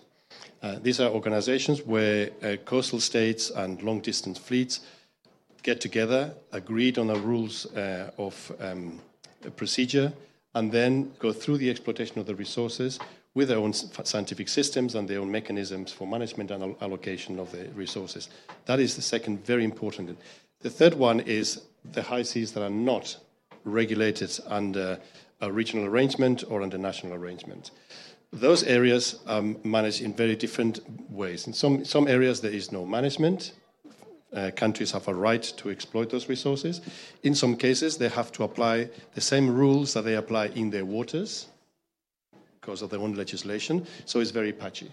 Uh, 0.61 0.77
these 0.81 0.99
are 0.99 1.09
organizations 1.09 1.81
where 1.83 2.29
uh, 2.43 2.55
coastal 2.65 2.99
states 2.99 3.49
and 3.49 3.81
long 3.81 3.99
distance 4.01 4.37
fleets 4.37 4.81
get 5.63 5.81
together, 5.81 6.33
agreed 6.51 6.97
on 6.97 7.07
the 7.07 7.15
rules 7.15 7.65
uh, 7.75 8.11
of 8.17 8.51
um, 8.59 8.99
procedure, 9.55 10.11
and 10.55 10.71
then 10.71 11.11
go 11.19 11.31
through 11.31 11.57
the 11.57 11.69
exploitation 11.69 12.19
of 12.19 12.25
the 12.25 12.35
resources 12.35 12.99
with 13.35 13.47
their 13.47 13.59
own 13.59 13.73
scientific 13.73 14.49
systems 14.49 14.95
and 14.95 15.07
their 15.07 15.19
own 15.19 15.31
mechanisms 15.31 15.91
for 15.91 16.07
management 16.07 16.51
and 16.51 16.75
allocation 16.81 17.39
of 17.39 17.51
the 17.51 17.65
resources. 17.75 18.29
That 18.65 18.79
is 18.79 18.95
the 18.95 19.01
second 19.01 19.45
very 19.45 19.63
important. 19.63 20.17
The 20.61 20.69
third 20.69 20.95
one 20.95 21.19
is 21.21 21.61
the 21.93 22.01
high 22.01 22.23
seas 22.23 22.51
that 22.53 22.63
are 22.63 22.69
not 22.69 23.17
regulated 23.63 24.37
under 24.47 24.99
a 25.41 25.51
regional 25.51 25.85
arrangement 25.85 26.43
or 26.49 26.61
under 26.61 26.77
national 26.77 27.13
arrangement. 27.13 27.71
Those 28.31 28.63
areas 28.63 29.19
are 29.27 29.41
managed 29.63 30.01
in 30.01 30.13
very 30.13 30.35
different 30.35 30.79
ways. 31.09 31.47
In 31.47 31.53
some, 31.53 31.83
some 31.83 32.07
areas, 32.07 32.41
there 32.41 32.51
is 32.51 32.71
no 32.71 32.85
management. 32.85 33.53
Uh, 34.31 34.51
countries 34.55 34.91
have 34.91 35.07
a 35.07 35.13
right 35.13 35.41
to 35.41 35.71
exploit 35.71 36.11
those 36.11 36.29
resources. 36.29 36.81
In 37.23 37.33
some 37.33 37.55
cases, 37.55 37.97
they 37.97 38.09
have 38.09 38.31
to 38.33 38.43
apply 38.43 38.89
the 39.15 39.21
same 39.21 39.49
rules 39.49 39.93
that 39.95 40.03
they 40.03 40.15
apply 40.15 40.47
in 40.47 40.69
their 40.69 40.85
waters 40.85 41.47
because 42.61 42.83
of 42.83 42.91
their 42.91 42.99
own 42.99 43.15
legislation. 43.15 43.87
So 44.05 44.19
it's 44.19 44.29
very 44.29 44.53
patchy. 44.53 44.91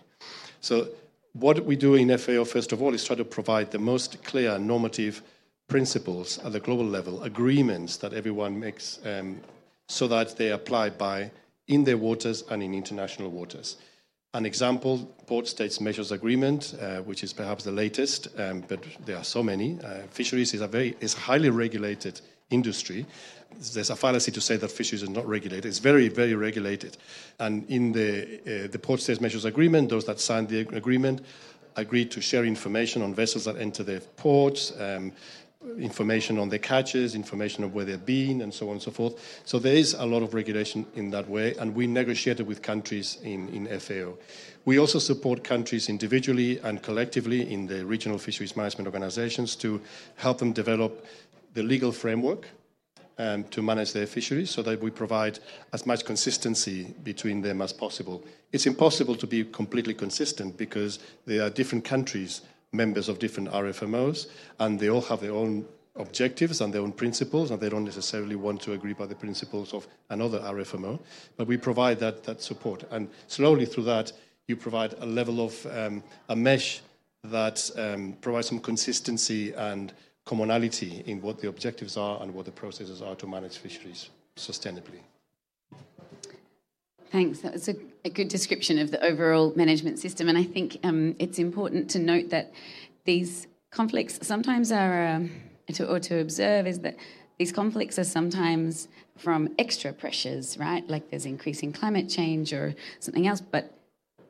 So, 0.60 0.88
what 1.34 1.62
we 1.66 1.76
do 1.76 1.96
in 1.96 2.16
FAO, 2.16 2.44
first 2.44 2.72
of 2.72 2.80
all, 2.80 2.94
is 2.94 3.04
try 3.04 3.14
to 3.16 3.24
provide 3.24 3.70
the 3.70 3.78
most 3.78 4.24
clear 4.24 4.58
normative 4.58 5.20
principles 5.68 6.38
at 6.38 6.52
the 6.52 6.60
global 6.60 6.86
level, 6.86 7.22
agreements 7.24 7.98
that 7.98 8.14
everyone 8.14 8.58
makes 8.58 9.00
um, 9.04 9.38
so 9.86 10.08
that 10.08 10.36
they 10.38 10.52
apply 10.52 10.88
by 10.88 11.30
in 11.68 11.84
their 11.84 11.96
waters 11.96 12.44
and 12.50 12.62
in 12.62 12.74
international 12.74 13.30
waters. 13.30 13.76
An 14.34 14.44
example, 14.44 14.98
Port 15.26 15.48
States 15.48 15.80
Measures 15.80 16.12
Agreement, 16.12 16.74
uh, 16.80 16.98
which 16.98 17.24
is 17.24 17.32
perhaps 17.32 17.64
the 17.64 17.72
latest, 17.72 18.28
um, 18.38 18.62
but 18.68 18.84
there 19.04 19.16
are 19.16 19.24
so 19.24 19.42
many. 19.42 19.78
Uh, 19.82 20.02
fisheries 20.10 20.52
is 20.52 20.60
a 20.60 20.68
very 20.68 20.94
is 21.00 21.14
highly 21.14 21.48
regulated 21.48 22.20
industry. 22.50 23.06
There's 23.72 23.90
a 23.90 23.96
fallacy 23.96 24.32
to 24.32 24.40
say 24.40 24.56
that 24.58 24.70
fisheries 24.70 25.02
is 25.02 25.08
not 25.08 25.26
regulated. 25.26 25.64
It's 25.64 25.78
very, 25.78 26.08
very 26.08 26.34
regulated. 26.34 26.98
And 27.38 27.64
in 27.70 27.92
the 27.92 28.64
uh, 28.64 28.68
the 28.68 28.78
Port 28.78 29.00
States 29.00 29.20
Measures 29.20 29.46
Agreement, 29.46 29.88
those 29.88 30.04
that 30.04 30.20
signed 30.20 30.48
the 30.48 30.60
agreement 30.60 31.22
agreed 31.76 32.10
to 32.10 32.20
share 32.20 32.44
information 32.44 33.02
on 33.02 33.14
vessels 33.14 33.44
that 33.44 33.56
enter 33.56 33.82
their 33.82 34.00
ports, 34.00 34.72
um, 34.78 35.12
information 35.78 36.38
on 36.38 36.48
their 36.48 36.58
catches, 36.58 37.14
information 37.14 37.64
of 37.64 37.74
where 37.74 37.84
they've 37.84 38.04
been, 38.04 38.42
and 38.42 38.52
so 38.52 38.66
on 38.68 38.72
and 38.72 38.82
so 38.82 38.90
forth. 38.90 39.42
So 39.44 39.58
there 39.58 39.74
is 39.74 39.94
a 39.94 40.06
lot 40.06 40.22
of 40.22 40.34
regulation 40.34 40.86
in 40.94 41.10
that 41.10 41.28
way, 41.28 41.54
and 41.54 41.74
we 41.74 41.86
negotiated 41.86 42.46
with 42.46 42.62
countries 42.62 43.18
in, 43.22 43.48
in 43.48 43.80
FAO. 43.80 44.14
We 44.64 44.78
also 44.78 44.98
support 44.98 45.44
countries 45.44 45.88
individually 45.88 46.58
and 46.60 46.82
collectively 46.82 47.52
in 47.52 47.66
the 47.66 47.84
regional 47.84 48.18
fisheries 48.18 48.56
management 48.56 48.86
organizations 48.86 49.56
to 49.56 49.80
help 50.16 50.38
them 50.38 50.52
develop 50.52 51.06
the 51.54 51.62
legal 51.62 51.92
framework 51.92 52.48
um, 53.18 53.44
to 53.44 53.62
manage 53.62 53.92
their 53.92 54.06
fisheries 54.06 54.50
so 54.50 54.62
that 54.62 54.80
we 54.80 54.90
provide 54.90 55.38
as 55.72 55.86
much 55.86 56.04
consistency 56.04 56.94
between 57.02 57.40
them 57.42 57.62
as 57.62 57.72
possible. 57.72 58.24
It's 58.52 58.66
impossible 58.66 59.14
to 59.16 59.26
be 59.26 59.44
completely 59.44 59.94
consistent 59.94 60.56
because 60.56 60.98
there 61.24 61.42
are 61.42 61.50
different 61.50 61.84
countries 61.84 62.42
members 62.72 63.08
of 63.08 63.18
different 63.18 63.50
RFMOs, 63.50 64.28
and 64.58 64.78
they 64.78 64.90
all 64.90 65.02
have 65.02 65.20
their 65.20 65.32
own 65.32 65.66
objectives 65.96 66.60
and 66.60 66.72
their 66.72 66.82
own 66.82 66.92
principles, 66.92 67.50
and 67.50 67.60
they 67.60 67.68
don't 67.68 67.84
necessarily 67.84 68.36
want 68.36 68.60
to 68.62 68.72
agree 68.72 68.92
by 68.92 69.06
the 69.06 69.14
principles 69.14 69.72
of 69.72 69.86
another 70.10 70.40
RFMO. 70.40 71.00
But 71.36 71.46
we 71.46 71.56
provide 71.56 71.98
that, 72.00 72.24
that 72.24 72.42
support. 72.42 72.84
And 72.90 73.08
slowly 73.26 73.66
through 73.66 73.84
that, 73.84 74.12
you 74.46 74.56
provide 74.56 74.94
a 75.00 75.06
level 75.06 75.44
of 75.44 75.66
um, 75.66 76.02
a 76.28 76.36
mesh 76.36 76.80
that 77.24 77.68
um, 77.76 78.16
provides 78.20 78.48
some 78.48 78.60
consistency 78.60 79.52
and 79.52 79.92
commonality 80.24 81.02
in 81.06 81.20
what 81.20 81.40
the 81.40 81.48
objectives 81.48 81.96
are 81.96 82.22
and 82.22 82.32
what 82.32 82.44
the 82.44 82.52
processes 82.52 83.02
are 83.02 83.14
to 83.16 83.26
manage 83.26 83.58
fisheries 83.58 84.10
sustainably. 84.36 85.00
Thanks. 87.16 87.40
That 87.40 87.54
was 87.54 87.66
a, 87.66 87.76
a, 88.04 88.10
good 88.10 88.28
description 88.28 88.78
of 88.78 88.90
the 88.90 89.02
overall 89.02 89.50
management 89.56 89.98
system. 89.98 90.28
And 90.28 90.36
I 90.36 90.42
think 90.42 90.78
um, 90.84 91.16
it's 91.18 91.38
important 91.38 91.88
to 91.92 91.98
note 91.98 92.28
that 92.28 92.52
these 93.06 93.46
conflicts 93.70 94.18
sometimes 94.20 94.70
are, 94.70 95.06
um, 95.06 95.30
to, 95.72 95.90
or 95.90 95.98
to 95.98 96.20
observe, 96.20 96.66
is 96.66 96.80
that 96.80 96.94
these 97.38 97.52
conflicts 97.52 97.98
are 97.98 98.04
sometimes 98.04 98.88
from 99.16 99.48
extra 99.58 99.94
pressures, 99.94 100.58
right? 100.58 100.86
Like 100.90 101.08
there's 101.08 101.24
increasing 101.24 101.72
climate 101.72 102.10
change 102.10 102.52
or 102.52 102.74
something 103.00 103.26
else. 103.26 103.40
But 103.40 103.72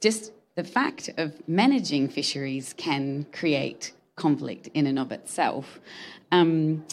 just 0.01 0.31
the 0.55 0.63
fact 0.63 1.11
of 1.17 1.35
managing 1.49 2.07
fisheries 2.09 2.73
can 2.77 3.27
create 3.33 3.95
conflict 4.15 4.69
in 4.75 4.87
and 4.87 5.01
of 5.01 5.11
itself. 5.11 5.81
Um, 6.31 6.85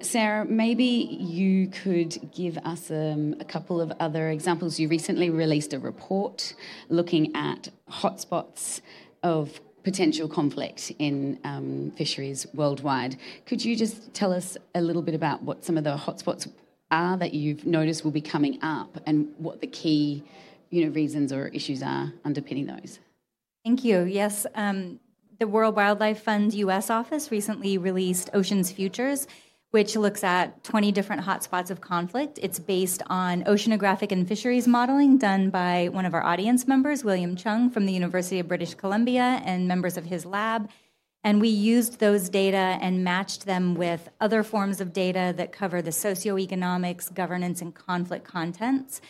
Sarah, 0.00 0.44
maybe 0.44 0.84
you 0.84 1.68
could 1.68 2.30
give 2.32 2.58
us 2.58 2.90
um, 2.90 3.34
a 3.40 3.44
couple 3.44 3.80
of 3.80 3.92
other 4.00 4.30
examples. 4.30 4.78
You 4.78 4.88
recently 4.88 5.30
released 5.30 5.72
a 5.72 5.78
report 5.78 6.54
looking 6.88 7.34
at 7.34 7.68
hotspots 7.90 8.80
of 9.22 9.60
potential 9.82 10.28
conflict 10.28 10.92
in 10.98 11.38
um, 11.44 11.92
fisheries 11.96 12.46
worldwide. 12.54 13.16
Could 13.46 13.64
you 13.64 13.74
just 13.74 14.12
tell 14.14 14.32
us 14.32 14.56
a 14.74 14.80
little 14.80 15.02
bit 15.02 15.14
about 15.14 15.42
what 15.42 15.64
some 15.64 15.76
of 15.76 15.84
the 15.84 15.96
hotspots 15.96 16.50
are 16.90 17.16
that 17.16 17.34
you've 17.34 17.66
noticed 17.66 18.04
will 18.04 18.10
be 18.10 18.20
coming 18.20 18.58
up 18.62 18.98
and 19.06 19.32
what 19.38 19.60
the 19.60 19.66
key 19.66 20.22
you 20.70 20.84
know, 20.84 20.92
reasons 20.92 21.32
or 21.32 21.48
issues 21.48 21.82
are 21.82 22.12
underpinning 22.24 22.66
those? 22.66 22.98
Thank 23.64 23.84
you. 23.84 24.02
Yes, 24.02 24.46
um, 24.54 25.00
the 25.38 25.46
World 25.46 25.76
Wildlife 25.76 26.22
Fund 26.22 26.54
US 26.54 26.90
office 26.90 27.30
recently 27.30 27.78
released 27.78 28.30
Oceans 28.34 28.70
Futures 28.72 29.26
which 29.70 29.96
looks 29.96 30.24
at 30.24 30.64
20 30.64 30.92
different 30.92 31.22
hotspots 31.22 31.70
of 31.70 31.80
conflict. 31.80 32.38
It's 32.42 32.58
based 32.58 33.02
on 33.08 33.44
oceanographic 33.44 34.12
and 34.12 34.26
fisheries 34.26 34.66
modeling 34.66 35.18
done 35.18 35.50
by 35.50 35.88
one 35.92 36.06
of 36.06 36.14
our 36.14 36.24
audience 36.24 36.66
members, 36.66 37.04
William 37.04 37.36
Cheung 37.36 37.72
from 37.72 37.84
the 37.84 37.92
University 37.92 38.38
of 38.38 38.48
British 38.48 38.74
Columbia, 38.74 39.42
and 39.44 39.68
members 39.68 39.98
of 39.98 40.06
his 40.06 40.24
lab. 40.24 40.70
And 41.22 41.40
we 41.40 41.48
used 41.48 41.98
those 41.98 42.30
data 42.30 42.78
and 42.80 43.04
matched 43.04 43.44
them 43.44 43.74
with 43.74 44.08
other 44.20 44.42
forms 44.42 44.80
of 44.80 44.92
data 44.92 45.34
that 45.36 45.52
cover 45.52 45.82
the 45.82 45.90
socioeconomics, 45.90 47.12
governance, 47.12 47.60
and 47.60 47.74
conflict 47.74 48.24
contents, 48.24 49.02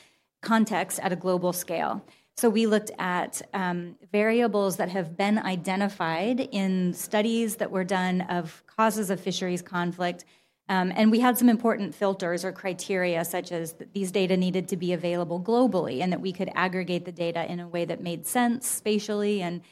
context 0.43 0.99
at 1.01 1.13
a 1.13 1.17
global 1.17 1.53
scale. 1.53 2.05
So 2.37 2.49
we 2.49 2.67
looked 2.67 2.91
at 2.99 3.43
um, 3.53 3.97
variables 4.13 4.77
that 4.77 4.89
have 4.89 5.17
been 5.17 5.39
identified 5.39 6.41
in 6.41 6.95
studies 6.95 7.57
that 7.57 7.71
were 7.71 7.85
done 7.85 8.23
of 8.23 8.63
causes 8.67 9.11
of 9.11 9.21
fisheries 9.21 9.61
conflict 9.61 10.25
um, 10.69 10.93
and 10.95 11.11
we 11.11 11.21
had 11.21 11.39
some 11.39 11.49
important 11.49 11.95
filters 11.95 12.45
or 12.45 12.53
criteria, 12.53 13.25
such 13.25 13.53
as 13.53 13.73
that 13.75 13.95
these 13.95 14.11
data 14.13 14.37
needed 14.37 14.69
to 14.69 14.77
be 14.77 14.93
available 14.93 15.41
globally 15.41 16.03
and 16.03 16.13
that 16.13 16.21
we 16.21 16.33
could 16.33 16.51
aggregate 16.55 17.07
the 17.07 17.13
data 17.13 17.51
in 17.51 17.59
a 17.59 17.67
way 17.67 17.87
that 17.87 18.03
made 18.03 18.27
sense 18.27 18.69
spatially 18.69 19.41
and, 19.41 19.63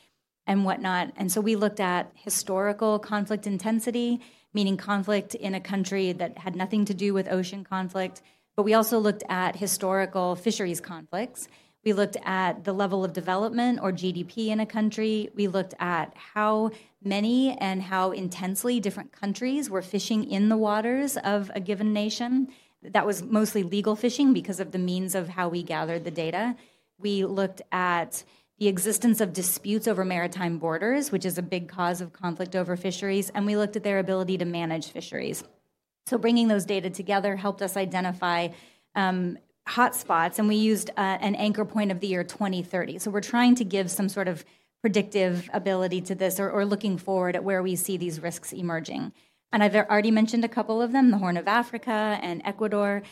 and 0.46 0.64
whatnot. 0.64 1.12
And 1.16 1.30
so 1.30 1.42
we 1.42 1.54
looked 1.54 1.80
at 1.80 2.10
historical 2.14 2.98
conflict 2.98 3.46
intensity, 3.46 4.22
meaning 4.54 4.78
conflict 4.78 5.34
in 5.34 5.54
a 5.54 5.60
country 5.60 6.12
that 6.12 6.38
had 6.38 6.56
nothing 6.56 6.86
to 6.86 6.94
do 6.94 7.12
with 7.12 7.28
ocean 7.28 7.62
conflict. 7.62 8.22
But 8.56 8.62
we 8.62 8.72
also 8.72 8.98
looked 8.98 9.22
at 9.28 9.56
historical 9.56 10.34
fisheries 10.34 10.80
conflicts. 10.80 11.46
We 11.86 11.92
looked 11.92 12.16
at 12.24 12.64
the 12.64 12.72
level 12.72 13.04
of 13.04 13.12
development 13.12 13.78
or 13.80 13.92
GDP 13.92 14.48
in 14.48 14.58
a 14.58 14.66
country. 14.66 15.30
We 15.36 15.46
looked 15.46 15.72
at 15.78 16.12
how 16.16 16.72
many 17.00 17.56
and 17.58 17.80
how 17.80 18.10
intensely 18.10 18.80
different 18.80 19.12
countries 19.12 19.70
were 19.70 19.82
fishing 19.82 20.28
in 20.28 20.48
the 20.48 20.56
waters 20.56 21.16
of 21.16 21.48
a 21.54 21.60
given 21.60 21.92
nation. 21.92 22.48
That 22.82 23.06
was 23.06 23.22
mostly 23.22 23.62
legal 23.62 23.94
fishing 23.94 24.32
because 24.32 24.58
of 24.58 24.72
the 24.72 24.80
means 24.80 25.14
of 25.14 25.28
how 25.28 25.48
we 25.48 25.62
gathered 25.62 26.02
the 26.02 26.10
data. 26.10 26.56
We 26.98 27.24
looked 27.24 27.62
at 27.70 28.24
the 28.58 28.66
existence 28.66 29.20
of 29.20 29.32
disputes 29.32 29.86
over 29.86 30.04
maritime 30.04 30.58
borders, 30.58 31.12
which 31.12 31.24
is 31.24 31.38
a 31.38 31.42
big 31.42 31.68
cause 31.68 32.00
of 32.00 32.12
conflict 32.12 32.56
over 32.56 32.76
fisheries, 32.76 33.30
and 33.30 33.46
we 33.46 33.56
looked 33.56 33.76
at 33.76 33.84
their 33.84 34.00
ability 34.00 34.38
to 34.38 34.44
manage 34.44 34.88
fisheries. 34.88 35.44
So, 36.06 36.18
bringing 36.18 36.48
those 36.48 36.64
data 36.64 36.90
together 36.90 37.36
helped 37.36 37.62
us 37.62 37.76
identify 37.76 38.48
um, 38.96 39.38
hotspots, 39.68 40.38
and 40.38 40.48
we 40.48 40.56
used 40.56 40.90
uh, 40.90 41.18
an 41.20 41.34
anchor 41.34 41.64
point 41.64 41.90
of 41.90 42.00
the 42.00 42.06
year 42.06 42.24
2030. 42.24 42.98
So 42.98 43.10
we're 43.10 43.20
trying 43.20 43.54
to 43.56 43.64
give 43.64 43.90
some 43.90 44.08
sort 44.08 44.28
of 44.28 44.44
predictive 44.80 45.50
ability 45.52 46.00
to 46.02 46.14
this 46.14 46.38
or, 46.38 46.50
or 46.50 46.64
looking 46.64 46.96
forward 46.96 47.34
at 47.34 47.42
where 47.42 47.62
we 47.62 47.74
see 47.74 47.96
these 47.96 48.22
risks 48.22 48.52
emerging. 48.52 49.12
And 49.52 49.62
I've 49.62 49.74
already 49.74 50.10
mentioned 50.10 50.44
a 50.44 50.48
couple 50.48 50.80
of 50.80 50.92
them 50.92 51.10
the 51.10 51.18
Horn 51.18 51.36
of 51.36 51.48
Africa 51.48 52.18
and 52.22 52.42
Ecuador. 52.44 53.02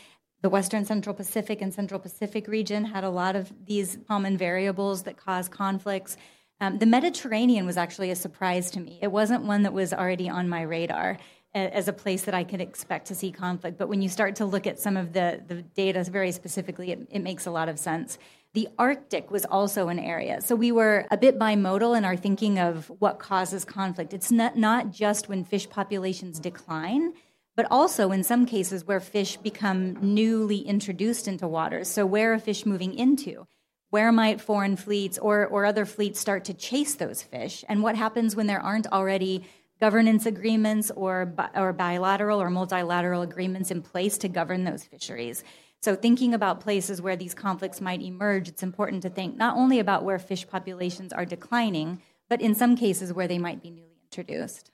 The 0.41 0.49
Western 0.49 0.85
Central 0.85 1.15
Pacific 1.15 1.61
and 1.61 1.73
Central 1.73 1.99
Pacific 1.99 2.47
region 2.47 2.85
had 2.85 3.03
a 3.03 3.09
lot 3.09 3.35
of 3.35 3.51
these 3.65 3.97
common 4.07 4.37
variables 4.37 5.03
that 5.03 5.17
cause 5.17 5.49
conflicts. 5.49 6.17
Um, 6.61 6.77
the 6.77 6.85
Mediterranean 6.85 7.65
was 7.65 7.77
actually 7.77 8.11
a 8.11 8.15
surprise 8.15 8.71
to 8.71 8.79
me. 8.79 8.99
It 9.01 9.11
wasn't 9.11 9.43
one 9.43 9.63
that 9.63 9.73
was 9.73 9.91
already 9.91 10.29
on 10.29 10.47
my 10.47 10.61
radar 10.61 11.17
as 11.55 11.87
a 11.87 11.93
place 11.93 12.23
that 12.23 12.33
I 12.33 12.43
could 12.43 12.59
expect 12.59 13.07
to 13.07 13.15
see 13.15 13.31
conflict. 13.31 13.77
But 13.77 13.87
when 13.87 14.01
you 14.01 14.09
start 14.09 14.35
to 14.35 14.45
look 14.45 14.67
at 14.67 14.77
some 14.77 14.97
of 14.97 15.13
the, 15.13 15.41
the 15.47 15.61
data 15.61 16.03
very 16.03 16.33
specifically, 16.33 16.91
it, 16.91 17.07
it 17.09 17.19
makes 17.19 17.45
a 17.45 17.51
lot 17.51 17.69
of 17.69 17.79
sense. 17.79 18.17
The 18.53 18.67
Arctic 18.77 19.31
was 19.31 19.45
also 19.45 19.87
an 19.87 19.97
area. 19.97 20.41
So 20.41 20.55
we 20.55 20.71
were 20.71 21.05
a 21.11 21.17
bit 21.17 21.39
bimodal 21.39 21.97
in 21.97 22.03
our 22.03 22.17
thinking 22.17 22.59
of 22.59 22.91
what 22.99 23.19
causes 23.19 23.63
conflict. 23.63 24.13
It's 24.13 24.31
not, 24.31 24.57
not 24.57 24.91
just 24.91 25.29
when 25.29 25.45
fish 25.45 25.69
populations 25.69 26.39
decline, 26.39 27.13
but 27.55 27.67
also 27.71 28.11
in 28.11 28.23
some 28.23 28.45
cases 28.45 28.85
where 28.85 28.99
fish 28.99 29.37
become 29.37 29.97
newly 30.01 30.59
introduced 30.59 31.25
into 31.25 31.47
waters. 31.47 31.87
So 31.87 32.05
where 32.05 32.33
are 32.33 32.39
fish 32.39 32.65
moving 32.65 32.93
into? 32.93 33.47
Where 33.91 34.11
might 34.11 34.41
foreign 34.41 34.75
fleets 34.75 35.17
or, 35.17 35.45
or 35.45 35.65
other 35.65 35.85
fleets 35.85 36.19
start 36.19 36.43
to 36.45 36.53
chase 36.53 36.95
those 36.95 37.21
fish? 37.21 37.63
And 37.69 37.81
what 37.81 37.95
happens 37.95 38.35
when 38.35 38.47
there 38.47 38.59
aren't 38.59 38.87
already 38.87 39.45
governance 39.79 40.25
agreements 40.25 40.91
or, 40.95 41.33
or 41.55 41.73
bilateral 41.73 42.41
or 42.41 42.49
multilateral 42.49 43.21
agreements 43.21 43.71
in 43.71 43.81
place 43.81 44.17
to 44.19 44.27
govern 44.27 44.63
those 44.63 44.83
fisheries. 44.83 45.43
So, 45.81 45.95
thinking 45.95 46.33
about 46.33 46.61
places 46.61 47.01
where 47.01 47.15
these 47.15 47.33
conflicts 47.33 47.79
might 47.79 48.01
emerge, 48.01 48.47
it's 48.47 48.63
important 48.63 49.03
to 49.03 49.09
think 49.09 49.37
not 49.37 49.55
only 49.55 49.79
about 49.79 50.03
where 50.03 50.17
fish 50.17 50.47
populations 50.47 51.13
are 51.13 51.25
declining, 51.25 52.01
but 52.27 52.41
in 52.41 52.55
some 52.55 52.75
cases 52.75 53.13
where 53.13 53.27
they 53.27 53.37
might 53.37 53.61
be 53.61 53.69
newly 53.69 53.99
introduced 54.03 54.71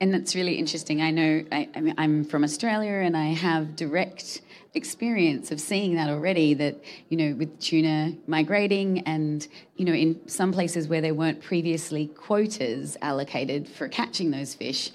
and 0.00 0.14
that's 0.14 0.34
really 0.34 0.54
interesting. 0.54 1.02
I 1.02 1.10
know 1.10 1.44
I, 1.52 1.68
I 1.74 1.80
mean, 1.80 1.94
I'm 1.98 2.24
from 2.24 2.42
Australia 2.42 2.92
and 2.92 3.16
I 3.16 3.28
have 3.28 3.76
direct 3.76 4.40
experience 4.72 5.50
of 5.50 5.60
seeing 5.60 5.94
that 5.96 6.08
already 6.08 6.54
that, 6.54 6.82
you 7.08 7.16
know, 7.16 7.34
with 7.34 7.58
tuna 7.60 8.14
migrating 8.26 9.00
and, 9.00 9.46
you 9.76 9.84
know, 9.84 9.92
in 9.92 10.20
some 10.28 10.52
places 10.52 10.88
where 10.88 11.00
there 11.00 11.14
weren't 11.14 11.42
previously 11.42 12.06
quotas 12.06 12.96
allocated 13.02 13.68
for 13.68 13.88
catching 13.88 14.30
those 14.30 14.54
fish 14.54 14.90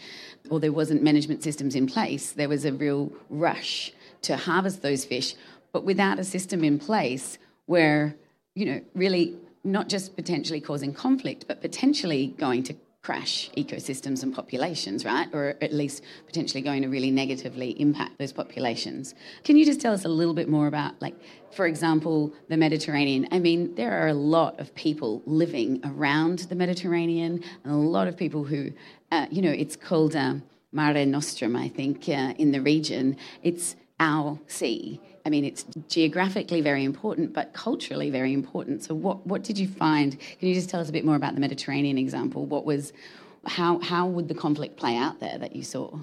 or 0.49 0.59
there 0.59 0.71
wasn't 0.71 1.03
management 1.03 1.43
systems 1.43 1.75
in 1.75 1.87
place, 1.87 2.31
there 2.31 2.49
was 2.49 2.65
a 2.65 2.73
real 2.73 3.11
rush 3.29 3.91
to 4.21 4.37
harvest 4.37 4.81
those 4.81 5.05
fish. 5.05 5.35
But 5.71 5.83
without 5.83 6.19
a 6.19 6.23
system 6.23 6.63
in 6.63 6.79
place 6.79 7.37
where, 7.65 8.15
you 8.53 8.65
know, 8.65 8.81
really 8.93 9.35
not 9.63 9.89
just 9.89 10.15
potentially 10.15 10.61
causing 10.61 10.93
conflict, 10.93 11.45
but 11.47 11.61
potentially 11.61 12.27
going 12.37 12.63
to 12.63 12.75
crash 13.05 13.51
ecosystems 13.55 14.23
and 14.23 14.33
populations, 14.33 15.05
right? 15.05 15.27
Or 15.31 15.55
at 15.61 15.71
least 15.71 16.01
potentially 16.25 16.63
going 16.63 16.81
to 16.81 16.87
really 16.87 17.11
negatively 17.11 17.79
impact 17.79 18.17
those 18.17 18.33
populations. 18.33 19.13
Can 19.43 19.57
you 19.57 19.63
just 19.63 19.79
tell 19.79 19.93
us 19.93 20.05
a 20.05 20.09
little 20.19 20.33
bit 20.33 20.49
more 20.49 20.65
about, 20.65 20.99
like, 21.05 21.13
for 21.51 21.67
example, 21.67 22.33
the 22.49 22.57
Mediterranean? 22.57 23.27
I 23.31 23.37
mean, 23.37 23.75
there 23.75 23.93
are 24.01 24.07
a 24.07 24.15
lot 24.37 24.59
of 24.59 24.73
people 24.73 25.21
living 25.27 25.81
around 25.83 26.39
the 26.49 26.55
Mediterranean 26.55 27.43
and 27.63 27.71
a 27.71 27.77
lot 27.97 28.07
of 28.07 28.17
people 28.17 28.43
who, 28.43 28.71
uh, 29.11 29.27
you 29.29 29.43
know, 29.43 29.51
it's 29.51 29.75
called 29.75 30.15
uh, 30.15 30.35
Mare 30.71 31.05
Nostrum, 31.05 31.55
I 31.55 31.67
think, 31.67 32.09
uh, 32.09 32.33
in 32.39 32.53
the 32.53 32.61
region. 32.61 33.17
It's 33.43 33.75
our 33.99 34.39
sea. 34.47 34.99
I 35.25 35.29
mean, 35.29 35.43
it's 35.43 35.65
geographically 35.89 36.61
very 36.61 36.83
important, 36.83 37.33
but 37.33 37.51
culturally 37.53 38.11
very 38.11 38.31
important. 38.31 38.83
So, 38.83 38.93
what, 38.93 39.25
what 39.25 39.43
did 39.43 39.57
you 39.57 39.67
find? 39.67 40.17
Can 40.39 40.47
you 40.47 40.53
just 40.53 40.69
tell 40.69 40.79
us 40.79 40.87
a 40.87 40.91
bit 40.91 41.03
more 41.03 41.15
about 41.15 41.33
the 41.33 41.41
Mediterranean 41.41 41.97
example? 41.97 42.45
What 42.45 42.63
was, 42.63 42.93
how, 43.47 43.79
how 43.79 44.05
would 44.05 44.27
the 44.27 44.35
conflict 44.35 44.77
play 44.77 44.95
out 44.95 45.19
there 45.19 45.37
that 45.39 45.55
you 45.55 45.63
saw? 45.63 45.97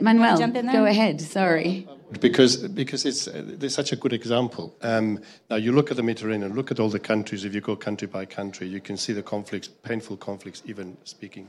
Manuel, 0.00 0.36
go 0.72 0.84
ahead. 0.86 1.20
Sorry. 1.20 1.86
Because 2.20 2.56
because 2.56 3.04
it's 3.04 3.28
uh, 3.28 3.68
such 3.68 3.92
a 3.92 3.96
good 3.96 4.12
example. 4.12 4.74
Um, 4.82 5.20
now 5.48 5.54
you 5.54 5.70
look 5.70 5.92
at 5.92 5.96
the 5.96 6.02
Mediterranean, 6.02 6.52
look 6.52 6.72
at 6.72 6.80
all 6.80 6.88
the 6.88 6.98
countries. 6.98 7.44
If 7.44 7.54
you 7.54 7.60
go 7.60 7.76
country 7.76 8.08
by 8.08 8.24
country, 8.24 8.66
you 8.66 8.80
can 8.80 8.96
see 8.96 9.12
the 9.12 9.22
conflicts, 9.22 9.68
painful 9.68 10.16
conflicts, 10.16 10.64
even 10.66 10.96
speaking 11.04 11.46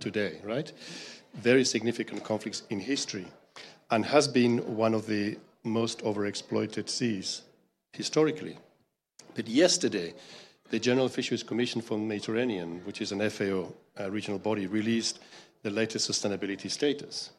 today, 0.00 0.40
right? 0.42 0.72
Very 1.34 1.64
significant 1.64 2.24
conflicts 2.24 2.62
in 2.70 2.80
history 2.80 3.26
and 3.90 4.06
has 4.06 4.28
been 4.28 4.76
one 4.76 4.94
of 4.94 5.06
the 5.06 5.36
most 5.64 6.00
overexploited 6.00 6.88
seas 6.88 7.42
historically. 7.92 8.56
But 9.34 9.48
yesterday, 9.48 10.14
the 10.70 10.78
General 10.78 11.08
Fisheries 11.08 11.42
Commission 11.42 11.80
for 11.80 11.98
the 11.98 12.04
Mediterranean, 12.04 12.80
which 12.84 13.00
is 13.00 13.12
an 13.12 13.28
FAO 13.30 13.72
uh, 13.98 14.10
regional 14.10 14.38
body, 14.38 14.66
released 14.66 15.18
the 15.62 15.70
latest 15.70 16.10
sustainability 16.10 16.70
status. 16.70 17.30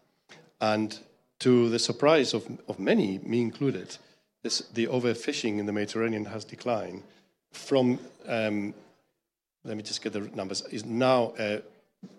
And 0.59 0.97
to 1.39 1.69
the 1.69 1.79
surprise 1.79 2.33
of, 2.33 2.45
of 2.67 2.79
many, 2.79 3.19
me 3.19 3.41
included, 3.41 3.97
this, 4.43 4.59
the 4.73 4.87
overfishing 4.87 5.59
in 5.59 5.65
the 5.65 5.73
Mediterranean 5.73 6.25
has 6.25 6.45
declined 6.45 7.03
from, 7.51 7.99
um, 8.27 8.73
let 9.63 9.77
me 9.77 9.83
just 9.83 10.01
get 10.01 10.13
the 10.13 10.21
numbers, 10.35 10.61
is 10.71 10.85
now 10.85 11.33
uh, 11.39 11.59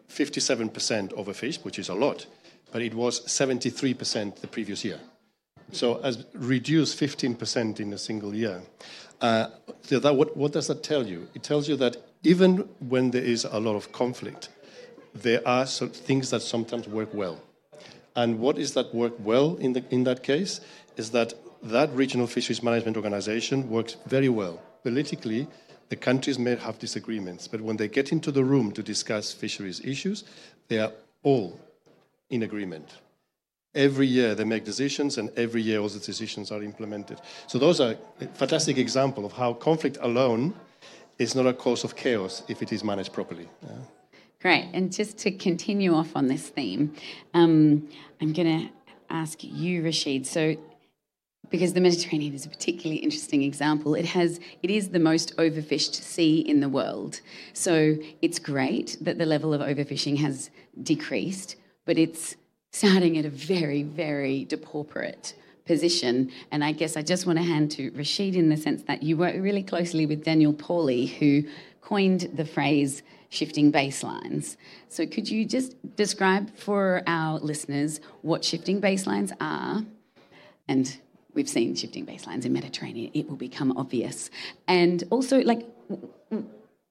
57% 0.08 0.70
overfished, 1.14 1.64
which 1.64 1.78
is 1.78 1.88
a 1.88 1.94
lot, 1.94 2.26
but 2.72 2.82
it 2.82 2.94
was 2.94 3.20
73% 3.26 4.36
the 4.36 4.46
previous 4.46 4.84
year. 4.84 5.00
So, 5.72 6.00
as 6.02 6.24
reduced 6.34 6.98
15% 6.98 7.80
in 7.80 7.92
a 7.92 7.98
single 7.98 8.34
year. 8.34 8.62
Uh, 9.20 9.48
that, 9.88 10.14
what, 10.14 10.36
what 10.36 10.52
does 10.52 10.68
that 10.68 10.82
tell 10.82 11.06
you? 11.06 11.28
It 11.34 11.42
tells 11.42 11.68
you 11.68 11.76
that 11.76 11.96
even 12.22 12.68
when 12.80 13.10
there 13.10 13.22
is 13.22 13.44
a 13.44 13.58
lot 13.58 13.76
of 13.76 13.92
conflict, 13.92 14.48
there 15.14 15.46
are 15.46 15.66
some 15.66 15.88
things 15.88 16.30
that 16.30 16.42
sometimes 16.42 16.86
work 16.86 17.12
well. 17.14 17.40
And 18.14 18.38
what 18.38 18.58
is 18.58 18.74
that 18.74 18.94
work 18.94 19.14
well 19.18 19.56
in, 19.56 19.72
the, 19.72 19.84
in 19.90 20.04
that 20.04 20.22
case 20.22 20.60
is 20.96 21.10
that 21.10 21.34
that 21.62 21.90
regional 21.92 22.26
fisheries 22.26 22.62
management 22.62 22.96
organization 22.96 23.68
works 23.68 23.96
very 24.06 24.28
well. 24.28 24.60
Politically, 24.82 25.46
the 25.88 25.96
countries 25.96 26.38
may 26.38 26.56
have 26.56 26.78
disagreements, 26.78 27.48
but 27.48 27.60
when 27.60 27.76
they 27.76 27.88
get 27.88 28.12
into 28.12 28.30
the 28.32 28.44
room 28.44 28.72
to 28.72 28.82
discuss 28.82 29.32
fisheries 29.32 29.80
issues, 29.84 30.24
they 30.68 30.78
are 30.78 30.92
all 31.22 31.60
in 32.30 32.42
agreement. 32.42 32.90
Every 33.76 34.06
year 34.06 34.34
they 34.34 34.44
make 34.44 34.64
decisions, 34.64 35.18
and 35.18 35.30
every 35.36 35.62
year 35.62 35.80
all 35.80 35.88
the 35.88 36.00
decisions 36.00 36.50
are 36.50 36.62
implemented. 36.62 37.20
So 37.46 37.58
those 37.58 37.78
are 37.80 37.94
a 38.20 38.26
fantastic 38.28 38.78
example 38.78 39.24
of 39.24 39.32
how 39.32 39.52
conflict 39.52 39.98
alone 40.00 40.54
is 41.18 41.34
not 41.34 41.46
a 41.46 41.52
cause 41.52 41.84
of 41.84 41.94
chaos 41.94 42.42
if 42.48 42.62
it 42.62 42.72
is 42.72 42.82
managed 42.82 43.12
properly. 43.12 43.48
Yeah. 43.62 43.68
Great. 44.40 44.70
And 44.72 44.92
just 44.92 45.18
to 45.18 45.30
continue 45.30 45.94
off 45.94 46.14
on 46.14 46.26
this 46.26 46.48
theme, 46.48 46.94
um, 47.34 47.88
I'm 48.20 48.32
going 48.32 48.60
to 48.60 48.68
ask 49.10 49.42
you, 49.42 49.82
Rashid. 49.82 50.26
So, 50.26 50.56
because 51.50 51.74
the 51.74 51.80
Mediterranean 51.80 52.34
is 52.34 52.44
a 52.44 52.48
particularly 52.48 52.96
interesting 53.02 53.42
example, 53.42 53.94
it 53.94 54.06
has 54.06 54.40
it 54.62 54.70
is 54.70 54.88
the 54.88 54.98
most 54.98 55.36
overfished 55.36 55.94
sea 55.94 56.40
in 56.40 56.60
the 56.60 56.68
world. 56.68 57.20
So 57.52 57.96
it's 58.20 58.38
great 58.38 58.96
that 59.00 59.18
the 59.18 59.26
level 59.26 59.54
of 59.54 59.60
overfishing 59.60 60.18
has 60.18 60.50
decreased, 60.82 61.56
but 61.84 61.98
it's 61.98 62.36
starting 62.76 63.16
at 63.16 63.24
a 63.24 63.30
very, 63.30 63.82
very 63.82 64.44
depauperate 64.44 65.34
position. 65.64 66.30
And 66.50 66.62
I 66.62 66.72
guess 66.72 66.94
I 66.94 67.00
just 67.00 67.26
want 67.26 67.38
to 67.38 67.42
hand 67.42 67.70
to 67.72 67.90
Rashid 67.92 68.36
in 68.36 68.50
the 68.50 68.56
sense 68.58 68.82
that 68.82 69.02
you 69.02 69.16
work 69.16 69.34
really 69.38 69.62
closely 69.62 70.04
with 70.04 70.22
Daniel 70.22 70.52
Pauly, 70.52 71.08
who 71.08 71.44
coined 71.80 72.28
the 72.34 72.44
phrase 72.44 73.02
shifting 73.30 73.72
baselines. 73.72 74.58
So 74.90 75.06
could 75.06 75.26
you 75.26 75.46
just 75.46 75.74
describe 75.96 76.54
for 76.54 77.02
our 77.06 77.38
listeners 77.38 78.00
what 78.20 78.44
shifting 78.44 78.78
baselines 78.78 79.32
are? 79.40 79.82
And 80.68 80.98
we've 81.32 81.48
seen 81.48 81.74
shifting 81.76 82.04
baselines 82.04 82.44
in 82.44 82.52
Mediterranean, 82.52 83.10
it 83.14 83.26
will 83.26 83.36
become 83.36 83.72
obvious. 83.78 84.28
And 84.68 85.02
also, 85.08 85.40
like, 85.40 85.66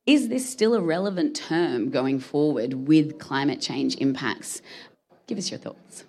is 0.08 0.30
this 0.30 0.50
still 0.50 0.74
a 0.74 0.82
relevant 0.82 1.36
term 1.36 1.92
going 1.92 2.20
forward 2.20 2.88
with 2.88 3.20
climate 3.20 3.62
change 3.62 3.96
impacts? 3.98 4.64
Give 5.28 5.38
us 5.38 5.50
your 5.50 5.60
thoughts. 5.60 6.04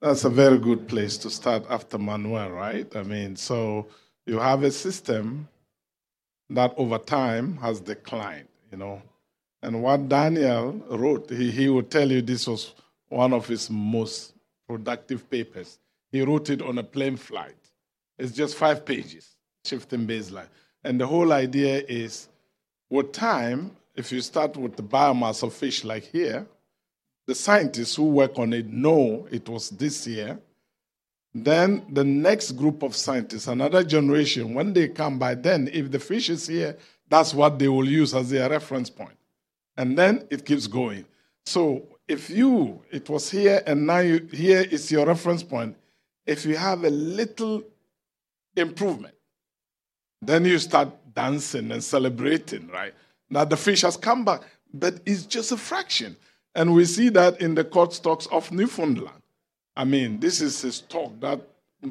That's 0.00 0.24
a 0.24 0.30
very 0.30 0.58
good 0.58 0.88
place 0.88 1.18
to 1.18 1.30
start 1.30 1.64
after 1.68 1.98
Manuel, 1.98 2.50
right? 2.50 2.94
I 2.96 3.02
mean, 3.02 3.36
so 3.36 3.86
you 4.26 4.38
have 4.38 4.62
a 4.62 4.70
system 4.70 5.48
that 6.48 6.72
over 6.76 6.98
time 6.98 7.56
has 7.58 7.80
declined, 7.80 8.48
you 8.70 8.78
know. 8.78 9.02
And 9.62 9.82
what 9.82 10.08
Daniel 10.08 10.72
wrote, 10.88 11.30
he, 11.30 11.50
he 11.50 11.68
would 11.68 11.90
tell 11.90 12.10
you 12.10 12.22
this 12.22 12.46
was 12.46 12.74
one 13.08 13.32
of 13.32 13.46
his 13.46 13.68
most 13.68 14.34
productive 14.66 15.28
papers. 15.28 15.78
He 16.10 16.22
wrote 16.22 16.48
it 16.48 16.62
on 16.62 16.78
a 16.78 16.82
plane 16.82 17.16
flight. 17.16 17.56
It's 18.18 18.32
just 18.32 18.56
five 18.56 18.84
pages, 18.84 19.36
shifting 19.64 20.06
baseline. 20.06 20.48
And 20.82 21.00
the 21.00 21.06
whole 21.06 21.32
idea 21.32 21.84
is 21.88 22.28
with 22.88 23.12
time, 23.12 23.76
if 23.94 24.10
you 24.12 24.20
start 24.20 24.56
with 24.56 24.76
the 24.76 24.82
biomass 24.82 25.42
of 25.42 25.52
fish 25.52 25.84
like 25.84 26.04
here, 26.04 26.46
the 27.30 27.34
scientists 27.36 27.94
who 27.94 28.06
work 28.06 28.40
on 28.40 28.52
it 28.52 28.66
know 28.66 29.28
it 29.30 29.48
was 29.48 29.70
this 29.70 30.04
year. 30.04 30.36
Then 31.32 31.86
the 31.88 32.02
next 32.02 32.50
group 32.56 32.82
of 32.82 32.96
scientists, 32.96 33.46
another 33.46 33.84
generation, 33.84 34.52
when 34.52 34.72
they 34.72 34.88
come 34.88 35.16
by 35.16 35.36
then, 35.36 35.70
if 35.72 35.92
the 35.92 36.00
fish 36.00 36.28
is 36.28 36.48
here, 36.48 36.76
that's 37.08 37.32
what 37.32 37.56
they 37.56 37.68
will 37.68 37.88
use 37.88 38.16
as 38.16 38.30
their 38.30 38.50
reference 38.50 38.90
point. 38.90 39.16
And 39.76 39.96
then 39.96 40.26
it 40.28 40.44
keeps 40.44 40.66
going. 40.66 41.04
So 41.46 41.86
if 42.08 42.30
you, 42.30 42.82
it 42.90 43.08
was 43.08 43.30
here 43.30 43.62
and 43.64 43.86
now 43.86 44.00
you, 44.00 44.28
here 44.32 44.62
is 44.62 44.90
your 44.90 45.06
reference 45.06 45.44
point, 45.44 45.76
if 46.26 46.44
you 46.44 46.56
have 46.56 46.82
a 46.82 46.90
little 46.90 47.62
improvement, 48.56 49.14
then 50.20 50.44
you 50.44 50.58
start 50.58 50.88
dancing 51.14 51.70
and 51.70 51.84
celebrating, 51.84 52.66
right? 52.70 52.92
Now 53.30 53.44
the 53.44 53.56
fish 53.56 53.82
has 53.82 53.96
come 53.96 54.24
back, 54.24 54.40
but 54.74 54.98
it's 55.06 55.26
just 55.26 55.52
a 55.52 55.56
fraction. 55.56 56.16
And 56.54 56.74
we 56.74 56.84
see 56.84 57.08
that 57.10 57.40
in 57.40 57.54
the 57.54 57.64
cod 57.64 57.92
stocks 57.92 58.26
of 58.26 58.50
Newfoundland. 58.50 59.22
I 59.76 59.84
mean, 59.84 60.18
this 60.20 60.40
is 60.40 60.62
a 60.64 60.72
stock 60.72 61.12
that 61.20 61.40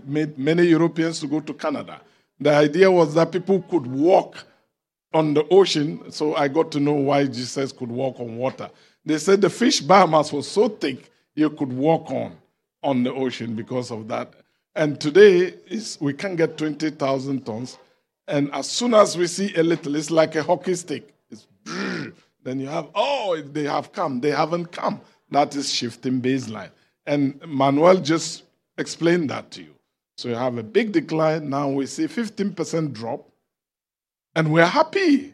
made 0.05 0.37
many 0.37 0.63
Europeans 0.63 1.19
to 1.21 1.27
go 1.27 1.39
to 1.39 1.53
Canada. 1.53 2.01
The 2.39 2.51
idea 2.51 2.91
was 2.91 3.13
that 3.15 3.31
people 3.31 3.61
could 3.69 3.87
walk 3.87 4.45
on 5.13 5.33
the 5.33 5.47
ocean, 5.49 6.11
so 6.11 6.35
I 6.35 6.47
got 6.47 6.71
to 6.73 6.79
know 6.79 6.93
why 6.93 7.25
Jesus 7.25 7.71
could 7.71 7.89
walk 7.89 8.19
on 8.19 8.37
water. 8.37 8.69
They 9.05 9.17
said 9.17 9.41
the 9.41 9.49
fish 9.49 9.81
biomass 9.81 10.31
was 10.31 10.47
so 10.47 10.69
thick 10.69 11.09
you 11.35 11.49
could 11.49 11.73
walk 11.73 12.11
on 12.11 12.37
on 12.83 13.03
the 13.03 13.13
ocean 13.13 13.55
because 13.55 13.91
of 13.91 14.07
that. 14.09 14.33
And 14.75 14.99
today 14.99 15.53
is 15.67 15.97
we 15.99 16.13
can 16.13 16.35
get 16.35 16.57
20,000 16.57 17.45
tons. 17.45 17.79
And 18.27 18.53
as 18.53 18.69
soon 18.69 18.93
as 18.93 19.17
we 19.17 19.25
see 19.27 19.53
a 19.55 19.63
little, 19.63 19.95
it's 19.95 20.11
like 20.11 20.35
a 20.35 20.43
hockey 20.43 20.75
stick. 20.75 21.13
It's 21.31 21.47
then 22.43 22.59
you 22.59 22.67
have, 22.67 22.89
oh, 22.95 23.41
they 23.41 23.63
have 23.63 23.91
come. 23.91 24.21
They 24.21 24.31
haven't 24.31 24.71
come. 24.71 25.01
That 25.31 25.55
is 25.55 25.71
shifting 25.71 26.21
baseline. 26.21 26.71
And 27.05 27.39
Manuel 27.45 27.97
just 27.97 28.43
explained 28.77 29.29
that 29.29 29.51
to 29.51 29.63
you. 29.63 29.75
So 30.17 30.29
you 30.29 30.35
have 30.35 30.57
a 30.57 30.63
big 30.63 30.91
decline. 30.91 31.49
Now 31.49 31.69
we 31.69 31.85
see 31.85 32.05
15% 32.05 32.93
drop. 32.93 33.29
And 34.35 34.51
we're 34.51 34.65
happy. 34.65 35.33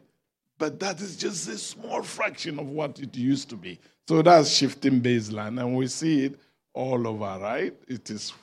But 0.57 0.79
that 0.79 1.01
is 1.01 1.17
just 1.17 1.47
a 1.49 1.57
small 1.57 2.01
fraction 2.01 2.59
of 2.59 2.69
what 2.69 2.99
it 2.99 3.15
used 3.15 3.49
to 3.49 3.55
be. 3.55 3.79
So 4.07 4.21
that's 4.21 4.49
shifting 4.49 5.01
baseline. 5.01 5.59
And 5.59 5.75
we 5.75 5.87
see 5.87 6.25
it 6.25 6.39
all 6.73 7.07
over, 7.07 7.37
right? 7.41 7.73
It 7.87 8.09
is, 8.09 8.33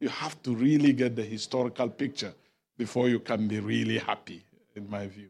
you 0.00 0.08
have 0.08 0.42
to 0.42 0.54
really 0.54 0.92
get 0.92 1.16
the 1.16 1.22
historical 1.22 1.88
picture 1.88 2.34
before 2.76 3.08
you 3.08 3.20
can 3.20 3.46
be 3.48 3.60
really 3.60 3.98
happy, 3.98 4.44
in 4.74 4.88
my 4.88 5.06
view. 5.06 5.28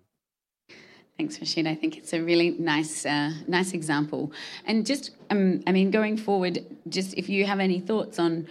Thanks, 1.22 1.38
Rashid. 1.38 1.68
I 1.68 1.76
think 1.76 1.98
it's 1.98 2.12
a 2.14 2.20
really 2.20 2.50
nice, 2.58 3.06
uh, 3.06 3.30
nice 3.46 3.74
example. 3.74 4.32
And 4.66 4.85
just, 4.85 5.12
um, 5.30 5.62
I 5.68 5.70
mean, 5.70 5.92
going 5.92 6.16
forward, 6.16 6.66
just 6.88 7.14
if 7.14 7.28
you 7.28 7.46
have 7.46 7.61
any 7.61 7.78
thoughts 7.78 8.18
on, 8.18 8.48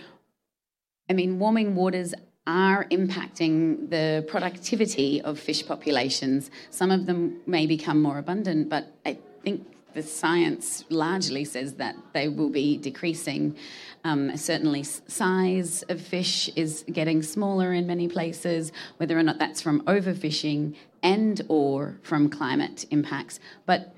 I 1.10 1.12
mean, 1.12 1.38
warming 1.38 1.76
waters 1.76 2.14
are 2.48 2.86
impacting 2.86 3.90
the 3.90 4.26
productivity 4.26 5.22
of 5.22 5.38
fish 5.38 5.68
populations. 5.68 6.50
Some 6.70 6.92
of 6.92 7.08
them 7.08 7.42
may 7.46 7.66
become 7.68 8.02
more 8.02 8.18
abundant, 8.20 8.70
but 8.70 8.88
I 9.06 9.18
think 9.44 9.68
the 9.94 10.04
science 10.04 10.86
largely 10.90 11.44
says 11.46 11.74
that 11.76 11.96
they 12.14 12.28
will 12.28 12.50
be 12.50 12.78
decreasing. 12.78 13.56
Um, 14.04 14.36
certainly, 14.38 14.84
size 14.84 15.84
of 15.90 16.02
fish 16.02 16.50
is 16.56 16.84
getting 16.92 17.22
smaller 17.22 17.74
in 17.74 17.88
many 17.88 18.08
places. 18.08 18.72
Whether 18.98 19.18
or 19.18 19.24
not 19.24 19.40
that's 19.40 19.62
from 19.62 19.82
overfishing 19.82 20.76
and 21.04 21.42
or 21.48 21.98
from 22.04 22.30
climate 22.30 22.86
impacts, 22.92 23.40
but 23.66 23.94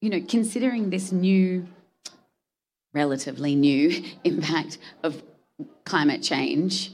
you 0.00 0.10
know, 0.10 0.20
considering 0.28 0.90
this 0.90 1.10
new, 1.10 1.66
relatively 2.94 3.54
new 3.54 4.04
impact 4.24 4.78
of 5.02 5.22
climate 5.84 6.22
change, 6.22 6.92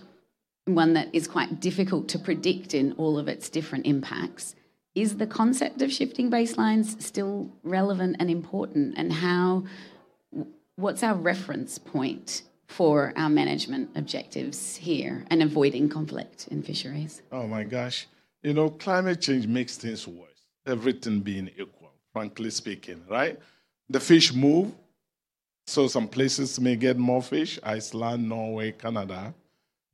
one 0.64 0.94
that 0.94 1.08
is 1.12 1.28
quite 1.28 1.60
difficult 1.60 2.08
to 2.08 2.18
predict 2.18 2.72
in 2.72 2.92
all 2.92 3.18
of 3.18 3.28
its 3.28 3.50
different 3.50 3.86
impacts 3.86 4.54
is 4.94 5.16
the 5.16 5.26
concept 5.26 5.82
of 5.82 5.92
shifting 5.92 6.30
baselines 6.30 7.00
still 7.02 7.50
relevant 7.62 8.16
and 8.18 8.30
important? 8.30 8.94
And 8.96 9.12
how 9.12 9.64
what's 10.76 11.02
our 11.02 11.14
reference 11.14 11.78
point 11.78 12.42
for 12.66 13.12
our 13.16 13.28
management 13.28 13.90
objectives 13.94 14.76
here 14.76 15.24
and 15.30 15.42
avoiding 15.42 15.88
conflict 15.88 16.48
in 16.50 16.62
fisheries? 16.62 17.22
Oh 17.32 17.46
my 17.46 17.64
gosh. 17.64 18.06
You 18.42 18.54
know 18.54 18.70
climate 18.70 19.20
change 19.20 19.46
makes 19.46 19.76
things 19.76 20.06
worse. 20.06 20.30
Everything 20.66 21.20
being 21.20 21.48
equal 21.48 21.92
frankly 22.12 22.50
speaking 22.50 23.02
right? 23.10 23.38
The 23.90 24.00
fish 24.00 24.32
move 24.32 24.72
so 25.66 25.88
some 25.88 26.08
places 26.08 26.60
may 26.60 26.76
get 26.76 26.96
more 26.96 27.22
fish 27.22 27.58
iceland 27.62 28.28
norway 28.28 28.72
canada. 28.72 29.34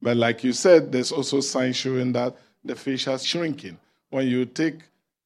But 0.02 0.16
like 0.16 0.44
you 0.44 0.52
said 0.52 0.92
there's 0.92 1.12
also 1.12 1.40
signs 1.40 1.76
showing 1.76 2.12
that 2.12 2.36
the 2.64 2.74
fish 2.74 3.06
are 3.08 3.18
shrinking. 3.18 3.78
When 4.10 4.26
you 4.26 4.44
take 4.44 4.80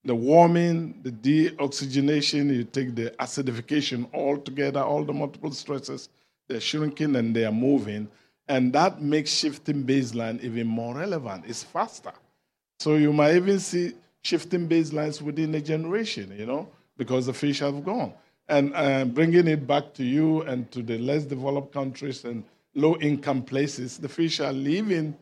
the 0.04 0.14
warming, 0.14 1.00
the 1.02 1.10
deoxygenation, 1.10 2.54
you 2.54 2.64
take 2.64 2.94
the 2.94 3.10
acidification 3.18 4.06
all 4.12 4.36
together, 4.36 4.80
all 4.80 5.02
the 5.02 5.12
multiple 5.12 5.52
stresses, 5.52 6.08
they're 6.48 6.60
shrinking 6.60 7.16
and 7.16 7.34
they 7.34 7.44
are 7.44 7.52
moving. 7.52 8.08
And 8.48 8.72
that 8.74 9.00
makes 9.00 9.30
shifting 9.30 9.84
baseline 9.84 10.42
even 10.42 10.66
more 10.66 10.94
relevant. 10.94 11.44
It's 11.46 11.62
faster. 11.62 12.12
So 12.78 12.96
you 12.96 13.12
might 13.12 13.36
even 13.36 13.58
see 13.58 13.94
shifting 14.22 14.68
baselines 14.68 15.22
within 15.22 15.54
a 15.54 15.60
generation, 15.60 16.34
you 16.38 16.44
know, 16.44 16.68
because 16.98 17.26
the 17.26 17.32
fish 17.32 17.60
have 17.60 17.82
gone. 17.82 18.12
And 18.46 18.74
uh, 18.74 19.06
bringing 19.06 19.48
it 19.48 19.66
back 19.66 19.94
to 19.94 20.04
you 20.04 20.42
and 20.42 20.70
to 20.72 20.82
the 20.82 20.98
less 20.98 21.24
developed 21.24 21.72
countries 21.72 22.26
and 22.26 22.44
low 22.74 22.96
income 22.98 23.42
places, 23.42 23.96
the 23.96 24.08
fish 24.08 24.40
are 24.40 24.52
leaving 24.52 25.16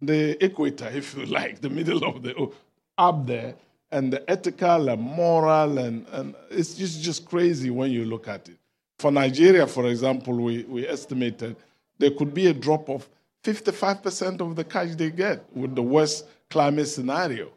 the 0.00 0.44
equator, 0.44 0.88
if 0.88 1.16
you 1.16 1.26
like, 1.26 1.60
the 1.60 1.70
middle 1.70 2.02
of 2.04 2.24
the, 2.24 2.50
up 2.98 3.26
there 3.26 3.54
and 3.92 4.12
the 4.12 4.28
ethical 4.28 4.88
and 4.88 5.00
moral, 5.00 5.78
and, 5.78 6.06
and 6.12 6.34
it's 6.50 6.74
just, 6.74 7.02
just 7.02 7.26
crazy 7.26 7.70
when 7.70 7.90
you 7.90 8.04
look 8.04 8.26
at 8.26 8.48
it. 8.48 8.56
For 8.98 9.12
Nigeria, 9.12 9.66
for 9.66 9.86
example, 9.86 10.34
we, 10.34 10.64
we 10.64 10.88
estimated 10.88 11.56
there 11.98 12.10
could 12.10 12.34
be 12.34 12.46
a 12.48 12.52
drop 12.52 12.88
of 12.88 13.08
55% 13.44 14.40
of 14.40 14.56
the 14.56 14.64
catch 14.64 14.90
they 14.92 15.10
get 15.10 15.44
with 15.54 15.74
the 15.74 15.82
worst 15.82 16.26
climate 16.50 16.88
scenario. 16.88 17.50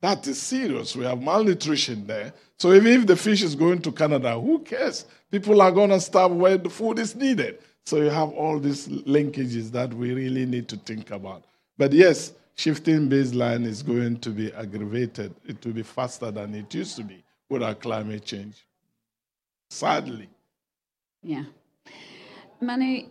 That 0.00 0.26
is 0.26 0.40
serious. 0.40 0.94
We 0.94 1.04
have 1.04 1.22
malnutrition 1.22 2.06
there. 2.06 2.32
So 2.58 2.72
even 2.74 2.92
if 2.92 3.06
the 3.06 3.16
fish 3.16 3.42
is 3.42 3.54
going 3.54 3.80
to 3.82 3.92
Canada, 3.92 4.38
who 4.38 4.58
cares? 4.60 5.06
People 5.30 5.60
are 5.62 5.72
going 5.72 5.90
to 5.90 6.00
starve 6.00 6.32
where 6.32 6.58
the 6.58 6.70
food 6.70 6.98
is 6.98 7.14
needed. 7.14 7.58
So 7.84 7.98
you 7.98 8.10
have 8.10 8.30
all 8.30 8.58
these 8.58 8.88
linkages 8.88 9.70
that 9.72 9.92
we 9.94 10.12
really 10.12 10.46
need 10.46 10.68
to 10.68 10.76
think 10.76 11.10
about. 11.10 11.44
But 11.78 11.92
yes, 11.92 12.32
shifting 12.56 13.08
baseline 13.08 13.64
is 13.64 13.82
going 13.82 14.18
to 14.20 14.30
be 14.30 14.52
aggravated. 14.52 15.34
It 15.44 15.64
will 15.64 15.74
be 15.74 15.82
faster 15.82 16.30
than 16.30 16.54
it 16.54 16.74
used 16.74 16.96
to 16.96 17.04
be 17.04 17.22
with 17.48 17.62
our 17.62 17.74
climate 17.74 18.24
change. 18.24 18.66
Sadly. 19.70 20.28
Yeah. 21.22 21.44
Manu, 22.60 23.08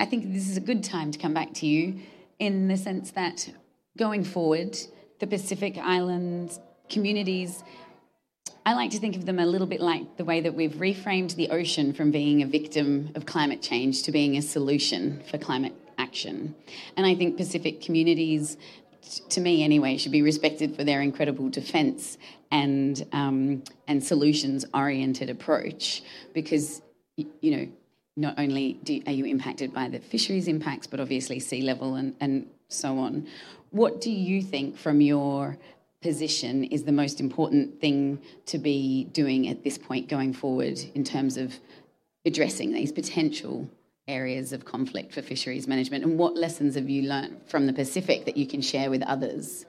I 0.00 0.04
think 0.04 0.32
this 0.32 0.48
is 0.48 0.56
a 0.56 0.60
good 0.60 0.82
time 0.82 1.12
to 1.12 1.18
come 1.18 1.32
back 1.32 1.54
to 1.54 1.66
you 1.66 2.00
in 2.38 2.68
the 2.68 2.76
sense 2.76 3.12
that 3.12 3.48
going 3.96 4.24
forward, 4.24 4.76
the 5.20 5.26
Pacific 5.26 5.78
Islands 5.78 6.58
communities, 6.88 7.62
I 8.66 8.74
like 8.74 8.90
to 8.90 8.98
think 8.98 9.16
of 9.16 9.26
them 9.26 9.38
a 9.38 9.46
little 9.46 9.66
bit 9.66 9.80
like 9.80 10.16
the 10.16 10.24
way 10.24 10.40
that 10.40 10.54
we've 10.54 10.72
reframed 10.72 11.36
the 11.36 11.50
ocean 11.50 11.92
from 11.92 12.10
being 12.10 12.42
a 12.42 12.46
victim 12.46 13.10
of 13.14 13.26
climate 13.26 13.62
change 13.62 14.02
to 14.04 14.12
being 14.12 14.36
a 14.36 14.42
solution 14.42 15.22
for 15.30 15.38
climate 15.38 15.74
action. 16.02 16.54
And 16.96 17.06
I 17.06 17.14
think 17.14 17.36
Pacific 17.36 17.80
communities, 17.80 18.56
to 19.30 19.40
me 19.40 19.62
anyway, 19.62 19.96
should 19.96 20.12
be 20.12 20.22
respected 20.22 20.76
for 20.76 20.84
their 20.84 21.00
incredible 21.00 21.48
defence 21.48 22.18
and 22.50 23.06
um, 23.12 23.62
and 23.88 24.02
solutions 24.04 24.64
oriented 24.74 25.30
approach 25.30 26.02
because 26.34 26.82
you 27.16 27.50
know 27.56 27.66
not 28.16 28.34
only 28.38 28.74
do, 28.84 29.00
are 29.06 29.12
you 29.12 29.24
impacted 29.24 29.72
by 29.72 29.88
the 29.88 29.98
fisheries 29.98 30.48
impacts, 30.48 30.86
but 30.86 31.00
obviously 31.00 31.40
sea 31.40 31.62
level 31.62 31.94
and, 31.94 32.14
and 32.20 32.46
so 32.68 32.98
on. 32.98 33.26
What 33.70 34.02
do 34.02 34.10
you 34.10 34.42
think 34.42 34.76
from 34.76 35.00
your 35.00 35.56
position 36.02 36.64
is 36.64 36.84
the 36.84 36.92
most 36.92 37.20
important 37.20 37.80
thing 37.80 38.20
to 38.46 38.58
be 38.58 39.04
doing 39.12 39.48
at 39.48 39.64
this 39.64 39.78
point 39.78 40.08
going 40.08 40.34
forward 40.34 40.78
in 40.94 41.04
terms 41.04 41.36
of 41.38 41.54
addressing 42.26 42.72
these 42.72 42.92
potential 42.92 43.68
areas 44.12 44.52
of 44.52 44.64
conflict 44.64 45.12
for 45.14 45.22
fisheries 45.22 45.66
management 45.66 46.04
and 46.04 46.18
what 46.18 46.36
lessons 46.36 46.74
have 46.74 46.88
you 46.88 47.02
learned 47.02 47.40
from 47.46 47.66
the 47.66 47.72
Pacific 47.72 48.24
that 48.26 48.36
you 48.36 48.46
can 48.46 48.60
share 48.60 48.90
with 48.90 49.02
others? 49.02 49.66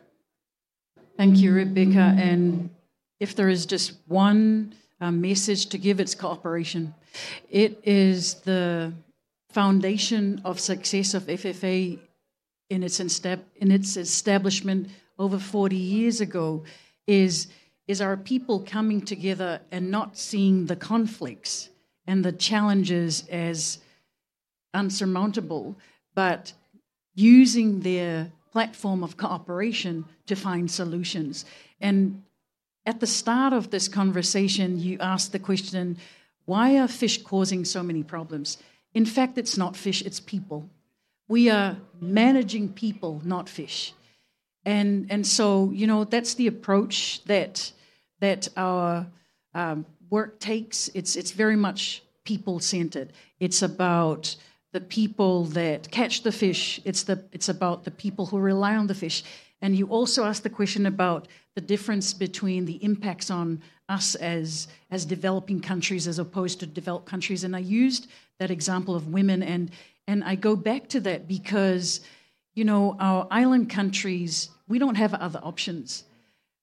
Thank 1.17 1.37
you, 1.37 1.53
Rebecca. 1.53 2.15
And 2.17 2.69
if 3.19 3.35
there 3.35 3.49
is 3.49 3.65
just 3.65 3.93
one 4.07 4.73
uh, 4.99 5.11
message 5.11 5.67
to 5.67 5.77
give, 5.77 5.99
it's 5.99 6.15
cooperation. 6.15 6.93
It 7.49 7.79
is 7.83 8.35
the 8.35 8.93
foundation 9.51 10.41
of 10.43 10.59
success 10.59 11.13
of 11.13 11.23
FFA 11.23 11.99
in 12.69 12.83
its, 12.83 12.99
in 12.99 13.71
its 13.71 13.97
establishment 13.97 14.89
over 15.19 15.37
40 15.37 15.75
years 15.75 16.21
ago 16.21 16.63
is, 17.05 17.47
is 17.87 18.01
our 18.01 18.17
people 18.17 18.59
coming 18.59 19.01
together 19.01 19.61
and 19.71 19.91
not 19.91 20.17
seeing 20.17 20.65
the 20.65 20.75
conflicts 20.75 21.69
and 22.07 22.25
the 22.25 22.31
challenges 22.31 23.27
as 23.29 23.79
unsurmountable, 24.73 25.75
but 26.15 26.53
using 27.15 27.81
their 27.81 28.31
platform 28.51 29.03
of 29.03 29.17
cooperation 29.17 30.05
to 30.27 30.35
find 30.35 30.69
solutions. 30.69 31.45
And 31.81 32.23
at 32.85 32.99
the 32.99 33.07
start 33.07 33.53
of 33.53 33.69
this 33.69 33.87
conversation, 33.87 34.79
you 34.79 34.97
asked 34.99 35.31
the 35.31 35.39
question 35.39 35.97
why 36.45 36.77
are 36.77 36.87
fish 36.87 37.23
causing 37.23 37.63
so 37.63 37.81
many 37.81 38.03
problems? 38.03 38.57
In 38.93 39.05
fact, 39.05 39.37
it's 39.37 39.57
not 39.57 39.77
fish, 39.77 40.01
it's 40.01 40.19
people. 40.19 40.69
We 41.27 41.49
are 41.49 41.77
managing 42.01 42.73
people, 42.73 43.21
not 43.23 43.47
fish. 43.47 43.93
And, 44.65 45.07
and 45.09 45.25
so, 45.25 45.71
you 45.73 45.87
know, 45.87 46.03
that's 46.03 46.35
the 46.35 46.47
approach 46.47 47.23
that, 47.25 47.71
that 48.19 48.49
our 48.55 49.07
um, 49.53 49.85
work 50.09 50.39
takes. 50.39 50.89
It's, 50.93 51.15
it's 51.15 51.31
very 51.31 51.55
much 51.55 52.03
people 52.23 52.59
centered. 52.59 53.13
It's 53.39 53.61
about 53.61 54.35
the 54.73 54.81
people 54.81 55.45
that 55.45 55.89
catch 55.91 56.23
the 56.23 56.31
fish, 56.31 56.81
it's, 56.83 57.03
the, 57.03 57.23
it's 57.31 57.47
about 57.47 57.85
the 57.85 57.91
people 57.91 58.25
who 58.25 58.39
rely 58.39 58.75
on 58.75 58.87
the 58.87 58.95
fish. 58.95 59.23
And 59.61 59.77
you 59.77 59.87
also 59.87 60.25
asked 60.25 60.43
the 60.43 60.49
question 60.49 60.85
about 60.85 61.27
the 61.55 61.61
difference 61.61 62.13
between 62.13 62.65
the 62.65 62.83
impacts 62.83 63.29
on 63.29 63.61
us 63.87 64.15
as, 64.15 64.67
as 64.89 65.05
developing 65.05 65.61
countries 65.61 66.07
as 66.07 66.17
opposed 66.19 66.59
to 66.59 66.65
developed 66.65 67.05
countries. 67.05 67.43
And 67.43 67.55
I 67.55 67.59
used 67.59 68.07
that 68.39 68.49
example 68.49 68.95
of 68.95 69.13
women, 69.13 69.43
and, 69.43 69.69
and 70.07 70.23
I 70.23 70.35
go 70.35 70.55
back 70.55 70.89
to 70.89 70.99
that 71.01 71.27
because, 71.27 72.01
you 72.55 72.65
know, 72.65 72.97
our 72.99 73.27
island 73.29 73.69
countries, 73.69 74.49
we 74.67 74.79
don't 74.79 74.95
have 74.95 75.13
other 75.13 75.39
options. 75.43 76.03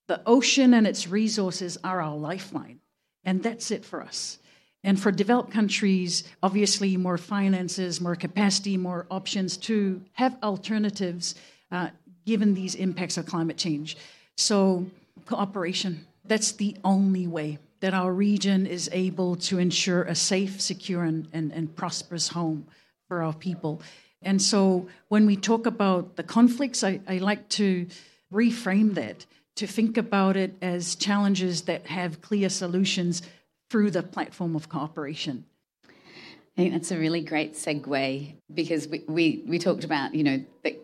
The 0.09 0.21
ocean 0.27 0.75
and 0.75 0.87
its 0.87 1.07
resources 1.07 1.79
are 1.85 2.03
our 2.03 2.17
lifeline, 2.17 2.81
and 3.23 3.41
that's 3.41 3.71
it 3.71 3.85
for 3.85 4.03
us. 4.03 4.40
And 4.83 4.99
for 5.01 5.13
developed 5.13 5.53
countries, 5.53 6.25
obviously, 6.43 6.97
more 6.97 7.19
finances, 7.19 8.01
more 8.01 8.17
capacity, 8.17 8.77
more 8.77 9.07
options 9.11 9.57
to 9.59 10.01
have 10.13 10.39
alternatives 10.43 11.35
uh, 11.71 11.91
given 12.25 12.55
these 12.55 12.75
impacts 12.75 13.19
of 13.19 13.27
climate 13.27 13.59
change. 13.59 13.97
So, 14.37 14.87
cooperation, 15.27 16.07
that's 16.25 16.53
the 16.53 16.77
only 16.83 17.27
way 17.27 17.59
that 17.81 17.93
our 17.95 18.13
region 18.13 18.67
is 18.67 18.89
able 18.93 19.37
to 19.37 19.59
ensure 19.59 20.03
a 20.03 20.15
safe, 20.15 20.61
secure, 20.61 21.05
and, 21.05 21.29
and, 21.33 21.53
and 21.53 21.75
prosperous 21.75 22.29
home 22.29 22.67
for 23.09 23.23
our 23.23 23.35
people. 23.35 23.83
And 24.23 24.41
so, 24.41 24.89
when 25.09 25.27
we 25.27 25.37
talk 25.37 25.67
about 25.67 26.17
the 26.17 26.23
conflicts, 26.23 26.83
I, 26.83 27.01
I 27.07 27.19
like 27.19 27.49
to 27.51 27.87
reframe 28.33 28.95
that 28.95 29.27
to 29.57 29.67
think 29.67 29.99
about 29.99 30.37
it 30.37 30.55
as 30.63 30.95
challenges 30.95 31.63
that 31.63 31.87
have 31.87 32.23
clear 32.23 32.49
solutions 32.49 33.23
through 33.71 33.93
the 33.93 34.03
platform 34.03 34.57
of 34.57 34.69
cooperation. 34.69 35.45
I 35.87 36.63
think 36.63 36.73
that's 36.75 36.91
a 36.91 36.99
really 36.99 37.23
great 37.23 37.55
segue 37.55 38.35
because 38.53 38.89
we, 38.89 39.05
we, 39.09 39.45
we 39.47 39.59
talked 39.59 39.85
about, 39.85 40.15
you 40.15 40.25
know, 40.25 40.45
that 40.65 40.79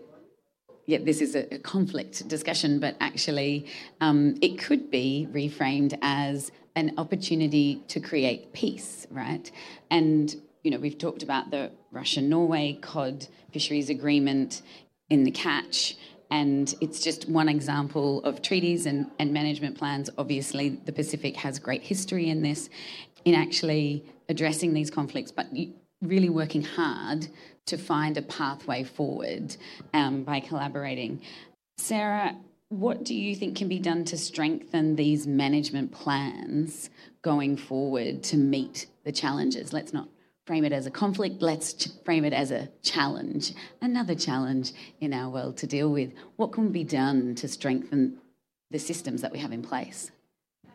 yeah, 0.86 0.98
this 1.02 1.20
is 1.20 1.34
a, 1.34 1.58
conflict 1.58 2.26
discussion, 2.28 2.78
but 2.78 2.96
actually 3.00 3.66
um, 4.00 4.36
it 4.40 4.58
could 4.58 4.90
be 4.90 5.28
reframed 5.32 5.98
as 6.00 6.52
an 6.76 6.94
opportunity 6.96 7.82
to 7.88 7.98
create 7.98 8.52
peace, 8.52 9.06
right? 9.10 9.50
And, 9.90 10.34
you 10.62 10.70
know, 10.70 10.78
we've 10.78 10.96
talked 10.96 11.24
about 11.24 11.50
the 11.50 11.72
Russia 11.90 12.22
Norway 12.22 12.78
cod 12.80 13.26
fisheries 13.52 13.90
agreement 13.90 14.62
in 15.10 15.24
the 15.24 15.30
catch. 15.30 15.96
And 16.30 16.74
it's 16.80 17.00
just 17.00 17.28
one 17.28 17.48
example 17.48 18.22
of 18.24 18.42
treaties 18.42 18.86
and, 18.86 19.10
and 19.18 19.32
management 19.32 19.78
plans. 19.78 20.10
Obviously, 20.18 20.70
the 20.70 20.92
Pacific 20.92 21.36
has 21.36 21.58
great 21.58 21.82
history 21.82 22.28
in 22.28 22.42
this, 22.42 22.68
in 23.24 23.34
actually 23.34 24.04
addressing 24.28 24.74
these 24.74 24.90
conflicts, 24.90 25.30
but 25.30 25.46
really 26.02 26.28
working 26.28 26.62
hard 26.62 27.28
to 27.66 27.76
find 27.76 28.16
a 28.16 28.22
pathway 28.22 28.84
forward 28.84 29.56
um, 29.94 30.22
by 30.22 30.40
collaborating. 30.40 31.20
Sarah, 31.78 32.36
what 32.68 33.04
do 33.04 33.14
you 33.14 33.36
think 33.36 33.56
can 33.56 33.68
be 33.68 33.78
done 33.78 34.04
to 34.06 34.18
strengthen 34.18 34.96
these 34.96 35.26
management 35.26 35.92
plans 35.92 36.90
going 37.22 37.56
forward 37.56 38.22
to 38.24 38.36
meet 38.36 38.86
the 39.04 39.12
challenges? 39.12 39.72
Let's 39.72 39.92
not 39.92 40.08
frame 40.46 40.64
it 40.64 40.72
as 40.72 40.86
a 40.86 40.90
conflict, 40.90 41.42
let's 41.42 41.88
frame 42.04 42.24
it 42.24 42.32
as 42.32 42.50
a 42.50 42.68
challenge, 42.82 43.52
another 43.82 44.14
challenge 44.14 44.72
in 45.00 45.12
our 45.12 45.28
world 45.28 45.56
to 45.58 45.66
deal 45.66 45.90
with. 45.90 46.12
What 46.36 46.52
can 46.52 46.70
be 46.70 46.84
done 46.84 47.34
to 47.36 47.48
strengthen 47.48 48.18
the 48.70 48.78
systems 48.78 49.22
that 49.22 49.32
we 49.32 49.40
have 49.40 49.52
in 49.52 49.62
place? 49.62 50.12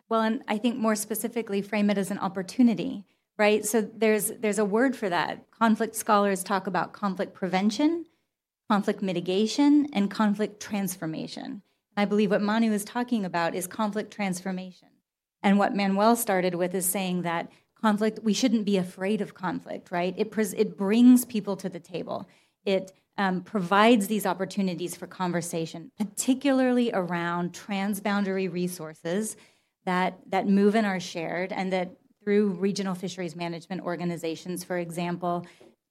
Well, 0.08 0.20
and 0.20 0.42
I 0.46 0.58
think 0.58 0.76
more 0.76 0.94
specifically, 0.94 1.62
frame 1.62 1.88
it 1.88 1.96
as 1.96 2.10
an 2.10 2.18
opportunity, 2.18 3.04
right? 3.38 3.64
So 3.64 3.80
there's 3.80 4.30
there's 4.40 4.58
a 4.58 4.64
word 4.64 4.94
for 4.94 5.08
that. 5.08 5.50
Conflict 5.50 5.96
scholars 5.96 6.44
talk 6.44 6.66
about 6.66 6.92
conflict 6.92 7.32
prevention, 7.32 8.04
conflict 8.68 9.00
mitigation, 9.00 9.88
and 9.94 10.10
conflict 10.10 10.60
transformation. 10.60 11.62
I 11.96 12.04
believe 12.04 12.30
what 12.30 12.42
Manu 12.42 12.72
is 12.72 12.84
talking 12.84 13.24
about 13.24 13.54
is 13.54 13.66
conflict 13.66 14.12
transformation. 14.12 14.88
And 15.42 15.58
what 15.58 15.74
Manuel 15.74 16.14
started 16.16 16.54
with 16.54 16.74
is 16.74 16.86
saying 16.86 17.22
that 17.22 17.50
conflict, 17.82 18.20
we 18.22 18.32
shouldn't 18.32 18.64
be 18.64 18.78
afraid 18.78 19.20
of 19.20 19.34
conflict, 19.34 19.90
right? 19.90 20.14
It, 20.16 20.30
pres- 20.30 20.54
it 20.54 20.78
brings 20.78 21.24
people 21.24 21.56
to 21.56 21.68
the 21.68 21.80
table. 21.80 22.28
It 22.64 22.92
um, 23.18 23.42
provides 23.42 24.06
these 24.06 24.24
opportunities 24.24 24.96
for 24.96 25.06
conversation, 25.06 25.90
particularly 25.98 26.90
around 26.92 27.52
transboundary 27.52 28.50
resources 28.50 29.36
that, 29.84 30.18
that 30.30 30.46
move 30.46 30.74
and 30.76 30.86
are 30.86 31.00
shared, 31.00 31.52
and 31.52 31.72
that 31.72 31.96
through 32.22 32.50
regional 32.50 32.94
fisheries 32.94 33.34
management 33.34 33.82
organizations, 33.82 34.62
for 34.64 34.78
example, 34.78 35.44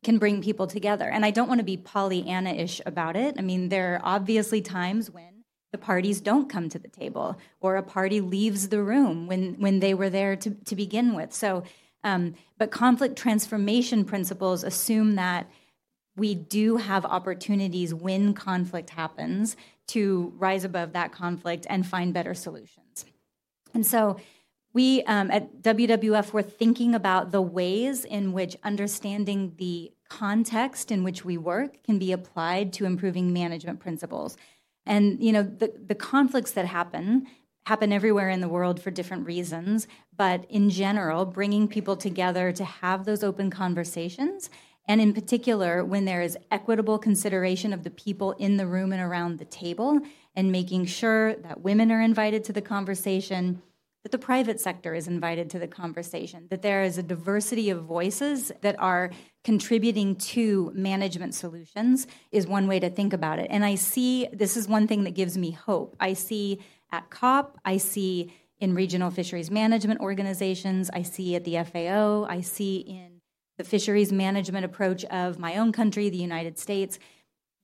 can 0.04 0.18
bring 0.18 0.42
people 0.42 0.66
together. 0.66 1.10
And 1.10 1.26
I 1.26 1.32
don't 1.32 1.48
want 1.48 1.60
to 1.60 1.66
be 1.66 1.78
Pollyanna 1.78 2.52
ish 2.52 2.82
about 2.86 3.16
it. 3.16 3.36
I 3.38 3.42
mean, 3.42 3.70
there 3.70 3.96
are 3.96 4.02
obviously 4.04 4.62
times 4.62 5.12
when 5.12 5.44
the 5.72 5.78
parties 5.78 6.22
don't 6.22 6.50
come 6.50 6.70
to 6.70 6.80
the 6.80 6.88
table 6.88 7.38
or 7.60 7.76
a 7.76 7.84
party 7.84 8.20
leaves 8.20 8.70
the 8.70 8.82
room 8.82 9.28
when, 9.28 9.56
when 9.60 9.80
they 9.80 9.94
were 9.94 10.10
there 10.10 10.36
to, 10.36 10.52
to 10.66 10.76
begin 10.76 11.14
with. 11.14 11.34
So 11.34 11.64
um, 12.04 12.36
but 12.58 12.72
conflict 12.72 13.16
transformation 13.16 14.06
principles 14.06 14.64
assume 14.64 15.16
that 15.16 15.50
we 16.16 16.36
do 16.36 16.78
have 16.78 17.06
opportunities 17.06 17.94
when 17.94 18.34
conflict 18.34 18.90
happens 18.92 19.56
to 19.88 20.34
rise 20.38 20.64
above 20.64 20.94
that 20.94 21.12
conflict 21.12 21.66
and 21.70 21.86
find 21.86 22.14
better 22.14 22.34
solutions. 22.34 23.06
And 23.74 23.86
so 23.86 24.18
we 24.74 25.04
um, 25.04 25.32
at 25.32 25.62
WWF 25.62 26.34
were 26.34 26.42
thinking 26.42 26.96
about 26.96 27.32
the 27.32 27.42
ways 27.42 28.06
in 28.06 28.34
which 28.34 28.56
understanding 28.64 29.54
the 29.58 29.92
context 30.10 30.92
in 30.92 31.04
which 31.04 31.24
we 31.24 31.38
work 31.38 31.82
can 31.84 31.98
be 31.98 32.12
applied 32.12 32.74
to 32.74 32.86
improving 32.86 33.32
management 33.34 33.80
principles. 33.80 34.38
And 34.86 35.24
you 35.24 35.32
know 35.32 35.44
the, 35.44 35.74
the 35.88 35.96
conflicts 35.96 36.52
that 36.52 36.66
happen 36.66 37.28
happen 37.66 37.94
everywhere 37.94 38.30
in 38.30 38.42
the 38.42 38.50
world 38.50 38.82
for 38.82 38.92
different 38.92 39.26
reasons, 39.26 39.88
but 40.16 40.46
in 40.50 40.70
general, 40.70 41.26
bringing 41.26 41.68
people 41.68 41.96
together 41.96 42.52
to 42.52 42.64
have 42.64 43.06
those 43.06 43.24
open 43.24 43.50
conversations. 43.50 44.50
And 44.88 45.00
in 45.00 45.14
particular, 45.14 45.86
when 45.86 46.06
there 46.06 46.22
is 46.22 46.38
equitable 46.50 46.98
consideration 46.98 47.72
of 47.72 47.84
the 47.84 47.92
people 47.92 48.32
in 48.34 48.58
the 48.58 48.66
room 48.66 48.92
and 48.92 49.02
around 49.02 49.38
the 49.38 49.46
table, 49.46 50.02
and 50.36 50.52
making 50.52 50.86
sure 50.86 51.36
that 51.36 51.62
women 51.62 51.92
are 51.92 52.02
invited 52.02 52.44
to 52.46 52.54
the 52.54 52.62
conversation, 52.62 53.62
that 54.04 54.12
the 54.12 54.18
private 54.18 54.60
sector 54.60 54.96
is 54.96 55.08
invited 55.08 55.50
to 55.50 55.60
the 55.60 55.68
conversation, 55.68 56.48
that 56.50 56.62
there 56.62 56.84
is 56.84 56.98
a 56.98 57.04
diversity 57.04 57.70
of 57.70 57.84
voices 57.84 58.52
that 58.62 58.80
are 58.80 59.12
contributing 59.44 60.16
to 60.16 60.72
management 60.74 61.36
solutions, 61.36 62.08
is 62.32 62.48
one 62.48 62.68
way 62.68 62.80
to 62.80 62.90
think 62.90 63.14
about 63.14 63.40
it. 63.40 63.48
And 63.50 63.64
I 63.64 63.76
see 63.76 64.28
this 64.34 64.58
is 64.58 64.68
one 64.68 64.88
thing 64.88 65.04
that 65.04 65.16
gives 65.16 65.38
me 65.38 65.52
hope. 65.52 65.96
I 66.00 66.14
see 66.14 66.62
at 66.92 67.10
COP, 67.10 67.58
I 67.64 67.78
see 67.78 68.34
in 68.60 68.76
regional 68.76 69.10
fisheries 69.10 69.50
management 69.50 70.00
organizations, 70.02 70.90
I 70.94 71.02
see 71.02 71.36
at 71.36 71.44
the 71.44 71.64
FAO, 71.64 72.26
I 72.30 72.42
see 72.42 72.78
in 72.78 73.22
the 73.58 73.64
fisheries 73.64 74.12
management 74.12 74.66
approach 74.66 75.04
of 75.06 75.40
my 75.40 75.58
own 75.58 75.72
country, 75.72 76.10
the 76.10 76.18
United 76.18 76.60
States, 76.60 77.00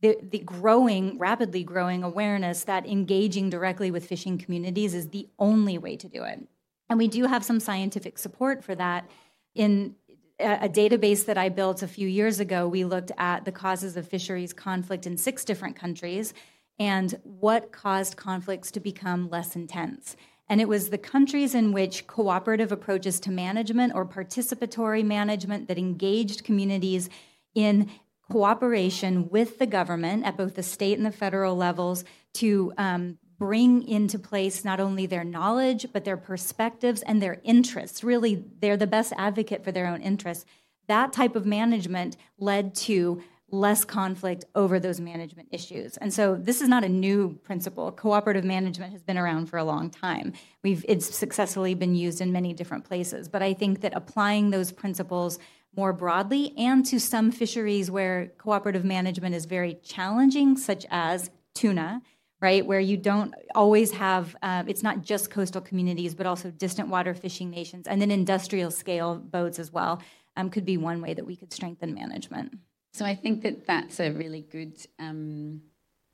the, 0.02 0.18
the 0.22 0.40
growing, 0.40 1.18
rapidly 1.18 1.64
growing 1.64 2.04
awareness 2.04 2.64
that 2.66 2.86
engaging 2.86 3.50
directly 3.50 3.90
with 3.92 4.06
fishing 4.06 4.38
communities 4.38 4.94
is 4.94 5.10
the 5.10 5.28
only 5.40 5.78
way 5.78 5.96
to 5.98 6.08
do 6.08 6.24
it. 6.24 6.48
And 6.90 7.00
we 7.00 7.08
do 7.08 7.26
have 7.26 7.44
some 7.44 7.60
scientific 7.60 8.18
support 8.18 8.64
for 8.64 8.76
that. 8.76 9.10
In 9.56 9.96
a 10.40 10.70
database 10.70 11.26
that 11.26 11.38
I 11.38 11.50
built 11.50 11.82
a 11.82 11.88
few 11.88 12.08
years 12.08 12.40
ago, 12.40 12.68
we 12.68 12.86
looked 12.86 13.12
at 13.18 13.44
the 13.46 13.52
causes 13.52 13.98
of 13.98 14.08
fisheries 14.08 14.54
conflict 14.54 15.08
in 15.08 15.18
six 15.18 15.44
different 15.44 15.76
countries 15.76 16.34
and 16.80 17.20
what 17.24 17.72
caused 17.72 18.16
conflicts 18.16 18.72
to 18.72 18.80
become 18.80 19.30
less 19.30 19.56
intense. 19.56 20.16
And 20.50 20.62
it 20.62 20.70
was 20.70 20.90
the 20.90 20.98
countries 20.98 21.54
in 21.54 21.74
which 21.74 22.08
cooperative 22.08 22.72
approaches 22.72 23.20
to 23.22 23.32
management 23.32 23.94
or 23.94 24.06
participatory 24.06 25.04
management 25.04 25.68
that 25.68 25.78
engaged 25.78 26.44
communities 26.44 27.10
in 27.54 27.90
cooperation 28.30 29.30
with 29.30 29.58
the 29.58 29.66
government 29.66 30.26
at 30.26 30.38
both 30.38 30.56
the 30.56 30.64
state 30.64 30.98
and 30.98 31.06
the 31.06 31.12
federal 31.12 31.56
levels 31.56 32.04
to 32.34 32.74
um, 32.78 33.18
bring 33.38 33.88
into 33.88 34.18
place 34.18 34.66
not 34.66 34.80
only 34.80 35.06
their 35.06 35.24
knowledge, 35.24 35.88
but 35.94 36.06
their 36.06 36.18
perspectives 36.18 37.02
and 37.04 37.22
their 37.22 37.40
interests. 37.44 38.04
Really, 38.04 38.44
they're 38.60 38.78
the 38.78 38.88
best 38.88 39.14
advocate 39.18 39.64
for 39.64 39.72
their 39.72 39.88
own 39.88 40.02
interests. 40.02 40.46
That 40.88 41.14
type 41.14 41.36
of 41.36 41.46
management 41.46 42.18
led 42.38 42.74
to 42.76 43.22
less 43.50 43.86
conflict 43.86 44.44
over 44.56 44.80
those 44.80 45.00
management 45.00 45.48
issues. 45.52 45.96
And 45.98 46.14
so 46.14 46.36
this 46.36 46.62
is 46.62 46.68
not 46.68 46.84
a 46.84 46.90
new 46.90 47.40
principle. 47.44 47.92
Cooperative 47.94 48.44
management 48.44 48.92
has 48.92 49.02
been 49.02 49.18
around 49.18 49.46
for 49.46 49.58
a 49.58 49.64
long 49.64 49.90
time. 49.90 50.34
We've 50.64 50.84
it's 50.88 51.16
successfully 51.16 51.74
been 51.74 51.96
used 51.96 52.20
in 52.20 52.32
many 52.32 52.54
different 52.54 52.84
places, 52.84 53.30
but 53.30 53.42
I 53.42 53.54
think 53.54 53.82
that 53.82 53.94
applying 53.96 54.50
those 54.50 54.72
principles 54.72 55.40
more 55.76 55.94
broadly 55.94 56.54
and 56.58 56.86
to 56.88 57.00
some 57.00 57.32
fisheries 57.32 57.90
where 57.90 58.28
cooperative 58.38 58.84
management 58.84 59.36
is 59.36 59.46
very 59.46 59.76
challenging, 59.76 60.58
such 60.58 60.86
as 60.90 61.30
tuna, 61.54 62.02
right? 62.42 62.66
Where 62.66 62.80
you 62.80 62.98
don't 62.98 63.34
always 63.56 63.92
have, 63.92 64.36
uh, 64.42 64.64
it's 64.68 64.84
not 64.84 65.04
just 65.04 65.30
coastal 65.30 65.62
communities, 65.62 66.16
but 66.16 66.26
also 66.26 66.52
distant 66.52 66.90
water 66.90 67.14
fishing 67.14 67.50
nations, 67.50 67.88
and 67.88 68.02
then 68.02 68.12
industrial 68.12 68.72
scale 68.72 69.16
boats 69.16 69.60
as 69.60 69.72
well, 69.72 70.02
um, 70.36 70.50
could 70.50 70.66
be 70.66 70.78
one 70.78 71.02
way 71.02 71.14
that 71.14 71.26
we 71.26 71.36
could 71.36 71.54
strengthen 71.54 71.94
management. 71.94 72.58
So 72.98 73.06
I 73.06 73.14
think 73.14 73.44
that 73.44 73.68
that's 73.68 74.00
a 74.00 74.10
really 74.10 74.42
good. 74.42 74.74
Um, 74.98 75.62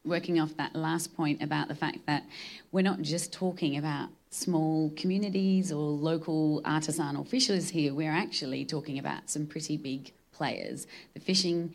working 0.05 0.37
off 0.37 0.57
that 0.57 0.75
last 0.75 1.15
point 1.15 1.41
about 1.41 1.69
the 1.69 1.75
fact 1.75 1.99
that 2.07 2.25
we're 2.73 2.81
not 2.81 3.01
just 3.01 3.31
talking 3.31 3.77
about 3.77 4.09
small 4.31 4.91
communities 4.97 5.71
or 5.71 5.79
local 5.79 6.61
artisanal 6.63 7.25
fishers 7.25 7.69
here, 7.69 7.93
we're 7.93 8.11
actually 8.11 8.65
talking 8.65 8.99
about 8.99 9.29
some 9.29 9.47
pretty 9.47 9.77
big 9.77 10.11
players. 10.33 10.85
The 11.13 11.21
fishing 11.21 11.73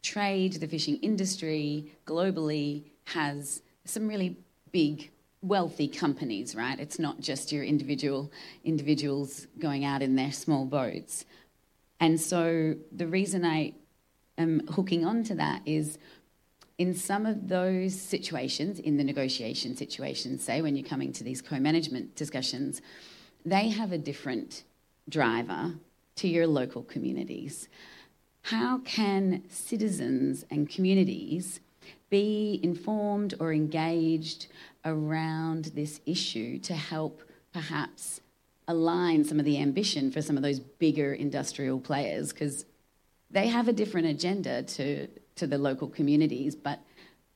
trade, 0.00 0.52
the 0.52 0.68
fishing 0.68 0.98
industry 0.98 1.90
globally 2.06 2.84
has 3.06 3.62
some 3.84 4.06
really 4.06 4.36
big 4.70 5.10
wealthy 5.42 5.88
companies, 5.88 6.54
right? 6.54 6.78
It's 6.78 7.00
not 7.00 7.18
just 7.18 7.50
your 7.50 7.64
individual 7.64 8.30
individuals 8.62 9.48
going 9.58 9.84
out 9.84 10.02
in 10.02 10.14
their 10.14 10.30
small 10.30 10.66
boats. 10.66 11.24
And 11.98 12.20
so 12.20 12.76
the 12.92 13.08
reason 13.08 13.44
I 13.44 13.72
am 14.38 14.66
hooking 14.68 15.04
on 15.04 15.24
to 15.24 15.34
that 15.34 15.62
is 15.66 15.98
in 16.78 16.94
some 16.94 17.24
of 17.24 17.48
those 17.48 17.98
situations, 17.98 18.78
in 18.78 18.96
the 18.96 19.04
negotiation 19.04 19.76
situations, 19.76 20.44
say 20.44 20.60
when 20.60 20.76
you're 20.76 20.86
coming 20.86 21.12
to 21.14 21.24
these 21.24 21.40
co 21.40 21.58
management 21.58 22.14
discussions, 22.14 22.82
they 23.44 23.68
have 23.68 23.92
a 23.92 23.98
different 23.98 24.64
driver 25.08 25.74
to 26.16 26.28
your 26.28 26.46
local 26.46 26.82
communities. 26.82 27.68
How 28.42 28.78
can 28.78 29.42
citizens 29.48 30.44
and 30.50 30.68
communities 30.68 31.60
be 32.10 32.60
informed 32.62 33.34
or 33.40 33.52
engaged 33.52 34.46
around 34.84 35.66
this 35.74 36.00
issue 36.06 36.58
to 36.60 36.74
help 36.74 37.22
perhaps 37.52 38.20
align 38.68 39.24
some 39.24 39.38
of 39.38 39.44
the 39.44 39.60
ambition 39.60 40.10
for 40.10 40.20
some 40.22 40.36
of 40.36 40.42
those 40.42 40.60
bigger 40.60 41.12
industrial 41.12 41.80
players? 41.80 42.32
Because 42.32 42.66
they 43.36 43.48
have 43.48 43.68
a 43.68 43.72
different 43.72 44.06
agenda 44.06 44.62
to 44.62 45.08
to 45.36 45.46
the 45.46 45.58
local 45.58 45.88
communities, 45.88 46.56
but 46.56 46.80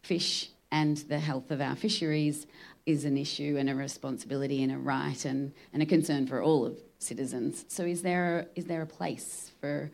fish 0.03 0.51
and 0.72 0.96
the 0.96 1.18
health 1.18 1.51
of 1.51 1.61
our 1.61 1.76
fisheries 1.76 2.46
is 2.86 3.05
an 3.05 3.16
issue 3.16 3.57
and 3.59 3.68
a 3.68 3.74
responsibility 3.74 4.62
and 4.62 4.72
a 4.72 4.78
right 4.78 5.24
and, 5.24 5.53
and 5.72 5.82
a 5.82 5.86
concern 5.86 6.26
for 6.26 6.42
all 6.42 6.64
of 6.64 6.78
citizens. 6.98 7.64
So 7.68 7.84
is 7.84 8.03
there, 8.03 8.48
is 8.55 8.64
there 8.64 8.82
a 8.82 8.86
place 8.86 9.53
for 9.61 9.90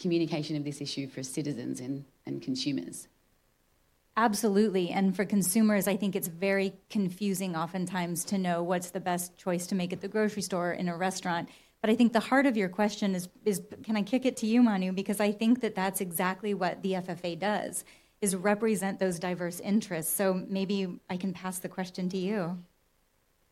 communication 0.00 0.56
of 0.56 0.64
this 0.64 0.80
issue 0.80 1.06
for 1.08 1.22
citizens 1.22 1.80
and, 1.80 2.04
and 2.26 2.40
consumers? 2.40 3.08
Absolutely. 4.16 4.90
And 4.90 5.14
for 5.14 5.24
consumers, 5.24 5.88
I 5.88 5.96
think 5.96 6.14
it's 6.14 6.28
very 6.28 6.72
confusing 6.88 7.56
oftentimes 7.56 8.24
to 8.26 8.38
know 8.38 8.62
what's 8.62 8.90
the 8.90 9.00
best 9.00 9.36
choice 9.36 9.66
to 9.66 9.74
make 9.74 9.92
at 9.92 10.00
the 10.00 10.08
grocery 10.08 10.42
store 10.42 10.72
in 10.72 10.88
a 10.88 10.96
restaurant. 10.96 11.48
But 11.84 11.90
I 11.90 11.96
think 11.96 12.14
the 12.14 12.20
heart 12.20 12.46
of 12.46 12.56
your 12.56 12.70
question 12.70 13.14
is, 13.14 13.28
is 13.44 13.60
can 13.82 13.94
I 13.94 14.00
kick 14.00 14.24
it 14.24 14.38
to 14.38 14.46
you, 14.46 14.62
Manu? 14.62 14.90
Because 14.90 15.20
I 15.20 15.32
think 15.32 15.60
that 15.60 15.74
that's 15.74 16.00
exactly 16.00 16.54
what 16.54 16.80
the 16.80 16.92
FFA 16.92 17.38
does, 17.38 17.84
is 18.22 18.34
represent 18.34 18.98
those 18.98 19.18
diverse 19.18 19.60
interests. 19.60 20.10
So 20.10 20.46
maybe 20.48 20.98
I 21.10 21.18
can 21.18 21.34
pass 21.34 21.58
the 21.58 21.68
question 21.68 22.08
to 22.08 22.16
you. 22.16 22.56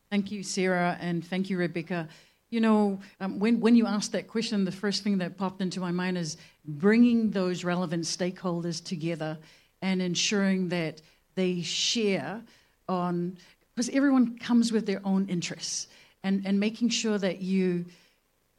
Thank 0.09 0.31
you, 0.31 0.41
Sarah, 0.41 0.97
and 0.99 1.23
thank 1.23 1.51
you, 1.51 1.59
Rebecca. 1.59 2.07
You 2.49 2.61
know, 2.61 2.99
um, 3.19 3.37
when, 3.37 3.59
when 3.59 3.75
you 3.75 3.85
asked 3.85 4.13
that 4.13 4.27
question, 4.27 4.65
the 4.65 4.71
first 4.71 5.03
thing 5.03 5.19
that 5.19 5.37
popped 5.37 5.61
into 5.61 5.79
my 5.79 5.91
mind 5.91 6.17
is 6.17 6.37
bringing 6.65 7.29
those 7.29 7.63
relevant 7.63 8.05
stakeholders 8.05 8.83
together 8.83 9.37
and 9.83 10.01
ensuring 10.01 10.69
that 10.69 11.03
they 11.35 11.61
share 11.61 12.41
on, 12.89 13.37
because 13.75 13.89
everyone 13.89 14.39
comes 14.39 14.71
with 14.71 14.87
their 14.87 15.01
own 15.05 15.27
interests, 15.29 15.85
and, 16.23 16.47
and 16.47 16.59
making 16.59 16.89
sure 16.89 17.19
that 17.19 17.39
you 17.39 17.85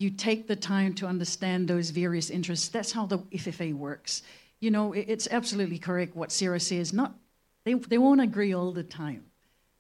you 0.04 0.10
take 0.10 0.46
the 0.46 0.54
time 0.54 0.94
to 0.94 1.06
understand 1.06 1.66
those 1.66 1.90
various 1.90 2.28
interests. 2.28 2.68
That's 2.68 2.92
how 2.92 3.06
the 3.06 3.18
FFA 3.18 3.74
works. 3.74 4.22
You 4.60 4.70
know, 4.70 4.92
it's 4.92 5.26
absolutely 5.30 5.78
correct 5.78 6.14
what 6.14 6.30
Sarah 6.30 6.60
says. 6.60 6.92
Not 6.92 7.14
they, 7.64 7.74
they 7.74 7.98
won't 7.98 8.20
agree 8.20 8.54
all 8.54 8.72
the 8.72 8.82
time, 8.82 9.24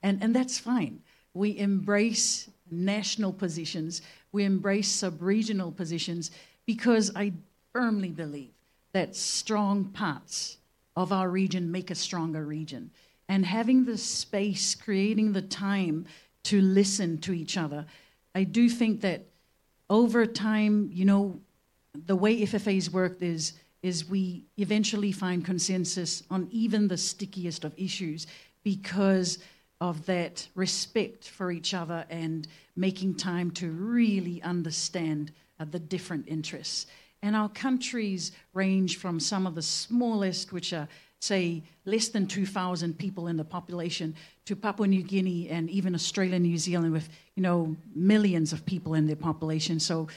and 0.02 0.22
and 0.22 0.34
that's 0.34 0.58
fine. 0.58 1.02
We 1.34 1.58
embrace 1.58 2.48
national 2.70 3.34
positions. 3.34 4.00
We 4.32 4.44
embrace 4.44 4.88
sub-regional 4.88 5.72
positions 5.72 6.30
because 6.66 7.14
I 7.14 7.34
firmly 7.72 8.08
believe 8.08 8.54
that 8.92 9.14
strong 9.14 9.84
parts 9.84 10.56
of 10.96 11.12
our 11.12 11.28
region 11.28 11.70
make 11.70 11.90
a 11.90 11.94
stronger 11.94 12.44
region. 12.44 12.90
And 13.28 13.44
having 13.44 13.84
the 13.84 13.98
space, 13.98 14.74
creating 14.74 15.32
the 15.32 15.42
time 15.42 16.06
to 16.44 16.60
listen 16.60 17.18
to 17.18 17.32
each 17.32 17.56
other, 17.56 17.86
I 18.34 18.44
do 18.44 18.68
think 18.68 19.00
that 19.02 19.26
over 19.94 20.26
time, 20.26 20.90
you 20.92 21.04
know, 21.04 21.38
the 21.94 22.16
way 22.16 22.40
FFAs 22.40 22.90
work 22.90 23.22
is 23.22 23.52
is 23.80 24.08
we 24.08 24.42
eventually 24.56 25.12
find 25.12 25.44
consensus 25.44 26.24
on 26.30 26.48
even 26.50 26.88
the 26.88 26.96
stickiest 26.96 27.64
of 27.64 27.72
issues 27.76 28.26
because 28.64 29.38
of 29.80 30.04
that 30.06 30.48
respect 30.56 31.28
for 31.28 31.52
each 31.52 31.74
other 31.74 32.04
and 32.10 32.48
making 32.74 33.14
time 33.14 33.52
to 33.52 33.70
really 33.70 34.42
understand 34.42 35.30
uh, 35.60 35.66
the 35.70 35.78
different 35.78 36.26
interests. 36.26 36.86
And 37.22 37.36
our 37.36 37.50
countries 37.50 38.32
range 38.52 38.96
from 38.96 39.20
some 39.20 39.46
of 39.46 39.54
the 39.54 39.62
smallest, 39.62 40.52
which 40.52 40.72
are 40.72 40.88
say 41.24 41.62
less 41.84 42.08
than 42.08 42.26
2,000 42.26 42.98
people 42.98 43.28
in 43.28 43.36
the 43.36 43.44
population 43.44 44.14
to 44.44 44.54
Papua 44.54 44.86
New 44.86 45.02
Guinea 45.02 45.48
and 45.48 45.70
even 45.70 45.94
Australia, 45.94 46.38
New 46.38 46.58
Zealand 46.58 46.92
with, 46.92 47.08
you 47.34 47.42
know, 47.42 47.74
millions 47.94 48.52
of 48.52 48.64
people 48.66 48.94
in 48.94 49.06
their 49.06 49.16
population. 49.16 49.80
So 49.80 50.08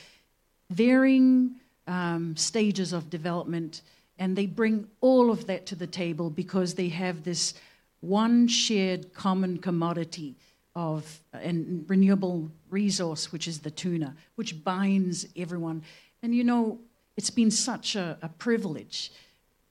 varying 0.70 1.56
um, 1.88 2.36
stages 2.36 2.94
of 2.94 3.10
development 3.10 3.82
and 4.20 4.36
they 4.36 4.46
bring 4.46 4.88
all 5.00 5.32
of 5.32 5.48
that 5.48 5.66
to 5.68 5.76
the 5.76 5.88
table 5.88 6.30
because 6.30 6.74
they 6.74 6.90
have 6.90 7.24
this 7.24 7.54
one 8.02 8.48
shared 8.48 9.14
common 9.14 9.58
commodity 9.58 10.36
of 10.76 11.20
and 11.34 11.86
renewable 11.88 12.52
resource, 12.70 13.32
which 13.32 13.48
is 13.48 13.60
the 13.60 13.72
tuna, 13.72 14.16
which 14.36 14.64
binds 14.64 15.28
everyone. 15.36 15.84
And 16.22 16.36
you 16.36 16.44
know, 16.44 16.80
it's 17.16 17.30
been 17.32 17.50
such 17.50 17.96
a, 17.96 18.18
a 18.22 18.30
privilege 18.30 19.12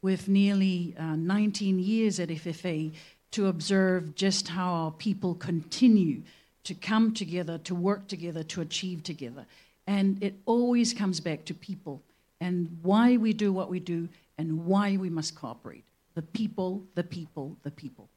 with 0.07 0.29
nearly 0.29 0.95
uh, 1.01 1.17
19 1.17 1.81
years 1.81 2.21
at 2.21 2.29
FFA 2.29 2.93
to 3.33 3.49
observe 3.49 4.15
just 4.15 4.47
how 4.47 4.73
our 4.73 4.93
people 4.93 5.35
continue 5.35 6.23
to 6.63 6.75
come 6.75 7.13
together, 7.13 7.59
to 7.59 7.75
work 7.75 8.07
together, 8.07 8.45
to 8.45 8.61
achieve 8.61 9.03
together. 9.03 9.45
And 9.85 10.23
it 10.23 10.35
always 10.47 10.95
comes 10.95 11.19
back 11.19 11.45
to 11.47 11.55
people 11.55 12.03
and 12.41 12.79
why 12.83 13.17
we 13.17 13.33
do 13.33 13.53
what 13.53 13.69
we 13.69 13.81
do 13.81 14.09
and 14.39 14.65
why 14.65 14.97
we 14.97 15.11
must 15.11 15.35
cooperate. 15.35 15.83
The 16.15 16.23
people, 16.23 16.85
the 16.95 17.03
people, 17.03 17.57
the 17.65 17.73
people. 17.73 18.09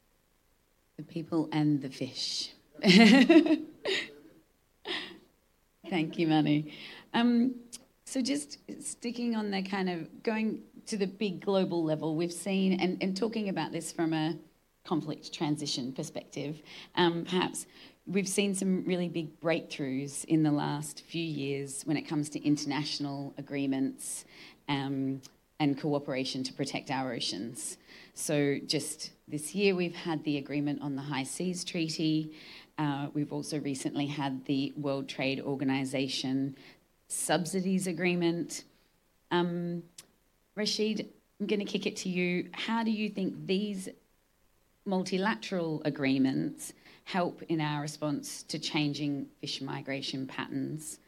The 0.97 1.03
people 1.03 1.49
and 1.51 1.81
the 1.81 1.89
fish. 1.89 2.51
Thank 5.89 6.19
you, 6.19 6.27
Manu. 6.27 6.65
Um, 7.15 7.55
so 8.09 8.21
just 8.21 8.57
sticking 8.79 9.35
on 9.35 9.51
the 9.51 9.61
kind 9.61 9.87
of 9.87 10.23
going 10.23 10.63
to 10.89 10.97
the 10.97 11.07
big 11.07 11.45
global 11.45 11.83
level, 11.83 12.15
we've 12.15 12.33
seen, 12.33 12.79
and, 12.79 13.01
and 13.01 13.15
talking 13.15 13.49
about 13.49 13.71
this 13.71 13.91
from 13.91 14.11
a 14.11 14.35
conflict 14.83 15.31
transition 15.31 15.93
perspective, 15.93 16.63
um, 16.95 17.25
perhaps 17.25 17.67
we've 18.07 18.27
seen 18.27 18.55
some 18.55 18.83
really 18.85 19.07
big 19.07 19.39
breakthroughs 19.39 20.25
in 20.25 20.41
the 20.41 20.51
last 20.51 21.03
few 21.05 21.23
years 21.23 21.83
when 21.85 21.95
it 21.95 22.03
comes 22.03 22.27
to 22.29 22.43
international 22.43 23.35
agreements 23.37 24.25
um, 24.67 25.21
and 25.59 25.79
cooperation 25.79 26.43
to 26.43 26.51
protect 26.53 26.89
our 26.89 27.13
oceans. 27.13 27.77
So, 28.15 28.57
just 28.65 29.11
this 29.27 29.53
year, 29.53 29.75
we've 29.75 29.95
had 29.95 30.23
the 30.23 30.37
agreement 30.37 30.81
on 30.81 30.95
the 30.95 31.03
High 31.03 31.23
Seas 31.23 31.63
Treaty. 31.63 32.33
Uh, 32.79 33.09
we've 33.13 33.31
also 33.31 33.59
recently 33.59 34.07
had 34.07 34.45
the 34.45 34.73
World 34.75 35.07
Trade 35.07 35.39
Organization 35.41 36.55
subsidies 37.07 37.85
agreement. 37.85 38.63
Um, 39.29 39.83
Rashid, 40.59 41.07
I'm 41.39 41.47
going 41.47 41.61
to 41.61 41.65
kick 41.65 41.85
it 41.85 41.95
to 42.03 42.09
you. 42.09 42.49
How 42.51 42.83
do 42.83 42.91
you 42.91 43.07
think 43.07 43.47
these 43.47 43.87
multilateral 44.83 45.81
agreements 45.85 46.73
help 47.05 47.41
in 47.43 47.61
our 47.61 47.81
response 47.81 48.43
to 48.43 48.59
changing 48.59 49.27
fish 49.39 49.61
migration 49.61 50.27
patterns 50.27 50.99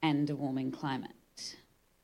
and 0.00 0.30
a 0.30 0.36
warming 0.36 0.70
climate? 0.70 1.56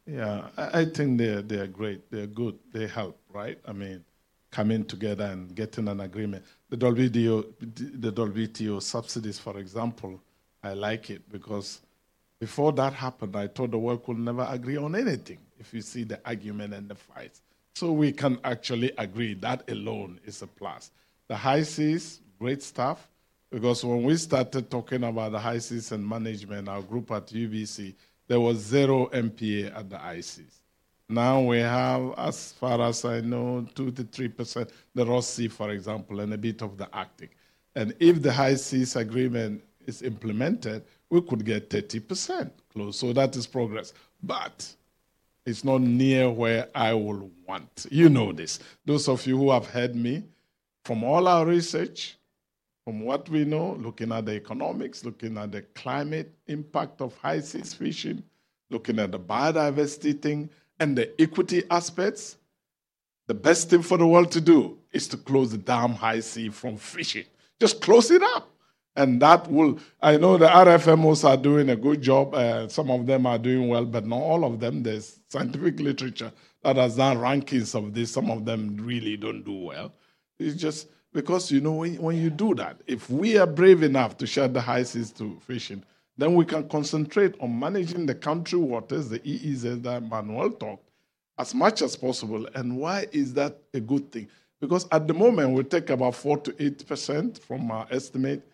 Yeah, 0.04 0.48
I 0.56 0.84
think 0.84 1.18
they're, 1.18 1.42
they're 1.42 1.68
great. 1.68 2.10
They're 2.10 2.26
good. 2.26 2.58
They 2.72 2.88
help, 2.88 3.20
right? 3.32 3.60
I 3.64 3.72
mean, 3.72 4.04
coming 4.50 4.84
together 4.84 5.26
and 5.26 5.54
getting 5.54 5.86
an 5.86 6.00
agreement. 6.00 6.44
The 6.70 6.76
WTO, 6.76 7.54
the 8.00 8.12
WTO 8.12 8.82
subsidies, 8.82 9.38
for 9.38 9.58
example, 9.58 10.20
I 10.60 10.72
like 10.72 11.08
it 11.10 11.22
because 11.30 11.82
before 12.40 12.72
that 12.72 12.94
happened, 12.94 13.36
I 13.36 13.46
thought 13.46 13.70
the 13.70 13.78
world 13.78 14.02
could 14.02 14.18
never 14.18 14.44
agree 14.50 14.76
on 14.76 14.96
anything 14.96 15.38
if 15.60 15.72
you 15.72 15.82
see 15.82 16.02
the 16.04 16.20
argument 16.24 16.74
and 16.74 16.88
the 16.88 16.96
fights. 16.96 17.42
So 17.76 17.92
we 17.92 18.12
can 18.12 18.38
actually 18.42 18.92
agree 18.98 19.34
that 19.34 19.70
alone 19.70 20.18
is 20.24 20.42
a 20.42 20.46
plus. 20.46 20.90
The 21.28 21.36
high 21.36 21.62
seas, 21.62 22.20
great 22.38 22.62
stuff, 22.62 23.08
because 23.50 23.84
when 23.84 24.02
we 24.02 24.16
started 24.16 24.70
talking 24.70 25.04
about 25.04 25.32
the 25.32 25.38
high 25.38 25.58
seas 25.58 25.92
and 25.92 26.06
management, 26.06 26.68
our 26.68 26.82
group 26.82 27.10
at 27.12 27.28
UBC, 27.28 27.94
there 28.26 28.40
was 28.40 28.58
zero 28.58 29.06
MPA 29.06 29.76
at 29.76 29.90
the 29.90 29.98
high 29.98 30.20
seas. 30.20 30.62
Now 31.08 31.40
we 31.40 31.58
have, 31.58 32.14
as 32.16 32.52
far 32.52 32.80
as 32.82 33.04
I 33.04 33.20
know, 33.20 33.66
two 33.74 33.90
to 33.92 34.04
three 34.04 34.28
percent 34.28 34.70
the 34.94 35.04
Ross 35.04 35.26
Sea, 35.26 35.48
for 35.48 35.70
example, 35.70 36.20
and 36.20 36.32
a 36.32 36.38
bit 36.38 36.62
of 36.62 36.76
the 36.76 36.88
Arctic. 36.92 37.36
And 37.74 37.94
if 37.98 38.22
the 38.22 38.32
high 38.32 38.54
seas 38.54 38.96
agreement 38.96 39.62
is 39.86 40.02
implemented, 40.02 40.84
we 41.08 41.20
could 41.22 41.44
get 41.44 41.70
30% 41.70 42.50
close. 42.72 42.98
So 42.98 43.12
that 43.12 43.34
is 43.36 43.46
progress. 43.46 43.92
But 44.22 44.72
it's 45.46 45.64
not 45.64 45.80
near 45.80 46.30
where 46.30 46.68
I 46.74 46.94
will 46.94 47.30
want. 47.46 47.86
You 47.90 48.08
know 48.08 48.32
this. 48.32 48.58
Those 48.84 49.08
of 49.08 49.26
you 49.26 49.36
who 49.36 49.50
have 49.50 49.66
heard 49.66 49.94
me, 49.94 50.24
from 50.84 51.04
all 51.04 51.28
our 51.28 51.46
research, 51.46 52.16
from 52.84 53.00
what 53.00 53.28
we 53.28 53.44
know, 53.44 53.74
looking 53.74 54.12
at 54.12 54.26
the 54.26 54.32
economics, 54.32 55.04
looking 55.04 55.38
at 55.38 55.52
the 55.52 55.62
climate 55.62 56.34
impact 56.46 57.00
of 57.00 57.16
high 57.18 57.40
seas 57.40 57.74
fishing, 57.74 58.22
looking 58.70 58.98
at 58.98 59.12
the 59.12 59.18
biodiversity 59.18 60.20
thing, 60.20 60.50
and 60.78 60.96
the 60.96 61.20
equity 61.20 61.62
aspects, 61.70 62.36
the 63.26 63.34
best 63.34 63.70
thing 63.70 63.82
for 63.82 63.98
the 63.98 64.06
world 64.06 64.32
to 64.32 64.40
do 64.40 64.78
is 64.92 65.06
to 65.08 65.16
close 65.16 65.52
the 65.52 65.58
damn 65.58 65.92
high 65.92 66.20
sea 66.20 66.48
from 66.48 66.76
fishing. 66.76 67.26
Just 67.60 67.80
close 67.80 68.10
it 68.10 68.22
up. 68.22 68.49
And 68.96 69.22
that 69.22 69.50
will, 69.50 69.78
I 70.02 70.16
know 70.16 70.36
the 70.36 70.48
RFMOs 70.48 71.28
are 71.28 71.36
doing 71.36 71.70
a 71.70 71.76
good 71.76 72.02
job. 72.02 72.34
Uh, 72.34 72.68
some 72.68 72.90
of 72.90 73.06
them 73.06 73.24
are 73.24 73.38
doing 73.38 73.68
well, 73.68 73.84
but 73.84 74.06
not 74.06 74.18
all 74.18 74.44
of 74.44 74.60
them. 74.60 74.82
There's 74.82 75.20
scientific 75.28 75.78
literature 75.78 76.32
that 76.62 76.76
has 76.76 76.96
done 76.96 77.18
rankings 77.18 77.74
of 77.74 77.94
this. 77.94 78.10
Some 78.10 78.30
of 78.30 78.44
them 78.44 78.76
really 78.80 79.16
don't 79.16 79.44
do 79.44 79.54
well. 79.54 79.92
It's 80.38 80.60
just 80.60 80.88
because, 81.12 81.50
you 81.52 81.60
know, 81.60 81.72
when, 81.72 81.96
when 82.02 82.16
you 82.16 82.30
do 82.30 82.54
that, 82.56 82.80
if 82.86 83.08
we 83.08 83.38
are 83.38 83.46
brave 83.46 83.82
enough 83.82 84.16
to 84.18 84.26
shut 84.26 84.52
the 84.52 84.60
high 84.60 84.82
seas 84.82 85.12
to 85.12 85.38
fishing, 85.40 85.84
then 86.18 86.34
we 86.34 86.44
can 86.44 86.68
concentrate 86.68 87.34
on 87.40 87.58
managing 87.58 88.06
the 88.06 88.14
country 88.14 88.58
waters, 88.58 89.08
the 89.08 89.20
EEZ 89.20 89.82
that 89.82 90.02
Manuel 90.02 90.50
talked, 90.50 90.90
as 91.38 91.54
much 91.54 91.80
as 91.80 91.96
possible. 91.96 92.46
And 92.54 92.76
why 92.76 93.06
is 93.12 93.32
that 93.34 93.58
a 93.72 93.80
good 93.80 94.12
thing? 94.12 94.28
Because 94.60 94.86
at 94.92 95.08
the 95.08 95.14
moment, 95.14 95.52
we 95.52 95.62
take 95.62 95.88
about 95.88 96.14
4 96.14 96.38
to 96.38 96.52
8% 96.52 97.38
from 97.38 97.70
our 97.70 97.86
estimate 97.90 98.46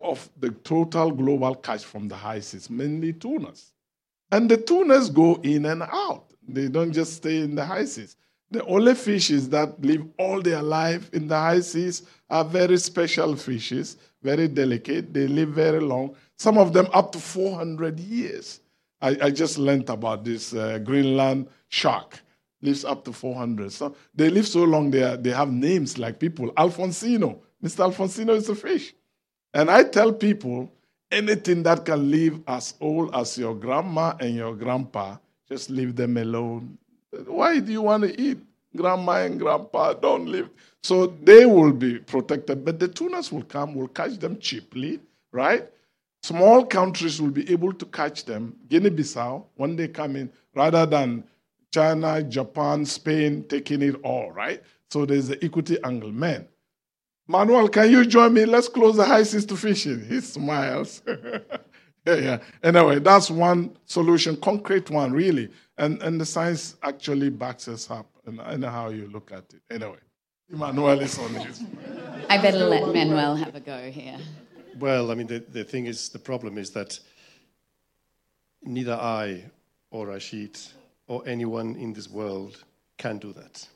of 0.00 0.28
the 0.38 0.50
total 0.50 1.10
global 1.10 1.54
catch 1.54 1.84
from 1.84 2.08
the 2.08 2.14
high 2.14 2.40
seas, 2.40 2.70
mainly 2.70 3.12
tunas. 3.12 3.72
And 4.30 4.48
the 4.48 4.56
tunas 4.56 5.10
go 5.10 5.36
in 5.42 5.66
and 5.66 5.82
out. 5.82 6.26
They 6.46 6.68
don't 6.68 6.92
just 6.92 7.14
stay 7.14 7.40
in 7.40 7.54
the 7.54 7.64
high 7.64 7.84
seas. 7.84 8.16
The 8.50 8.64
only 8.64 8.94
fishes 8.94 9.48
that 9.50 9.80
live 9.84 10.06
all 10.18 10.40
their 10.40 10.62
life 10.62 11.12
in 11.12 11.28
the 11.28 11.36
high 11.36 11.60
seas 11.60 12.04
are 12.30 12.44
very 12.44 12.78
special 12.78 13.36
fishes, 13.36 13.96
very 14.22 14.48
delicate. 14.48 15.12
They 15.12 15.26
live 15.26 15.50
very 15.50 15.80
long, 15.80 16.14
some 16.36 16.56
of 16.56 16.72
them 16.72 16.88
up 16.92 17.12
to 17.12 17.18
400 17.18 18.00
years. 18.00 18.60
I, 19.00 19.16
I 19.22 19.30
just 19.30 19.58
learned 19.58 19.90
about 19.90 20.24
this 20.24 20.54
uh, 20.54 20.78
Greenland 20.78 21.48
shark, 21.68 22.20
lives 22.62 22.84
up 22.84 23.04
to 23.04 23.12
400. 23.12 23.70
So 23.70 23.94
they 24.14 24.30
live 24.30 24.46
so 24.46 24.64
long, 24.64 24.90
they, 24.90 25.02
are, 25.02 25.16
they 25.16 25.30
have 25.30 25.52
names 25.52 25.98
like 25.98 26.18
people. 26.18 26.50
Alfonsino, 26.52 27.40
Mr. 27.62 27.92
Alfonsino 27.92 28.34
is 28.34 28.48
a 28.48 28.54
fish. 28.54 28.94
And 29.58 29.72
I 29.72 29.82
tell 29.82 30.12
people 30.12 30.70
anything 31.10 31.64
that 31.64 31.84
can 31.84 32.12
live 32.12 32.40
as 32.46 32.74
old 32.80 33.12
as 33.12 33.36
your 33.36 33.56
grandma 33.56 34.14
and 34.20 34.36
your 34.36 34.54
grandpa, 34.54 35.16
just 35.48 35.68
leave 35.68 35.96
them 35.96 36.16
alone. 36.16 36.78
Why 37.26 37.58
do 37.58 37.72
you 37.72 37.82
want 37.82 38.04
to 38.04 38.20
eat? 38.20 38.38
Grandma 38.76 39.24
and 39.24 39.36
grandpa 39.36 39.94
don't 39.94 40.26
live. 40.26 40.48
So 40.84 41.08
they 41.08 41.44
will 41.44 41.72
be 41.72 41.98
protected, 41.98 42.64
but 42.64 42.78
the 42.78 42.86
tunas 42.86 43.32
will 43.32 43.42
come, 43.42 43.74
will 43.74 43.88
catch 43.88 44.18
them 44.18 44.38
cheaply, 44.38 45.00
right? 45.32 45.68
Small 46.22 46.64
countries 46.64 47.20
will 47.20 47.32
be 47.32 47.50
able 47.50 47.72
to 47.72 47.86
catch 47.86 48.26
them, 48.26 48.54
Guinea 48.68 48.90
Bissau, 48.90 49.42
when 49.56 49.74
they 49.74 49.88
come 49.88 50.14
in, 50.14 50.30
rather 50.54 50.86
than 50.86 51.24
China, 51.74 52.22
Japan, 52.22 52.84
Spain 52.84 53.42
taking 53.48 53.82
it 53.82 53.96
all, 54.04 54.30
right? 54.30 54.62
So 54.88 55.04
there's 55.04 55.26
the 55.26 55.44
equity 55.44 55.78
angle. 55.82 56.12
Man, 56.12 56.46
Manuel, 57.30 57.68
can 57.68 57.90
you 57.90 58.06
join 58.06 58.32
me? 58.32 58.46
Let's 58.46 58.68
close 58.68 58.96
the 58.96 59.04
high 59.04 59.22
seas 59.22 59.44
to 59.46 59.56
fishing. 59.56 60.00
He 60.08 60.20
smiles. 60.22 61.02
yeah, 62.06 62.14
yeah. 62.14 62.38
Anyway, 62.62 63.00
that's 63.00 63.30
one 63.30 63.76
solution, 63.84 64.34
concrete 64.38 64.88
one, 64.88 65.12
really. 65.12 65.50
And, 65.76 66.02
and 66.02 66.18
the 66.18 66.24
science 66.24 66.76
actually 66.82 67.28
backs 67.28 67.68
us 67.68 67.90
up 67.90 68.06
and, 68.24 68.40
and 68.40 68.64
how 68.64 68.88
you 68.88 69.08
look 69.08 69.30
at 69.30 69.44
it. 69.52 69.60
Anyway, 69.70 69.98
Manuel 70.48 71.00
is 71.00 71.18
on 71.18 71.34
his. 71.34 71.62
I 72.30 72.38
better 72.38 72.64
let 72.64 72.94
Manuel 72.94 73.36
have 73.36 73.54
a 73.54 73.60
go 73.60 73.90
here. 73.90 74.16
Well, 74.78 75.10
I 75.10 75.14
mean, 75.14 75.26
the, 75.26 75.40
the 75.40 75.64
thing 75.64 75.84
is, 75.84 76.08
the 76.08 76.18
problem 76.18 76.56
is 76.56 76.70
that 76.70 76.98
neither 78.62 78.94
I 78.94 79.44
or 79.90 80.06
Rashid 80.06 80.58
or 81.06 81.22
anyone 81.26 81.76
in 81.76 81.92
this 81.92 82.08
world 82.08 82.64
can 82.96 83.18
do 83.18 83.34
that. 83.34 83.68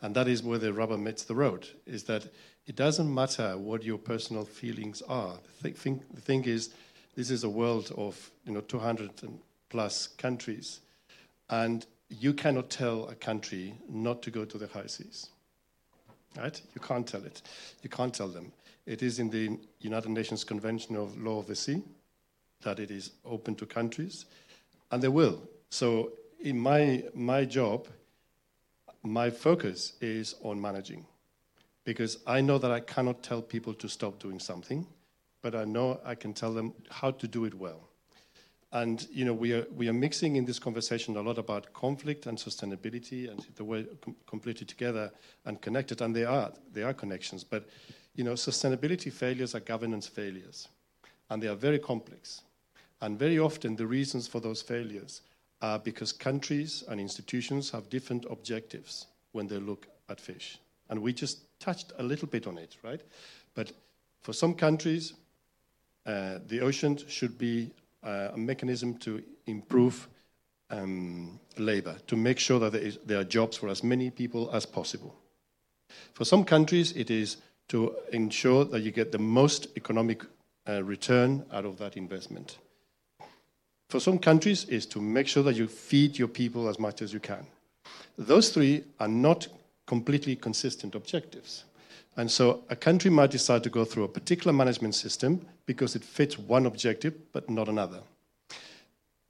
And 0.00 0.14
that 0.14 0.28
is 0.28 0.42
where 0.42 0.58
the 0.58 0.72
rubber 0.72 0.96
meets 0.96 1.24
the 1.24 1.34
road, 1.34 1.68
is 1.86 2.04
that 2.04 2.26
it 2.68 2.76
doesn't 2.76 3.12
matter 3.12 3.56
what 3.56 3.82
your 3.82 3.96
personal 3.96 4.44
feelings 4.44 5.02
are. 5.08 5.34
The 5.62 5.70
thing, 5.70 6.02
the 6.12 6.20
thing 6.20 6.44
is, 6.44 6.74
this 7.16 7.30
is 7.30 7.42
a 7.42 7.48
world 7.48 7.92
of 7.96 8.30
you 8.44 8.52
know 8.52 8.60
200 8.60 9.10
plus 9.70 10.06
countries, 10.06 10.80
and 11.48 11.86
you 12.10 12.34
cannot 12.34 12.68
tell 12.68 13.08
a 13.08 13.14
country 13.14 13.74
not 13.88 14.22
to 14.22 14.30
go 14.30 14.44
to 14.44 14.58
the 14.58 14.66
high 14.66 14.86
seas. 14.86 15.30
Right? 16.36 16.60
You 16.74 16.80
can't 16.80 17.06
tell 17.06 17.24
it. 17.24 17.40
You 17.82 17.88
can't 17.88 18.14
tell 18.14 18.28
them. 18.28 18.52
It 18.84 19.02
is 19.02 19.18
in 19.18 19.30
the 19.30 19.58
United 19.80 20.10
Nations 20.10 20.44
Convention 20.44 20.94
of 20.94 21.18
Law 21.20 21.38
of 21.38 21.46
the 21.46 21.56
Sea 21.56 21.82
that 22.62 22.78
it 22.78 22.90
is 22.90 23.12
open 23.24 23.54
to 23.56 23.66
countries, 23.66 24.26
and 24.90 25.02
they 25.02 25.08
will. 25.08 25.40
So, 25.70 26.12
in 26.40 26.58
my 26.58 27.02
my 27.14 27.46
job 27.46 27.88
my 29.04 29.30
focus 29.30 29.94
is 30.00 30.34
on 30.42 30.60
managing 30.60 31.06
because 31.88 32.18
I 32.26 32.42
know 32.42 32.58
that 32.58 32.70
I 32.70 32.80
cannot 32.80 33.22
tell 33.22 33.40
people 33.40 33.72
to 33.72 33.88
stop 33.88 34.18
doing 34.18 34.38
something, 34.38 34.86
but 35.40 35.54
I 35.54 35.64
know 35.64 35.98
I 36.04 36.16
can 36.16 36.34
tell 36.34 36.52
them 36.52 36.74
how 36.90 37.12
to 37.12 37.26
do 37.26 37.46
it 37.46 37.54
well. 37.54 37.88
And 38.72 39.08
you 39.10 39.24
know, 39.24 39.32
we 39.32 39.54
are 39.54 39.66
we 39.74 39.88
are 39.88 39.94
mixing 39.94 40.36
in 40.36 40.44
this 40.44 40.58
conversation 40.58 41.16
a 41.16 41.22
lot 41.22 41.38
about 41.38 41.72
conflict 41.72 42.26
and 42.26 42.36
sustainability, 42.36 43.30
and 43.30 43.42
the 43.56 43.64
way 43.64 43.86
com- 44.02 44.14
completely 44.26 44.66
together 44.66 45.10
and 45.46 45.62
connected. 45.62 46.02
And 46.02 46.14
they 46.14 46.26
are 46.26 46.52
they 46.74 46.82
are 46.82 46.92
connections, 46.92 47.42
but 47.42 47.66
you 48.14 48.22
know, 48.22 48.34
sustainability 48.34 49.10
failures 49.10 49.54
are 49.54 49.60
governance 49.60 50.06
failures, 50.06 50.68
and 51.30 51.42
they 51.42 51.48
are 51.48 51.56
very 51.56 51.78
complex. 51.78 52.42
And 53.00 53.18
very 53.18 53.38
often, 53.38 53.76
the 53.76 53.86
reasons 53.86 54.28
for 54.28 54.40
those 54.40 54.60
failures 54.60 55.22
are 55.62 55.78
because 55.78 56.12
countries 56.12 56.84
and 56.86 57.00
institutions 57.00 57.70
have 57.70 57.88
different 57.88 58.26
objectives 58.28 59.06
when 59.32 59.46
they 59.46 59.56
look 59.56 59.88
at 60.10 60.20
fish. 60.20 60.58
And 60.90 61.00
we 61.00 61.14
just 61.14 61.47
touched 61.60 61.92
a 61.98 62.02
little 62.02 62.28
bit 62.28 62.46
on 62.46 62.58
it, 62.58 62.76
right? 62.82 63.00
But 63.54 63.72
for 64.20 64.32
some 64.32 64.54
countries, 64.54 65.14
uh, 66.06 66.38
the 66.46 66.60
ocean 66.60 66.98
should 67.08 67.38
be 67.38 67.70
uh, 68.02 68.28
a 68.32 68.38
mechanism 68.38 68.94
to 68.98 69.22
improve 69.46 70.08
um, 70.70 71.40
labor, 71.56 71.96
to 72.06 72.16
make 72.16 72.38
sure 72.38 72.58
that 72.60 72.72
there, 72.72 72.82
is, 72.82 72.98
there 73.04 73.20
are 73.20 73.24
jobs 73.24 73.56
for 73.56 73.68
as 73.68 73.82
many 73.82 74.10
people 74.10 74.50
as 74.52 74.66
possible. 74.66 75.14
For 76.12 76.24
some 76.24 76.44
countries, 76.44 76.92
it 76.92 77.10
is 77.10 77.38
to 77.68 77.94
ensure 78.12 78.64
that 78.66 78.80
you 78.80 78.90
get 78.90 79.12
the 79.12 79.18
most 79.18 79.68
economic 79.76 80.22
uh, 80.68 80.82
return 80.82 81.44
out 81.52 81.64
of 81.64 81.78
that 81.78 81.96
investment 81.96 82.58
for 83.88 84.00
some 84.00 84.18
countries 84.18 84.64
is 84.64 84.84
to 84.86 85.00
make 85.00 85.26
sure 85.26 85.42
that 85.42 85.56
you 85.56 85.66
feed 85.66 86.18
your 86.18 86.28
people 86.28 86.68
as 86.68 86.78
much 86.78 87.00
as 87.00 87.12
you 87.12 87.20
can. 87.20 87.46
Those 88.18 88.50
three 88.50 88.84
are 89.00 89.08
not 89.08 89.48
completely 89.88 90.36
consistent 90.36 90.94
objectives. 90.94 91.64
And 92.16 92.30
so 92.30 92.62
a 92.68 92.76
country 92.76 93.10
might 93.10 93.30
decide 93.30 93.62
to 93.64 93.70
go 93.70 93.84
through 93.84 94.04
a 94.04 94.14
particular 94.18 94.52
management 94.52 94.94
system 94.94 95.46
because 95.66 95.96
it 95.96 96.04
fits 96.04 96.38
one 96.38 96.66
objective 96.66 97.14
but 97.32 97.48
not 97.48 97.68
another. 97.68 98.00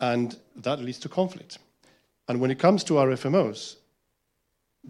And 0.01 0.37
that 0.57 0.81
leads 0.81 0.99
to 1.01 1.09
conflict. 1.09 1.59
And 2.27 2.41
when 2.41 2.51
it 2.51 2.59
comes 2.59 2.83
to 2.85 2.95
RFMOs, 2.95 3.77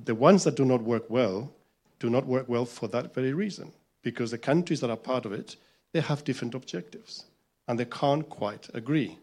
the 0.05 0.14
ones 0.14 0.45
that 0.45 0.57
do 0.57 0.64
not 0.64 0.83
work 0.83 1.11
well 1.11 1.53
do 2.01 2.09
not 2.09 2.27
work 2.27 2.49
well 2.49 2.64
for 2.64 2.89
that 2.89 3.14
very 3.14 3.33
reason, 3.33 3.73
because 4.03 4.31
the 4.31 4.39
countries 4.39 4.81
that 4.81 4.91
are 4.91 4.97
part 4.97 5.27
of 5.27 5.33
it, 5.33 5.57
they 5.93 6.01
have 6.01 6.25
different 6.25 6.55
objectives 6.55 7.25
and 7.66 7.79
they 7.79 7.85
can't 7.85 8.29
quite 8.29 8.69
agree. 8.73 9.19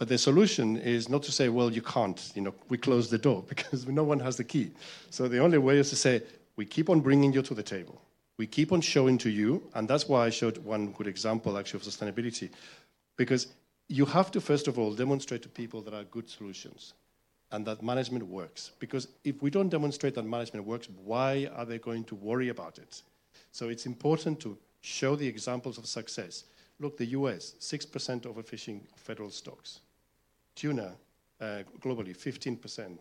But 0.00 0.08
the 0.08 0.16
solution 0.16 0.78
is 0.78 1.10
not 1.10 1.22
to 1.24 1.30
say, 1.30 1.50
well, 1.50 1.70
you 1.70 1.82
can't, 1.82 2.32
you 2.34 2.40
know, 2.40 2.54
we 2.70 2.78
close 2.78 3.10
the 3.10 3.18
door 3.18 3.44
because 3.48 3.86
no 3.86 4.02
one 4.02 4.18
has 4.20 4.38
the 4.38 4.44
key. 4.44 4.70
So 5.10 5.28
the 5.28 5.40
only 5.40 5.58
way 5.58 5.76
is 5.76 5.90
to 5.90 5.96
say, 5.96 6.22
we 6.56 6.64
keep 6.64 6.88
on 6.88 7.00
bringing 7.00 7.34
you 7.34 7.42
to 7.42 7.52
the 7.52 7.62
table. 7.62 8.00
We 8.38 8.46
keep 8.46 8.72
on 8.72 8.80
showing 8.80 9.18
to 9.18 9.28
you, 9.28 9.62
and 9.74 9.86
that's 9.86 10.08
why 10.08 10.24
I 10.24 10.30
showed 10.30 10.56
one 10.64 10.92
good 10.92 11.06
example 11.06 11.58
actually 11.58 11.80
of 11.80 11.82
sustainability. 11.82 12.48
Because 13.18 13.48
you 13.88 14.06
have 14.06 14.30
to, 14.30 14.40
first 14.40 14.68
of 14.68 14.78
all, 14.78 14.94
demonstrate 14.94 15.42
to 15.42 15.50
people 15.50 15.82
that 15.82 15.92
are 15.92 16.04
good 16.04 16.30
solutions. 16.30 16.94
and 17.52 17.66
that 17.66 17.82
management 17.82 18.24
works. 18.24 18.70
Because 18.78 19.08
if 19.24 19.42
we 19.42 19.50
don't 19.50 19.68
demonstrate 19.68 20.14
that 20.14 20.24
management 20.24 20.64
works, 20.64 20.88
why 21.04 21.50
are 21.54 21.64
they 21.64 21.78
going 21.78 22.04
to 22.04 22.14
worry 22.14 22.48
about 22.48 22.78
it? 22.78 23.02
So 23.50 23.68
it's 23.68 23.86
important 23.86 24.38
to 24.40 24.56
show 24.80 25.16
the 25.16 25.26
examples 25.26 25.76
of 25.76 25.86
success. 25.86 26.44
Look, 26.78 26.96
the 26.96 27.06
US, 27.06 27.54
6% 27.60 28.22
overfishing 28.22 28.82
federal 28.96 29.30
stocks. 29.30 29.80
Tuna, 30.60 30.92
uh, 31.40 31.62
globally, 31.80 32.14
15% 32.14 32.98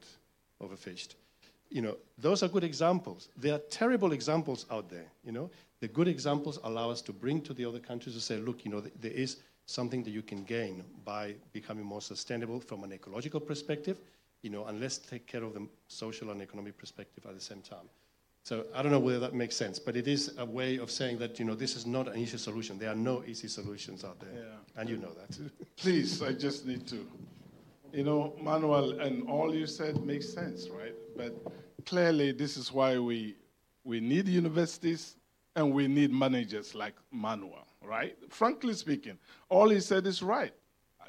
overfished. 0.64 1.16
You 1.70 1.82
know, 1.82 1.98
those 2.18 2.42
are 2.42 2.48
good 2.48 2.64
examples. 2.64 3.28
There 3.36 3.54
are 3.54 3.62
terrible 3.70 4.14
examples 4.14 4.66
out 4.72 4.90
there, 4.90 5.08
you 5.26 5.34
know. 5.34 5.52
The 5.82 5.90
good 5.90 6.08
examples 6.08 6.58
allow 6.64 6.90
us 6.90 7.02
to 7.02 7.12
bring 7.12 7.42
to 7.42 7.54
the 7.54 7.66
other 7.66 7.80
countries 7.80 8.16
to 8.16 8.22
say, 8.22 8.38
look, 8.38 8.64
you 8.64 8.72
know, 8.72 8.82
there 9.02 9.12
is 9.12 9.38
something 9.66 10.04
that 10.04 10.12
you 10.12 10.22
can 10.22 10.46
gain 10.46 10.86
by 11.04 11.36
becoming 11.52 11.84
more 11.84 12.02
sustainable 12.02 12.62
from 12.62 12.86
an 12.86 12.94
ecological 12.94 13.42
perspective, 13.42 13.98
you 14.42 14.50
know, 14.50 14.64
and 14.68 14.80
let's 14.80 14.98
take 14.98 15.28
care 15.28 15.44
of 15.44 15.54
the 15.54 15.68
social 15.90 16.32
and 16.32 16.42
economic 16.42 16.78
perspective 16.78 17.26
at 17.26 17.36
the 17.36 17.42
same 17.42 17.62
time. 17.62 17.90
So 18.44 18.68
I 18.74 18.82
don't 18.82 18.94
know 18.94 19.00
whether 19.00 19.20
that 19.20 19.34
makes 19.34 19.58
sense, 19.58 19.80
but 19.80 19.98
it 19.98 20.08
is 20.08 20.34
a 20.38 20.46
way 20.46 20.78
of 20.78 20.90
saying 20.90 21.20
that, 21.20 21.40
you 21.40 21.46
know, 21.46 21.56
this 21.56 21.76
is 21.76 21.86
not 21.86 22.08
an 22.08 22.18
easy 22.18 22.38
solution. 22.38 22.80
There 22.80 22.90
are 22.90 22.96
no 22.96 23.22
easy 23.28 23.50
solutions 23.50 24.06
out 24.06 24.20
there. 24.22 24.34
Yeah. 24.34 24.82
And 24.82 24.90
you 24.90 24.96
know 24.96 25.12
that. 25.14 25.38
Please, 25.76 26.24
I 26.24 26.32
just 26.32 26.66
need 26.66 26.88
to. 26.88 27.06
You 27.92 28.04
know, 28.04 28.36
Manuel, 28.42 29.00
and 29.00 29.28
all 29.28 29.54
you 29.54 29.66
said 29.66 30.04
makes 30.06 30.32
sense, 30.32 30.70
right? 30.70 30.94
But 31.18 31.34
clearly, 31.86 32.32
this 32.32 32.56
is 32.56 32.72
why 32.72 33.00
we, 33.00 33.36
we 33.84 34.00
need 34.00 34.28
universities 34.28 35.16
and 35.56 35.74
we 35.74 35.88
need 35.88 36.12
managers 36.12 36.76
like 36.76 36.94
Manuel, 37.12 37.68
right? 37.84 38.16
Frankly 38.30 38.74
speaking, 38.74 39.18
all 39.50 39.70
he 39.70 39.80
said 39.80 40.06
is 40.06 40.22
right. 40.22 40.54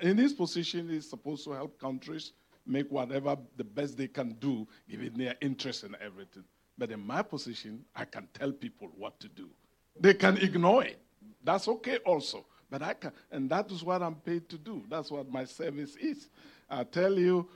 In 0.01 0.17
his 0.17 0.33
position, 0.33 0.89
he's 0.89 1.09
supposed 1.09 1.45
to 1.45 1.53
help 1.53 1.79
countries 1.79 2.33
make 2.67 2.91
whatever 2.91 3.37
the 3.57 3.65
best 3.65 3.99
they 3.99 4.09
can 4.09 4.33
do, 4.41 4.67
given 4.89 5.13
their 5.19 5.35
interest 5.43 5.85
in 5.85 5.95
everything. 6.01 6.45
But 6.79 6.91
in 6.91 7.07
my 7.07 7.21
position, 7.21 7.85
I 7.95 8.07
can 8.07 8.27
tell 8.33 8.53
people 8.53 8.89
what 8.97 9.21
to 9.21 9.29
do. 9.29 9.51
They 9.99 10.15
can 10.15 10.39
ignore 10.39 10.85
it. 10.85 10.99
That's 11.45 11.69
okay 11.69 11.99
also. 11.99 12.47
But 12.71 12.83
I 12.83 12.95
can, 12.95 13.13
and 13.31 13.51
that 13.51 13.71
is 13.71 13.83
what 13.83 14.03
I'm 14.03 14.15
paid 14.15 14.49
to 14.49 14.57
do. 14.57 14.85
That's 14.89 15.11
what 15.11 15.31
my 15.31 15.45
service 15.45 15.97
is. 15.97 16.29
I 16.71 16.85
tell 16.85 17.19
you, 17.19 17.49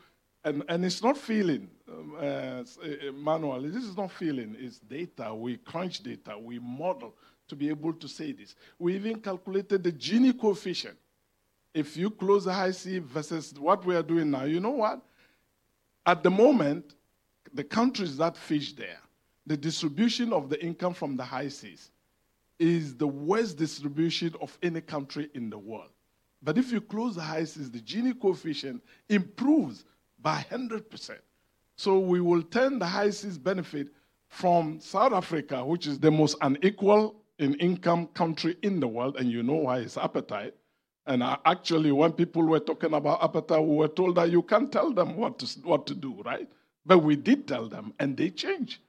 and, 0.44 0.62
and 0.68 0.84
it's 0.84 1.02
not 1.02 1.16
feeling, 1.16 1.70
um, 1.88 2.16
uh, 2.18 2.22
uh, 2.22 3.12
Manuel, 3.14 3.62
this 3.62 3.84
is 3.84 3.96
not 3.96 4.10
feeling, 4.10 4.56
it's 4.58 4.78
data. 4.78 5.34
We 5.34 5.56
crunch 5.56 6.02
data, 6.02 6.36
we 6.38 6.58
model 6.58 7.14
to 7.48 7.56
be 7.56 7.68
able 7.68 7.92
to 7.94 8.08
say 8.08 8.32
this. 8.32 8.54
We 8.78 8.96
even 8.96 9.20
calculated 9.20 9.82
the 9.82 9.92
Gini 9.92 10.38
coefficient. 10.38 10.96
If 11.72 11.96
you 11.96 12.10
close 12.10 12.44
the 12.44 12.52
high 12.52 12.70
sea 12.70 12.98
versus 12.98 13.54
what 13.58 13.84
we 13.84 13.96
are 13.96 14.02
doing 14.02 14.30
now, 14.30 14.44
you 14.44 14.60
know 14.60 14.70
what? 14.70 15.00
At 16.06 16.22
the 16.22 16.30
moment, 16.30 16.94
the 17.52 17.64
countries 17.64 18.16
that 18.18 18.36
fish 18.36 18.74
there, 18.74 19.00
the 19.46 19.56
distribution 19.56 20.32
of 20.32 20.48
the 20.48 20.62
income 20.62 20.94
from 20.94 21.16
the 21.16 21.24
high 21.24 21.48
seas 21.48 21.90
is 22.58 22.96
the 22.96 23.06
worst 23.06 23.58
distribution 23.58 24.34
of 24.40 24.56
any 24.62 24.80
country 24.80 25.30
in 25.34 25.50
the 25.50 25.58
world. 25.58 25.90
But 26.44 26.58
if 26.58 26.70
you 26.70 26.82
close 26.82 27.14
the 27.16 27.22
high 27.22 27.44
seas, 27.44 27.70
the 27.70 27.80
Gini 27.80 28.18
coefficient 28.20 28.82
improves 29.08 29.84
by 30.20 30.44
100%. 30.50 31.18
So 31.76 31.98
we 31.98 32.20
will 32.20 32.42
turn 32.42 32.78
the 32.78 32.86
high 32.86 33.10
seas 33.10 33.38
benefit 33.38 33.88
from 34.28 34.78
South 34.78 35.14
Africa, 35.14 35.64
which 35.64 35.86
is 35.86 35.98
the 35.98 36.10
most 36.10 36.36
unequal 36.42 37.16
in 37.38 37.54
income 37.54 38.08
country 38.08 38.56
in 38.62 38.78
the 38.78 38.86
world, 38.86 39.16
and 39.16 39.30
you 39.30 39.42
know 39.42 39.54
why 39.54 39.78
it's 39.78 39.96
apartheid. 39.96 40.52
And 41.06 41.22
uh, 41.22 41.38
actually, 41.44 41.92
when 41.92 42.12
people 42.12 42.42
were 42.42 42.60
talking 42.60 42.92
about 42.92 43.20
apartheid, 43.20 43.66
we 43.66 43.76
were 43.76 43.88
told 43.88 44.16
that 44.16 44.30
you 44.30 44.42
can't 44.42 44.70
tell 44.70 44.92
them 44.92 45.16
what 45.16 45.38
to, 45.38 45.46
what 45.60 45.86
to 45.86 45.94
do, 45.94 46.22
right? 46.24 46.48
But 46.84 46.98
we 46.98 47.16
did 47.16 47.48
tell 47.48 47.68
them, 47.68 47.94
and 47.98 48.16
they 48.16 48.30
changed. 48.30 48.80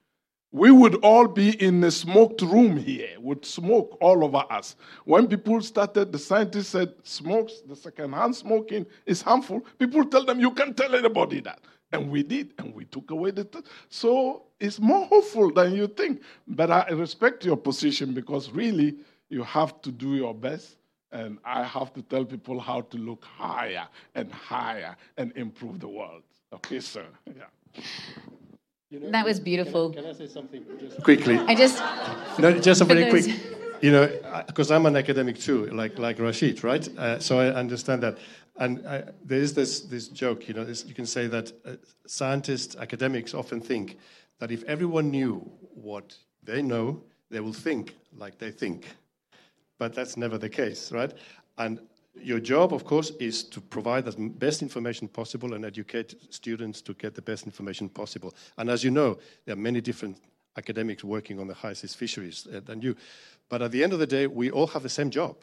We 0.56 0.72
would 0.72 0.96
all 1.04 1.28
be 1.28 1.62
in 1.62 1.84
a 1.84 1.92
smoked 1.92 2.42
room 2.42 2.78
here 2.78 3.10
with 3.20 3.44
smoke 3.44 3.98
all 4.00 4.24
over 4.24 4.46
us. 4.50 4.78
When 5.04 5.28
people 5.28 5.60
started, 5.60 6.14
the 6.14 6.18
scientists 6.18 6.70
said 6.70 6.94
smokes, 7.04 7.60
the 7.68 7.76
secondhand 7.76 8.38
smoking 8.38 8.86
is 9.06 9.22
harmful. 9.22 9.66
People 9.78 10.06
tell 10.06 10.24
them 10.24 10.40
you 10.40 10.52
can't 10.52 10.78
tell 10.78 10.96
anybody 10.96 11.42
that. 11.42 11.60
And 11.92 12.10
we 12.10 12.24
did, 12.24 12.54
and 12.58 12.74
we 12.74 12.86
took 12.86 13.12
away 13.12 13.32
the. 13.32 13.44
T- 13.44 13.60
so 13.90 14.44
it's 14.58 14.80
more 14.80 15.06
hopeful 15.08 15.52
than 15.52 15.74
you 15.74 15.88
think. 15.88 16.22
But 16.48 16.72
I 16.72 16.88
respect 16.92 17.44
your 17.44 17.58
position 17.58 18.14
because 18.14 18.50
really 18.50 18.96
you 19.28 19.44
have 19.44 19.82
to 19.82 19.92
do 19.92 20.16
your 20.16 20.34
best. 20.34 20.78
And 21.12 21.38
I 21.44 21.64
have 21.64 21.94
to 21.96 22.02
tell 22.02 22.24
people 22.24 22.62
how 22.62 22.80
to 22.80 22.98
look 22.98 23.26
higher 23.26 23.90
and 24.16 24.32
higher 24.32 24.96
and 25.18 25.34
improve 25.36 25.82
the 25.82 25.90
world. 25.90 26.24
Okay, 26.54 26.80
sir? 26.80 27.08
Yeah. 27.28 27.84
You 28.90 29.00
know, 29.00 29.12
that 29.12 29.26
was 29.26 29.40
beautiful. 29.40 29.90
Can 29.90 30.00
I, 30.00 30.02
can 30.04 30.16
I 30.16 30.18
say 30.18 30.28
something 30.28 30.64
just 30.80 31.02
quickly? 31.02 31.38
I 31.40 31.56
just. 31.56 31.82
No, 32.38 32.52
just 32.60 32.82
a 32.82 32.86
very 32.86 33.10
quick. 33.10 33.26
You 33.82 33.92
know, 33.92 34.44
because 34.48 34.72
I'm 34.72 34.86
an 34.86 34.96
academic 34.96 35.40
too, 35.40 35.66
like 35.68 35.98
like 35.98 36.20
Rashid, 36.20 36.64
right? 36.64 36.88
Uh, 36.98 37.20
so 37.20 37.40
I 37.40 37.48
understand 37.48 38.04
that. 38.04 38.18
And 38.58 38.88
I, 38.88 39.04
there 39.24 39.40
is 39.40 39.54
this 39.54 39.82
this 39.82 40.08
joke. 40.08 40.48
You 40.48 40.54
know, 40.54 40.64
this, 40.64 40.86
you 40.86 40.94
can 40.94 41.06
say 41.06 41.28
that 41.28 41.52
uh, 41.66 41.76
scientists, 42.06 42.76
academics 42.76 43.34
often 43.34 43.60
think 43.60 43.98
that 44.40 44.52
if 44.52 44.64
everyone 44.64 45.10
knew 45.10 45.40
what 45.74 46.16
they 46.44 46.62
know, 46.62 47.04
they 47.32 47.40
will 47.40 47.54
think 47.54 47.96
like 48.16 48.38
they 48.38 48.52
think. 48.52 48.86
But 49.78 49.94
that's 49.94 50.16
never 50.16 50.38
the 50.38 50.50
case, 50.50 50.92
right? 50.92 51.12
And 51.58 51.80
your 52.22 52.40
job, 52.40 52.74
of 52.74 52.86
course, 52.86 53.12
is 53.20 53.44
to 53.44 53.62
provide 53.62 54.06
the 54.06 54.30
best 54.30 54.62
information 54.62 55.08
possible 55.08 55.54
and 55.54 55.66
educate 55.66 56.16
students 56.30 56.82
to 56.82 56.94
get 56.94 57.16
the 57.16 57.22
best 57.22 57.46
information 57.46 57.90
possible. 57.90 58.34
And 58.58 58.70
as 58.70 58.84
you 58.84 58.92
know, 58.92 59.18
there 59.46 59.54
are 59.54 59.60
many 59.60 59.82
different 59.82 60.18
academics 60.58 61.04
working 61.04 61.40
on 61.40 61.48
the 61.48 61.54
high 61.54 61.74
seas 61.74 61.94
fisheries 61.94 62.48
uh, 62.48 62.62
than 62.66 62.82
you. 62.82 62.96
But 63.50 63.62
at 63.62 63.72
the 63.72 63.84
end 63.84 63.94
of 63.94 64.00
the 64.00 64.08
day, 64.08 64.28
we 64.28 64.50
all 64.50 64.68
have 64.68 64.84
the 64.84 64.90
same 64.90 65.10
job. 65.10 65.36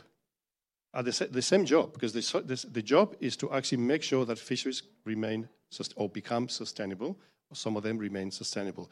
Uh, 0.94 1.02
the, 1.02 1.28
the, 1.30 1.42
same 1.42 1.64
job, 1.64 1.92
because 1.94 2.12
the, 2.12 2.42
this, 2.42 2.62
the 2.62 2.82
job 2.82 3.16
is 3.20 3.36
to 3.36 3.50
actually 3.52 3.78
make 3.78 4.02
sure 4.02 4.26
that 4.26 4.38
fisheries 4.38 4.82
remain 5.04 5.48
or 5.96 6.08
become 6.08 6.48
sustainable, 6.48 7.18
or 7.50 7.56
some 7.56 7.76
of 7.76 7.82
them 7.82 7.96
remain 7.96 8.30
sustainable, 8.30 8.90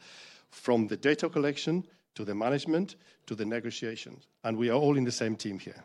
from 0.49 0.87
the 0.87 0.97
data 0.97 1.29
collection 1.29 1.83
to 2.15 2.25
the 2.25 2.33
management 2.33 2.95
to 3.27 3.35
the 3.35 3.45
negotiations. 3.45 4.27
And 4.43 4.57
we 4.57 4.69
are 4.69 4.79
all 4.79 4.97
in 4.97 5.03
the 5.03 5.11
same 5.11 5.35
team 5.35 5.59
here. 5.59 5.83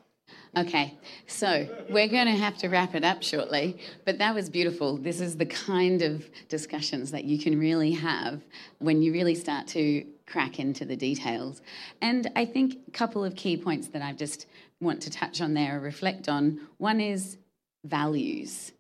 Okay, 0.57 0.95
so 1.27 1.69
we're 1.91 2.09
going 2.09 2.25
to 2.25 2.33
have 2.33 2.57
to 2.59 2.69
wrap 2.69 2.95
it 2.95 3.05
up 3.05 3.23
shortly, 3.23 3.79
but 4.07 4.17
that 4.17 4.35
was 4.35 4.49
beautiful. 4.49 4.97
This 4.97 5.21
is 5.21 5.37
the 5.37 5.45
kind 5.45 6.01
of 6.01 6.31
discussions 6.49 7.11
that 7.11 7.25
you 7.25 7.39
can 7.39 7.59
really 7.59 7.93
have 7.93 8.41
when 8.79 9.03
you 9.03 9.13
really 9.13 9.35
start 9.35 9.67
to 9.69 10.07
crack 10.27 10.59
into 10.59 10.87
the 10.87 10.97
details. 10.97 11.61
And 12.01 12.31
I 12.37 12.47
think 12.47 12.79
a 12.89 12.91
couple 12.91 13.23
of 13.23 13.37
key 13.37 13.59
points 13.59 13.89
that 13.89 14.01
I 14.01 14.15
just 14.15 14.47
want 14.81 15.03
to 15.03 15.11
touch 15.11 15.43
on 15.43 15.53
there 15.53 15.77
or 15.77 15.81
reflect 15.81 16.27
on. 16.27 16.61
One 16.79 17.03
is 17.03 17.37
values. 17.85 18.73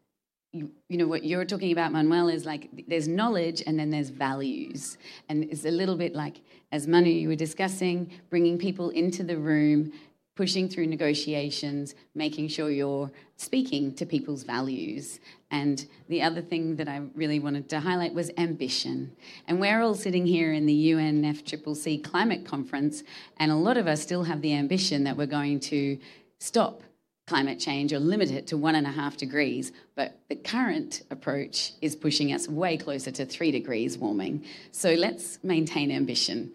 You, 0.52 0.70
you, 0.88 0.96
know 0.96 1.06
what 1.06 1.24
you're 1.24 1.44
talking 1.44 1.72
about 1.72 1.92
manuel 1.92 2.28
is 2.28 2.46
like 2.46 2.70
there's 2.88 3.06
knowledge 3.06 3.62
and 3.66 3.78
then 3.78 3.90
there's 3.90 4.08
values 4.08 4.96
and 5.28 5.44
it's 5.44 5.66
a 5.66 5.70
little 5.70 5.96
bit 5.96 6.14
like 6.14 6.40
as 6.72 6.86
manu 6.86 7.10
you 7.10 7.28
were 7.28 7.34
discussing 7.34 8.10
bringing 8.30 8.56
people 8.56 8.88
into 8.90 9.22
the 9.22 9.36
room 9.36 9.92
pushing 10.36 10.68
through 10.68 10.86
negotiations, 10.86 11.94
making 12.14 12.46
sure 12.48 12.70
you're 12.70 13.10
speaking 13.36 13.92
to 13.94 14.06
people's 14.06 14.44
values. 14.44 15.18
And 15.50 15.84
the 16.08 16.22
other 16.22 16.42
thing 16.42 16.76
that 16.76 16.88
I 16.88 17.02
really 17.14 17.40
wanted 17.40 17.68
to 17.70 17.80
highlight 17.80 18.14
was 18.14 18.30
ambition. 18.36 19.12
And 19.48 19.60
we're 19.60 19.80
all 19.80 19.94
sitting 19.94 20.26
here 20.26 20.52
in 20.52 20.66
the 20.66 20.92
UNFCCC 20.92 22.04
climate 22.04 22.44
conference, 22.44 23.02
and 23.38 23.50
a 23.50 23.56
lot 23.56 23.78
of 23.78 23.86
us 23.86 24.02
still 24.02 24.24
have 24.24 24.42
the 24.42 24.54
ambition 24.54 25.04
that 25.04 25.16
we're 25.16 25.26
going 25.26 25.58
to 25.60 25.98
stop 26.38 26.82
climate 27.26 27.58
change 27.58 27.92
or 27.92 27.98
limit 27.98 28.30
it 28.30 28.46
to 28.46 28.56
one 28.56 28.76
and 28.76 28.86
a 28.86 28.90
half 28.90 29.16
degrees. 29.16 29.72
But 29.96 30.20
the 30.28 30.36
current 30.36 31.02
approach 31.10 31.72
is 31.80 31.96
pushing 31.96 32.32
us 32.32 32.46
way 32.46 32.76
closer 32.76 33.10
to 33.12 33.26
three 33.26 33.50
degrees 33.50 33.98
warming. 33.98 34.44
So 34.70 34.92
let's 34.92 35.42
maintain 35.42 35.90
ambition. 35.90 36.52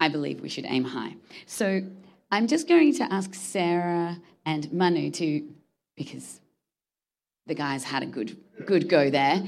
I 0.00 0.08
believe 0.08 0.40
we 0.40 0.48
should 0.48 0.66
aim 0.66 0.82
high. 0.82 1.14
So 1.46 1.82
I'm 2.32 2.46
just 2.46 2.66
going 2.66 2.94
to 2.94 3.12
ask 3.12 3.34
Sarah 3.34 4.16
and 4.46 4.72
Manu 4.72 5.10
to, 5.10 5.46
because 5.94 6.40
the 7.46 7.54
guys 7.54 7.84
had 7.84 8.02
a 8.02 8.06
good 8.06 8.38
good 8.64 8.88
go 8.88 9.10
there. 9.10 9.42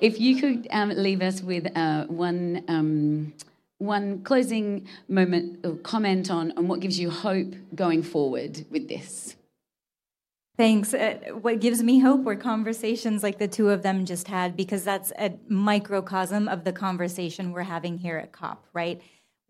If 0.00 0.18
you 0.18 0.40
could 0.40 0.66
um, 0.70 0.88
leave 0.88 1.20
us 1.20 1.42
with 1.42 1.66
uh, 1.76 2.06
one 2.06 2.64
um, 2.66 3.34
one 3.76 4.22
closing 4.22 4.88
moment 5.06 5.66
or 5.66 5.74
comment 5.76 6.30
on, 6.30 6.52
on 6.56 6.66
what 6.66 6.80
gives 6.80 6.98
you 6.98 7.10
hope 7.10 7.52
going 7.74 8.02
forward 8.02 8.64
with 8.70 8.88
this. 8.88 9.36
Thanks. 10.56 10.94
Uh, 10.94 11.18
what 11.40 11.60
gives 11.60 11.82
me 11.82 11.98
hope 11.98 12.22
were 12.22 12.36
conversations 12.36 13.22
like 13.22 13.38
the 13.38 13.48
two 13.48 13.68
of 13.68 13.82
them 13.82 14.06
just 14.06 14.28
had, 14.28 14.56
because 14.56 14.82
that's 14.82 15.12
a 15.18 15.34
microcosm 15.48 16.48
of 16.48 16.64
the 16.64 16.72
conversation 16.72 17.52
we're 17.52 17.62
having 17.62 17.98
here 17.98 18.16
at 18.16 18.32
COP, 18.32 18.64
right? 18.72 19.02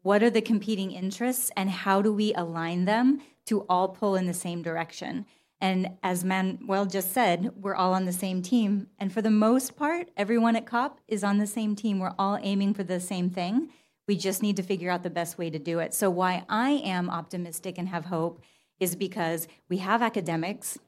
What 0.02 0.22
are 0.22 0.30
the 0.30 0.40
competing 0.40 0.90
interests 0.90 1.50
and 1.56 1.70
how 1.70 2.00
do 2.02 2.12
we 2.12 2.32
align 2.34 2.84
them 2.84 3.20
to 3.46 3.62
all 3.68 3.88
pull 3.88 4.16
in 4.16 4.26
the 4.26 4.34
same 4.34 4.62
direction 4.62 5.26
And 5.60 5.98
as 6.02 6.24
Manuel 6.24 6.86
just 6.86 7.12
said, 7.12 7.52
we're 7.54 7.74
all 7.74 7.92
on 7.92 8.06
the 8.06 8.12
same 8.12 8.40
team. 8.40 8.88
And 8.98 9.12
for 9.12 9.20
the 9.20 9.30
most 9.30 9.76
part, 9.76 10.08
everyone 10.16 10.56
at 10.56 10.66
COP 10.66 11.00
is 11.06 11.22
on 11.22 11.38
the 11.38 11.46
same 11.46 11.76
team. 11.76 11.98
We're 11.98 12.14
all 12.18 12.38
aiming 12.40 12.74
for 12.74 12.82
the 12.82 12.98
same 12.98 13.28
thing. 13.28 13.68
We 14.08 14.16
just 14.16 14.42
need 14.42 14.56
to 14.56 14.62
figure 14.62 14.90
out 14.90 15.02
the 15.02 15.10
best 15.10 15.36
way 15.36 15.50
to 15.50 15.58
do 15.58 15.78
it. 15.78 15.92
So, 15.94 16.10
why 16.10 16.44
I 16.48 16.70
am 16.70 17.10
optimistic 17.10 17.76
and 17.78 17.88
have 17.88 18.06
hope 18.06 18.42
is 18.80 18.96
because 18.96 19.46
we 19.68 19.76
have 19.78 20.02
academics, 20.02 20.78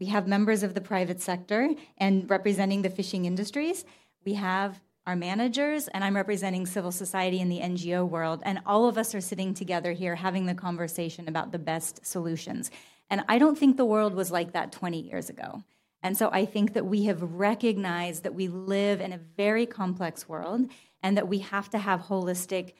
we 0.00 0.06
have 0.06 0.26
members 0.26 0.62
of 0.62 0.74
the 0.74 0.80
private 0.80 1.20
sector 1.22 1.70
and 1.96 2.28
representing 2.28 2.82
the 2.82 2.90
fishing 2.90 3.24
industries, 3.24 3.84
we 4.24 4.34
have 4.34 4.80
our 5.06 5.16
managers, 5.16 5.86
and 5.88 6.02
I'm 6.02 6.16
representing 6.16 6.66
civil 6.66 6.90
society 6.90 7.40
in 7.40 7.48
the 7.48 7.60
NGO 7.60 8.08
world. 8.08 8.42
And 8.44 8.60
all 8.66 8.88
of 8.88 8.98
us 8.98 9.14
are 9.14 9.20
sitting 9.20 9.54
together 9.54 9.92
here 9.92 10.16
having 10.16 10.46
the 10.46 10.54
conversation 10.54 11.28
about 11.28 11.52
the 11.52 11.58
best 11.58 12.04
solutions. 12.04 12.70
And 13.08 13.24
I 13.28 13.38
don't 13.38 13.56
think 13.56 13.76
the 13.76 13.84
world 13.84 14.14
was 14.14 14.32
like 14.32 14.52
that 14.52 14.72
20 14.72 15.00
years 15.00 15.30
ago. 15.30 15.62
And 16.02 16.16
so 16.16 16.28
I 16.32 16.44
think 16.44 16.74
that 16.74 16.86
we 16.86 17.04
have 17.04 17.22
recognized 17.22 18.24
that 18.24 18.34
we 18.34 18.48
live 18.48 19.00
in 19.00 19.12
a 19.12 19.20
very 19.36 19.64
complex 19.64 20.28
world 20.28 20.68
and 21.02 21.16
that 21.16 21.28
we 21.28 21.38
have 21.38 21.70
to 21.70 21.78
have 21.78 22.02
holistic 22.02 22.72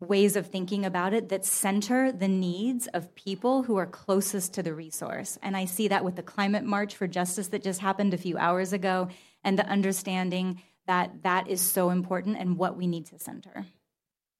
ways 0.00 0.36
of 0.36 0.46
thinking 0.46 0.84
about 0.84 1.12
it 1.12 1.28
that 1.28 1.44
center 1.44 2.12
the 2.12 2.28
needs 2.28 2.86
of 2.88 3.14
people 3.14 3.64
who 3.64 3.76
are 3.76 3.86
closest 3.86 4.54
to 4.54 4.62
the 4.62 4.72
resource. 4.72 5.38
And 5.42 5.56
I 5.56 5.64
see 5.64 5.88
that 5.88 6.04
with 6.04 6.16
the 6.16 6.22
climate 6.22 6.64
march 6.64 6.94
for 6.94 7.08
justice 7.08 7.48
that 7.48 7.64
just 7.64 7.80
happened 7.80 8.14
a 8.14 8.18
few 8.18 8.38
hours 8.38 8.72
ago 8.72 9.08
and 9.42 9.58
the 9.58 9.66
understanding 9.66 10.62
that 10.88 11.22
that 11.22 11.48
is 11.48 11.60
so 11.60 11.90
important 11.90 12.36
and 12.38 12.58
what 12.58 12.76
we 12.76 12.88
need 12.88 13.06
to 13.06 13.18
center. 13.20 13.64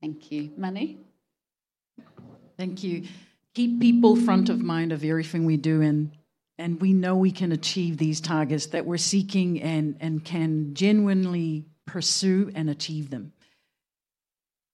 Thank 0.01 0.33
you. 0.33 0.51
Manu? 0.57 0.97
Thank 2.57 2.83
you 2.83 3.05
keep 3.59 3.81
people 3.81 4.15
front 4.15 4.49
of 4.51 4.61
mind 4.61 4.93
of 4.93 5.03
everything 5.03 5.45
we 5.45 5.57
do 5.57 5.81
and 5.83 6.13
and 6.59 6.81
we 6.81 6.93
know 6.93 7.17
we 7.17 7.33
can 7.33 7.51
achieve 7.51 7.97
these 7.97 8.21
targets 8.21 8.67
that 8.67 8.87
we're 8.87 8.99
seeking 8.99 9.61
and, 9.63 9.97
and 10.01 10.25
can 10.25 10.75
genuinely 10.75 11.67
pursue 11.87 12.51
and 12.55 12.69
achieve 12.69 13.11
them. 13.11 13.33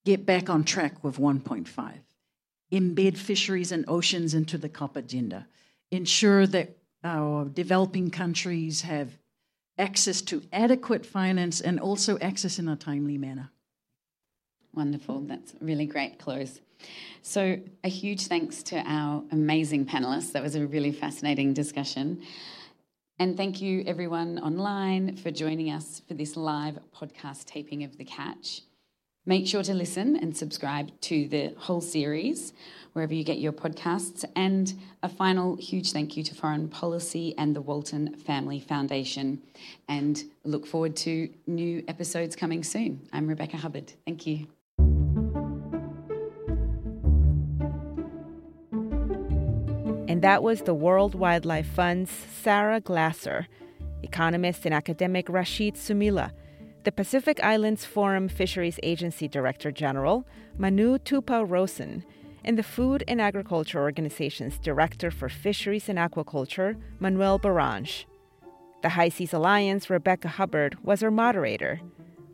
Get 0.07 0.25
back 0.25 0.49
on 0.49 0.65
track 0.65 1.05
with 1.05 1.19
1.5. 1.19 1.93
Embed 2.73 3.19
fisheries 3.19 3.71
and 3.71 3.85
oceans 3.87 4.33
into 4.33 4.57
the 4.57 4.71
COP 4.71 4.97
agenda. 4.97 5.47
Ensure 5.91 6.47
that 6.47 6.79
our 7.03 7.45
developing 7.45 8.11
countries 8.11 8.81
have 8.81 9.11
access 9.79 10.23
to 10.23 10.43
adequate 10.53 11.05
finance 11.05 11.61
and 11.61 11.81
also 11.81 12.19
access 12.19 12.59
in 12.59 12.69
a 12.69 12.77
timely 12.77 13.19
manner. 13.19 13.51
Wonderful. 14.75 15.21
That's 15.21 15.55
really 15.61 15.87
great 15.87 16.19
close. 16.19 16.61
So, 17.23 17.59
a 17.83 17.89
huge 17.89 18.27
thanks 18.27 18.63
to 18.65 18.83
our 18.85 19.23
amazing 19.31 19.87
panelists. 19.87 20.33
That 20.33 20.43
was 20.43 20.57
a 20.57 20.67
really 20.67 20.93
fascinating 20.93 21.55
discussion. 21.55 22.23
And 23.19 23.37
thank 23.37 23.63
you, 23.63 23.85
everyone 23.87 24.41
online, 24.41 25.17
for 25.17 25.31
joining 25.31 25.71
us 25.71 26.03
for 26.09 26.15
this 26.15 26.37
live 26.37 26.79
podcast 26.95 27.45
taping 27.45 27.85
of 27.85 27.97
The 27.97 28.05
Catch. 28.05 28.63
Make 29.27 29.47
sure 29.47 29.63
to 29.63 29.73
listen 29.73 30.17
and 30.17 30.37
subscribe 30.37 30.91
to 31.03 31.27
the 31.29 31.55
whole 31.57 31.81
series 31.81 32.53
wherever 32.93 33.15
you 33.15 33.25
get 33.25 33.39
your 33.39 33.53
podcasts. 33.53 34.23
And 34.37 34.75
a 35.03 35.09
final 35.09 35.57
huge 35.57 35.93
thank 35.93 36.15
you 36.19 36.23
to 36.25 36.35
Foreign 36.35 36.69
Policy 36.69 37.35
and 37.39 37.57
the 37.57 37.63
Walton 37.63 38.17
Family 38.17 38.61
Foundation. 38.61 39.41
And 39.89 40.23
look 40.45 40.67
forward 40.67 40.95
to 40.97 41.31
new 41.47 41.83
episodes 41.89 42.37
coming 42.37 42.63
soon. 42.63 43.09
I'm 43.15 43.27
Rebecca 43.27 43.57
Hubbard. 43.57 43.95
Thank 44.05 44.27
you. 44.27 44.47
And 50.07 50.21
that 50.21 50.43
was 50.43 50.63
the 50.63 50.75
World 50.75 51.15
Wildlife 51.15 51.67
Fund's 51.67 52.11
Sarah 52.11 52.81
Glaser, 52.81 53.47
economist 54.03 54.67
and 54.67 54.75
academic 54.75 55.31
Rashid 55.31 55.77
Sumaila, 55.77 56.31
the 56.85 56.93
Pacific 56.93 57.43
Islands 57.43 57.87
Forum 57.87 58.29
Fisheries 58.29 58.79
Agency 58.83 59.27
Director 59.27 59.73
General, 59.73 60.27
Manu 60.59 60.99
Tupou 60.99 61.49
Rosen, 61.49 62.05
and 62.45 62.59
the 62.59 62.63
Food 62.63 63.03
and 63.09 63.23
Agriculture 63.23 63.81
Organization's 63.81 64.59
Director 64.59 65.11
for 65.11 65.31
Fisheries 65.31 65.89
and 65.89 65.99
Aquaculture, 65.99 66.77
Manuel 67.01 67.39
Barange. 67.39 68.05
The 68.83 68.91
High 68.91 69.09
Seas 69.09 69.33
Alliance, 69.33 69.89
Rebecca 69.89 70.29
Hubbard, 70.29 70.77
was 70.85 71.03
our 71.03 71.11
moderator. 71.11 71.81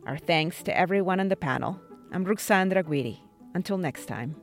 Our 0.05 0.17
thanks 0.17 0.61
to 0.63 0.77
everyone 0.77 1.21
on 1.21 1.29
the 1.29 1.37
panel. 1.37 1.79
I'm 2.11 2.25
Ruxandra 2.25 2.83
Guidi. 2.83 3.19
Until 3.53 3.77
next 3.77 4.05
time. 4.05 4.35